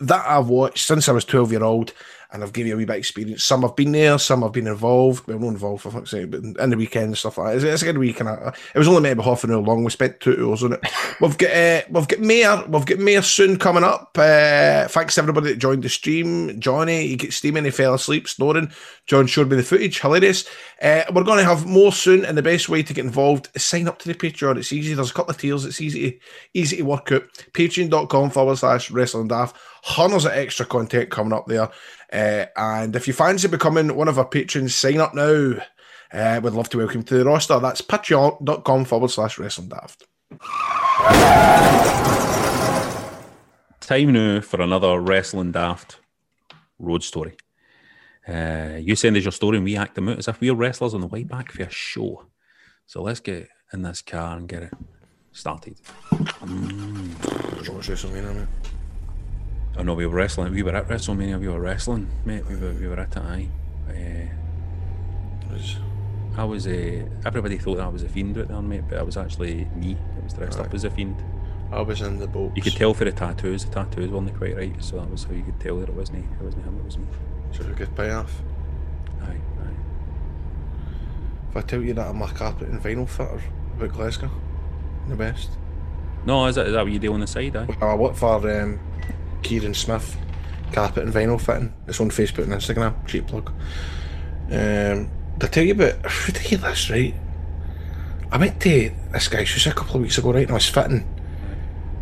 [0.00, 1.92] that I've watched since I was 12 year old
[2.34, 3.44] and I've given you a wee bit of experience.
[3.44, 5.28] Some have been there, some have been involved.
[5.28, 7.64] Well, not involved for fuck's sake, but in the weekend and stuff like that.
[7.64, 9.84] It's, a good week, and I, it was only maybe half an hour long.
[9.84, 10.80] We spent two hours on it.
[11.20, 14.10] We've got uh, we've got Mayor, we've got Mayor soon coming up.
[14.18, 16.58] Uh, thanks to everybody that joined the stream.
[16.58, 18.72] Johnny, he gets steaming, he fell asleep, snoring.
[19.06, 20.44] John showed me the footage, hilarious.
[20.82, 23.64] Uh, we're going to have more soon, and the best way to get involved is
[23.64, 24.58] sign up to the Patreon.
[24.58, 24.94] It's easy.
[24.94, 25.64] There's a couple of tiers.
[25.64, 26.18] It's easy
[26.52, 27.22] easy to work out.
[27.52, 29.56] Patreon.com forward slash wrestling daft.
[29.86, 31.68] Hundreds of extra content coming up there.
[32.10, 35.56] Uh, and if you fancy becoming one of our patrons, sign up now.
[36.10, 37.60] Uh, we'd love to welcome you to the roster.
[37.60, 40.04] That's patreon.com forward slash wrestling daft.
[43.80, 46.00] Time now for another wrestling daft
[46.78, 47.36] road story.
[48.26, 50.94] Uh, you send us your story and we act them out as if we're wrestlers
[50.94, 52.24] on the way back for a show.
[52.86, 54.72] So let's get in this car and get it
[55.32, 55.76] started.
[56.10, 58.48] WrestleMania, mate.
[59.76, 60.52] Oh no, we were wrestling.
[60.52, 61.38] We were at WrestleMania.
[61.40, 62.46] We were wrestling, mate.
[62.48, 63.18] We were, we were at it.
[63.18, 63.48] Aye.
[63.88, 65.76] Uh, Was-
[66.36, 66.66] I was.
[66.66, 69.96] Uh, everybody thought I was a fiend right there, mate, but I was actually me.
[70.20, 71.22] I was dressed up as a fiend.
[71.72, 72.52] I was in the boat.
[72.56, 73.64] You could tell for the tattoos.
[73.64, 76.24] The tattoos weren't quite right, so that was how you could tell that it wasn't.
[76.40, 76.76] It wasn't him.
[76.78, 77.06] It was me.
[77.52, 78.32] So a good payoff.
[79.22, 79.26] Aye,
[79.60, 79.74] aye.
[81.50, 83.40] If I tell you that I'm a carpet and vinyl fitter
[83.76, 84.30] about Glasgow,
[85.08, 85.50] the best.
[86.26, 87.54] No, is that, is that what you do on the side?
[87.56, 87.68] Aye.
[87.80, 88.80] I work for um,
[89.44, 90.16] Kieran Smith,
[90.72, 91.72] carpet and vinyl fitting.
[91.86, 93.06] It's on Facebook and Instagram.
[93.06, 93.50] Cheap plug.
[94.50, 95.10] Um,
[95.40, 95.94] I tell you about?
[96.32, 97.14] This right?
[98.32, 100.42] I went to this guy's house a couple of weeks ago, right?
[100.42, 101.06] And I was fitting,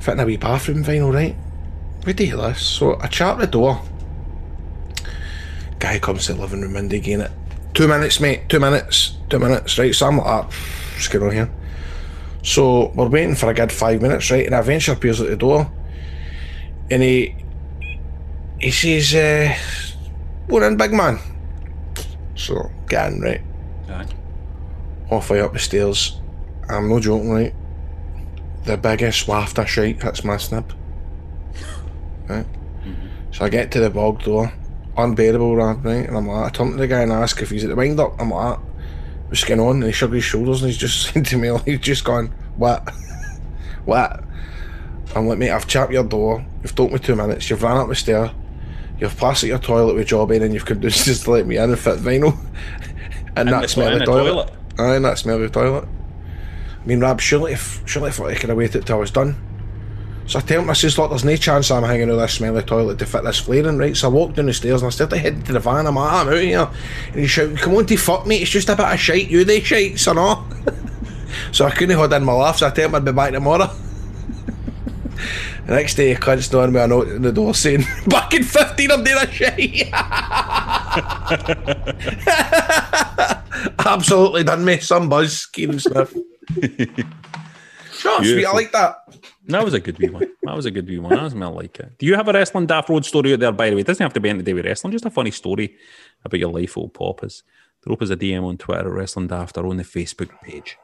[0.01, 1.37] fitting a wee bathroom vinyl, right?
[2.05, 2.63] This.
[2.67, 3.83] So I chat at the door.
[5.79, 7.29] Guy comes to the living room window again
[7.75, 8.49] two minutes, mate.
[8.49, 9.17] Two minutes.
[9.29, 9.95] Two minutes, right?
[9.95, 11.51] So I'm like, ah, what's going on here?
[12.43, 14.45] So we're waiting for a good five minutes, right?
[14.45, 15.71] And I eventually appears at the door,
[16.91, 17.35] and he
[18.59, 19.55] he says, uh,
[20.47, 21.19] "What in, big man?"
[22.35, 23.41] So get in, right?
[23.89, 24.07] Aye.
[25.09, 26.21] Halfway up the stairs,
[26.69, 27.55] I'm no joking, right?
[28.65, 30.73] The biggest waft of shite hits my snip.
[32.29, 32.47] Right?
[33.33, 34.53] So I get to the bog door,
[34.97, 36.07] unbearable, right?
[36.07, 37.99] And I'm like, I turn to the guy and ask if he's at the wind
[37.99, 38.21] up.
[38.21, 38.59] I'm like,
[39.29, 39.77] what's going on?
[39.77, 42.29] And he shrugged his shoulders and he's just saying to me, like, he's just gone,
[42.57, 42.89] what?
[43.85, 44.23] what?
[45.17, 47.89] I'm like, mate, I've chapped your door, you've told me two minutes, you've ran up
[47.89, 48.31] the stair,
[48.99, 51.47] you've passed at your toilet with job in, and you've come down just to let
[51.47, 52.39] me in and fit vinyl.
[53.37, 54.31] and In that smell of the the toilet.
[54.31, 54.53] toilet?
[54.79, 55.89] Aye, and that smell of toilet.
[56.83, 59.37] I mean, Rab, surely if surely if I could have waited till I was done.
[60.27, 62.63] So I tell him, I says, look, there's no chance I'm hanging out this smelly
[62.63, 63.97] toilet to fit this flaring, right?
[63.97, 65.87] So I walk down the stairs and I started heading to the van.
[65.87, 66.69] I'm like, "Ah, I'm out here.
[67.09, 69.29] And he's shouting, come on to fuck me, it's just a bit of shite.
[69.29, 70.47] You they shite, son, oh.
[71.53, 73.69] so I couldn't hold in my laugh, so I tell him I'd be back tomorrow.
[75.67, 78.43] The next day, he cunt's down with a note in the door saying, back in
[78.43, 79.89] 15, I'm doing a shit.
[83.87, 84.79] Absolutely done me.
[84.79, 86.17] Some buzz, Kieran Smith.
[88.03, 88.47] Sure, sweet.
[88.47, 88.97] I like that.
[89.47, 90.27] That was a good wee one.
[90.43, 91.15] That was a good wee one.
[91.15, 91.99] That was I like it.
[91.99, 93.83] Do you have a wrestling daft road story out there, by the way?
[93.83, 95.77] It doesn't have to be anything to do with wrestling, just a funny story
[96.25, 97.45] about your life, old poppers.
[97.87, 100.77] Drop us a DM on Twitter at Wrestling Daft or on the Facebook page.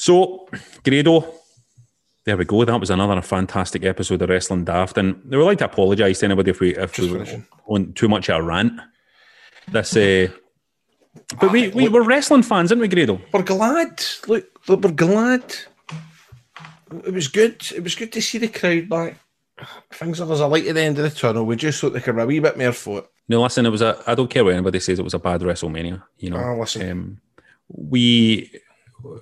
[0.00, 0.48] So,
[0.82, 1.34] Grado,
[2.24, 2.64] there we go.
[2.64, 4.96] That was another fantastic episode of Wrestling Daft.
[4.96, 7.46] And we would like to apologise to anybody if we if we finishing.
[7.66, 8.80] on too much of a rant.
[9.68, 10.28] This, uh,
[11.38, 13.20] but we, we were wrestling fans, didn't we, Grado?
[13.30, 14.02] We're glad.
[14.26, 15.54] Look, look, we're glad.
[17.04, 17.62] It was good.
[17.76, 19.16] It was good to see the crowd back.
[19.92, 21.44] Things are there's a light at the end of the tunnel.
[21.44, 23.06] We just thought they could have a wee bit more for it.
[23.28, 24.02] No, listen, it was a.
[24.06, 24.98] I don't care what anybody says.
[24.98, 26.02] It was a bad WrestleMania.
[26.16, 26.90] You know, Oh, listen.
[26.90, 27.20] Um,
[27.68, 28.50] we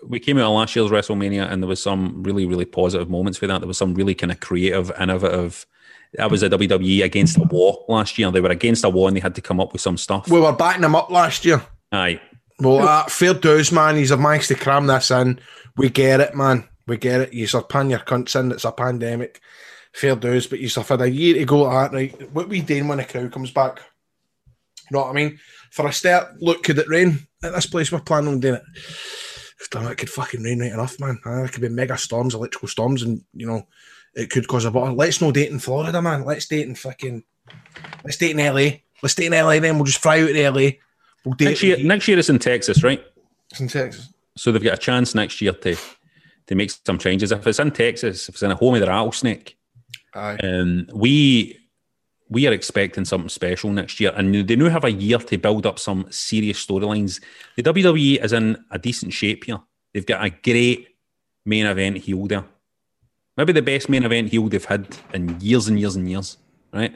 [0.06, 3.38] we came out of last year's WrestleMania, and there was some really, really positive moments
[3.38, 3.58] for that.
[3.60, 5.66] There was some really kind of creative, innovative.
[6.14, 8.30] That was a WWE against a wall last year.
[8.30, 10.28] They were against a wall, and they had to come up with some stuff.
[10.28, 11.62] We were backing them up last year.
[11.92, 12.20] Aye,
[12.60, 13.96] Well, uh, fair dues, man.
[13.96, 15.40] He's managed to cram this in.
[15.76, 16.68] We get it, man.
[16.86, 17.34] We get it.
[17.34, 18.52] You're pan your cunts in.
[18.52, 19.40] It's a pandemic.
[19.92, 22.32] Fair dues, but you've had a year to go at that, right?
[22.32, 23.80] What we doing when the crowd comes back?
[24.90, 25.38] You know what I mean?
[25.70, 28.62] For a start, look, could it rain at this place we're planning on doing it?
[29.70, 31.18] Damn, it could fucking rain right enough, man.
[31.24, 33.66] It could be mega storms, electrical storms, and you know,
[34.14, 34.92] it could cause a bother.
[34.92, 36.24] Let's no date in Florida, man.
[36.24, 37.24] Let's date in fucking.
[38.04, 38.78] Let's date in LA.
[39.02, 39.58] Let's date in LA.
[39.58, 40.70] Then we'll just fly out to LA.
[41.24, 41.76] We'll date next year.
[41.82, 43.04] Next year it's in Texas, right?
[43.50, 44.08] It's in Texas.
[44.36, 45.76] So they've got a chance next year to
[46.46, 47.32] to make some changes.
[47.32, 49.58] If it's in Texas, if it's in a home of the rattlesnake,
[50.14, 50.38] Aye.
[50.42, 51.58] um, we
[52.30, 55.66] we are expecting something special next year, and they now have a year to build
[55.66, 57.22] up some serious storylines.
[57.56, 59.60] The WWE is in a decent shape here.
[59.92, 60.88] They've got a great
[61.44, 62.44] main event heel there,
[63.36, 66.36] maybe the best main event heel they've had in years and years and years.
[66.72, 66.94] Right?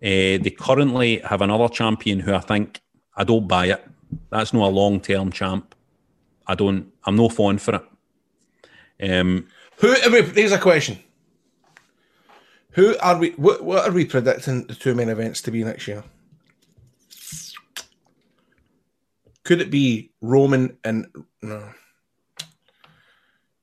[0.00, 2.80] Uh, they currently have another champion who I think
[3.16, 3.84] I don't buy it.
[4.30, 5.74] That's not a long term champ.
[6.46, 6.92] I don't.
[7.04, 9.10] I'm no fond for it.
[9.10, 9.48] Um,
[9.78, 9.94] Who?
[10.10, 10.98] wait, Here's a question.
[12.78, 13.30] Who are we?
[13.30, 16.04] What, what are we predicting the two main events to be next year?
[19.42, 21.08] Could it be Roman and
[21.42, 21.70] no?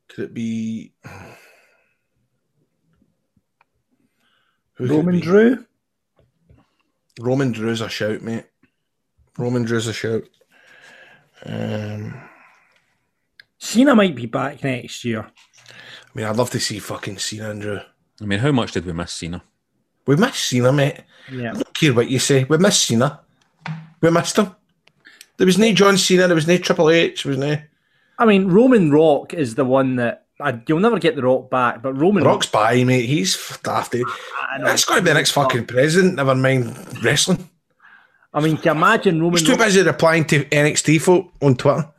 [0.09, 0.91] Could it be
[4.73, 5.21] Who could it Roman be?
[5.21, 5.65] Drew.
[7.21, 8.47] Roman Drew's a shout, mate.
[9.37, 10.23] Roman Drew's a shout.
[11.45, 12.21] Um,
[13.59, 15.21] Cena might be back next year.
[15.21, 17.79] I mean, I'd love to see fucking Cena and Drew.
[18.21, 19.43] I mean, how much did we miss Cena?
[20.07, 21.01] We missed Cena, mate.
[21.31, 21.51] Yeah.
[21.51, 22.43] I don't care what you say.
[22.45, 23.21] We missed Cena.
[24.01, 24.55] We missed him.
[25.37, 26.27] There was no John Cena.
[26.27, 27.23] There was no Triple H.
[27.23, 27.57] There was no
[28.17, 31.81] I mean, Roman Rock is the one that I, you'll never get the Rock back,
[31.81, 33.05] but Roman Rock's by, mate.
[33.05, 33.95] He's daft.
[33.95, 34.65] I know.
[34.65, 36.15] That's going to be the next fucking president.
[36.15, 37.49] Never mind wrestling.
[38.33, 39.37] I mean, can you imagine Roman?
[39.37, 41.89] He's too Rock- busy replying to NXT folk on Twitter.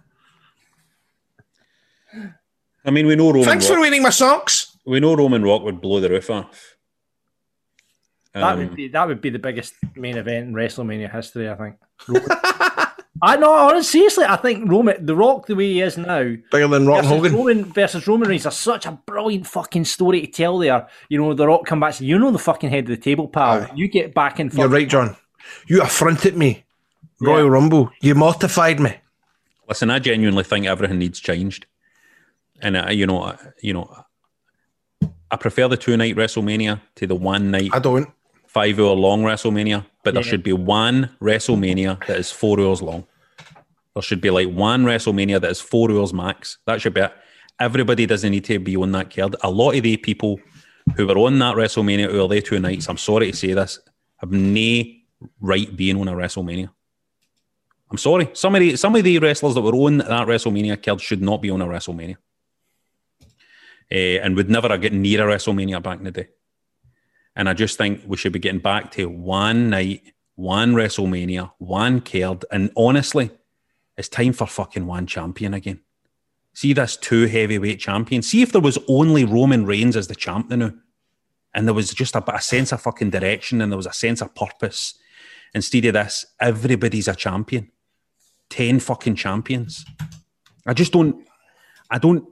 [2.85, 3.45] I mean, we know Roman.
[3.45, 4.76] Thanks Rock, for reading my socks.
[4.87, 6.77] We know Roman Rock would blow the roof off.
[8.35, 11.49] that Um, would be that would be the biggest main event in WrestleMania history.
[11.49, 11.77] I think.
[13.23, 16.69] I know, honestly, seriously, I think Roman, the Rock, the way he is now, Bigger
[16.69, 17.33] than Rock versus Hogan.
[17.35, 20.59] Roman versus Roman Reigns are such a brilliant fucking story to tell.
[20.59, 23.27] There, you know, the Rock come back, you know, the fucking head of the table,
[23.27, 23.63] pal.
[23.63, 23.71] Aye.
[23.75, 24.51] You get back in.
[24.53, 25.17] You're right, John.
[25.67, 26.65] You affronted me.
[27.19, 27.91] Royal Rumble.
[28.03, 28.95] You mortified me.
[29.67, 31.65] Listen, I genuinely think everything needs changed,
[32.61, 33.97] and uh, you know, uh, you know,
[35.37, 38.09] I prefer the two night WrestleMania to the one night I don't.
[38.47, 43.07] five hour long WrestleMania, but there should be one WrestleMania that is four hours long.
[43.93, 46.57] There should be like one WrestleMania that is four hours max.
[46.65, 47.13] That should be it.
[47.61, 49.37] Everybody doesn't need to be on that card.
[49.43, 50.41] A lot of the people
[50.97, 53.79] who were on that WrestleMania over the two nights, I'm sorry to say this,
[54.17, 54.85] have no
[55.43, 56.71] right being on a WrestleMania.
[57.91, 58.31] I'm sorry.
[58.33, 61.43] Some of the some of the wrestlers that were on that WrestleMania card should not
[61.43, 62.17] be on a WrestleMania.
[63.91, 66.29] Eh, and would never have gotten near a WrestleMania back in the day.
[67.37, 70.03] And I just think we should be getting back to one night,
[70.35, 72.45] one WrestleMania, one card.
[72.51, 73.31] And honestly,
[73.97, 75.81] it's time for fucking one champion again.
[76.53, 78.23] See this two heavyweight champion.
[78.23, 80.73] See if there was only Roman Reigns as the champ now,
[81.55, 84.21] and there was just a, a sense of fucking direction and there was a sense
[84.21, 84.95] of purpose.
[85.55, 87.71] Instead of this, everybody's a champion.
[88.49, 89.85] Ten fucking champions.
[90.67, 91.27] I just don't.
[91.91, 92.27] I don't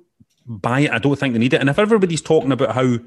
[0.46, 0.90] buy it.
[0.90, 1.60] I don't think they need it.
[1.60, 2.98] And if everybody's talking about how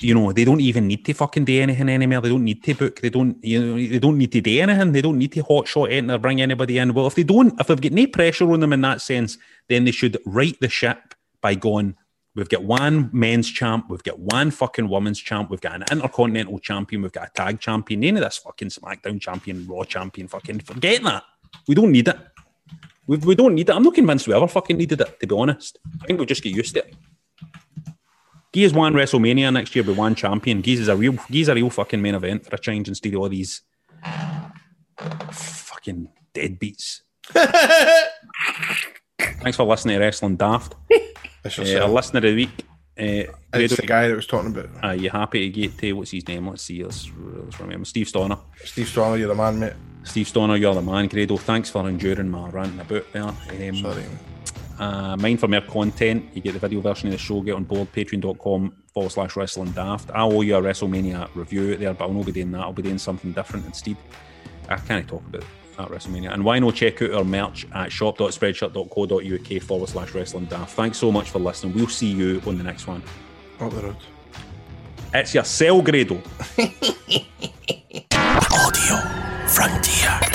[0.00, 2.20] you know, they don't even need to fucking do anything anymore.
[2.20, 3.00] They don't need to book.
[3.00, 4.92] They don't, you know, they don't need to do anything.
[4.92, 6.94] They don't need to hot shot or bring anybody in.
[6.94, 9.84] Well, if they don't, if they've got no pressure on them in that sense, then
[9.84, 11.94] they should right the ship by going,
[12.34, 16.58] we've got one men's champ, we've got one fucking women's champ, we've got an intercontinental
[16.58, 20.60] champion, we've got a tag champion, none of this fucking SmackDown champion, Raw champion, fucking
[20.60, 21.22] forget that.
[21.66, 22.18] We don't need it.
[23.08, 23.74] We, we don't need it.
[23.74, 25.78] I'm not convinced we ever fucking needed it, to be honest.
[26.02, 26.94] I think we'll just get used to it.
[28.52, 30.60] Geese won WrestleMania next year with one champion.
[30.60, 33.20] Geese is a real, Geese a real fucking main event for a change instead of
[33.20, 33.62] all these
[35.32, 37.00] fucking deadbeats.
[39.20, 40.74] Thanks for listening to Wrestling Daft.
[41.44, 42.50] It's Uh, a listener of the week.
[42.98, 46.10] Uh, it's the guy that was talking about are you happy to get to what's
[46.10, 46.48] his name?
[46.48, 46.82] Let's see.
[46.82, 47.84] Let's, let's remember.
[47.84, 48.36] Steve Stoner.
[48.64, 49.18] Steve Strong.
[49.20, 49.72] You're the man, mate.
[50.08, 51.06] Steve Stoner, you're the man.
[51.06, 53.24] Grado, thanks for enduring my ranting about there.
[53.24, 54.04] Um, Sorry.
[54.78, 56.30] Uh, mine for more content.
[56.32, 57.40] You get the video version of the show.
[57.42, 60.10] Get on board patreon.com forward slash wrestling daft.
[60.12, 62.60] I owe you a WrestleMania review there, but I'll not be doing that.
[62.60, 63.96] I'll be doing something different instead.
[64.68, 65.44] I can't talk about
[65.76, 66.32] that WrestleMania.
[66.32, 70.74] And why not check out our merch at shop.spreadshirt.co.uk forward slash wrestling daft.
[70.74, 71.74] Thanks so much for listening.
[71.74, 73.02] We'll see you on the next one.
[73.60, 73.96] Up the road.
[75.12, 76.22] It's your cell, Grado.
[79.48, 80.27] Frontier.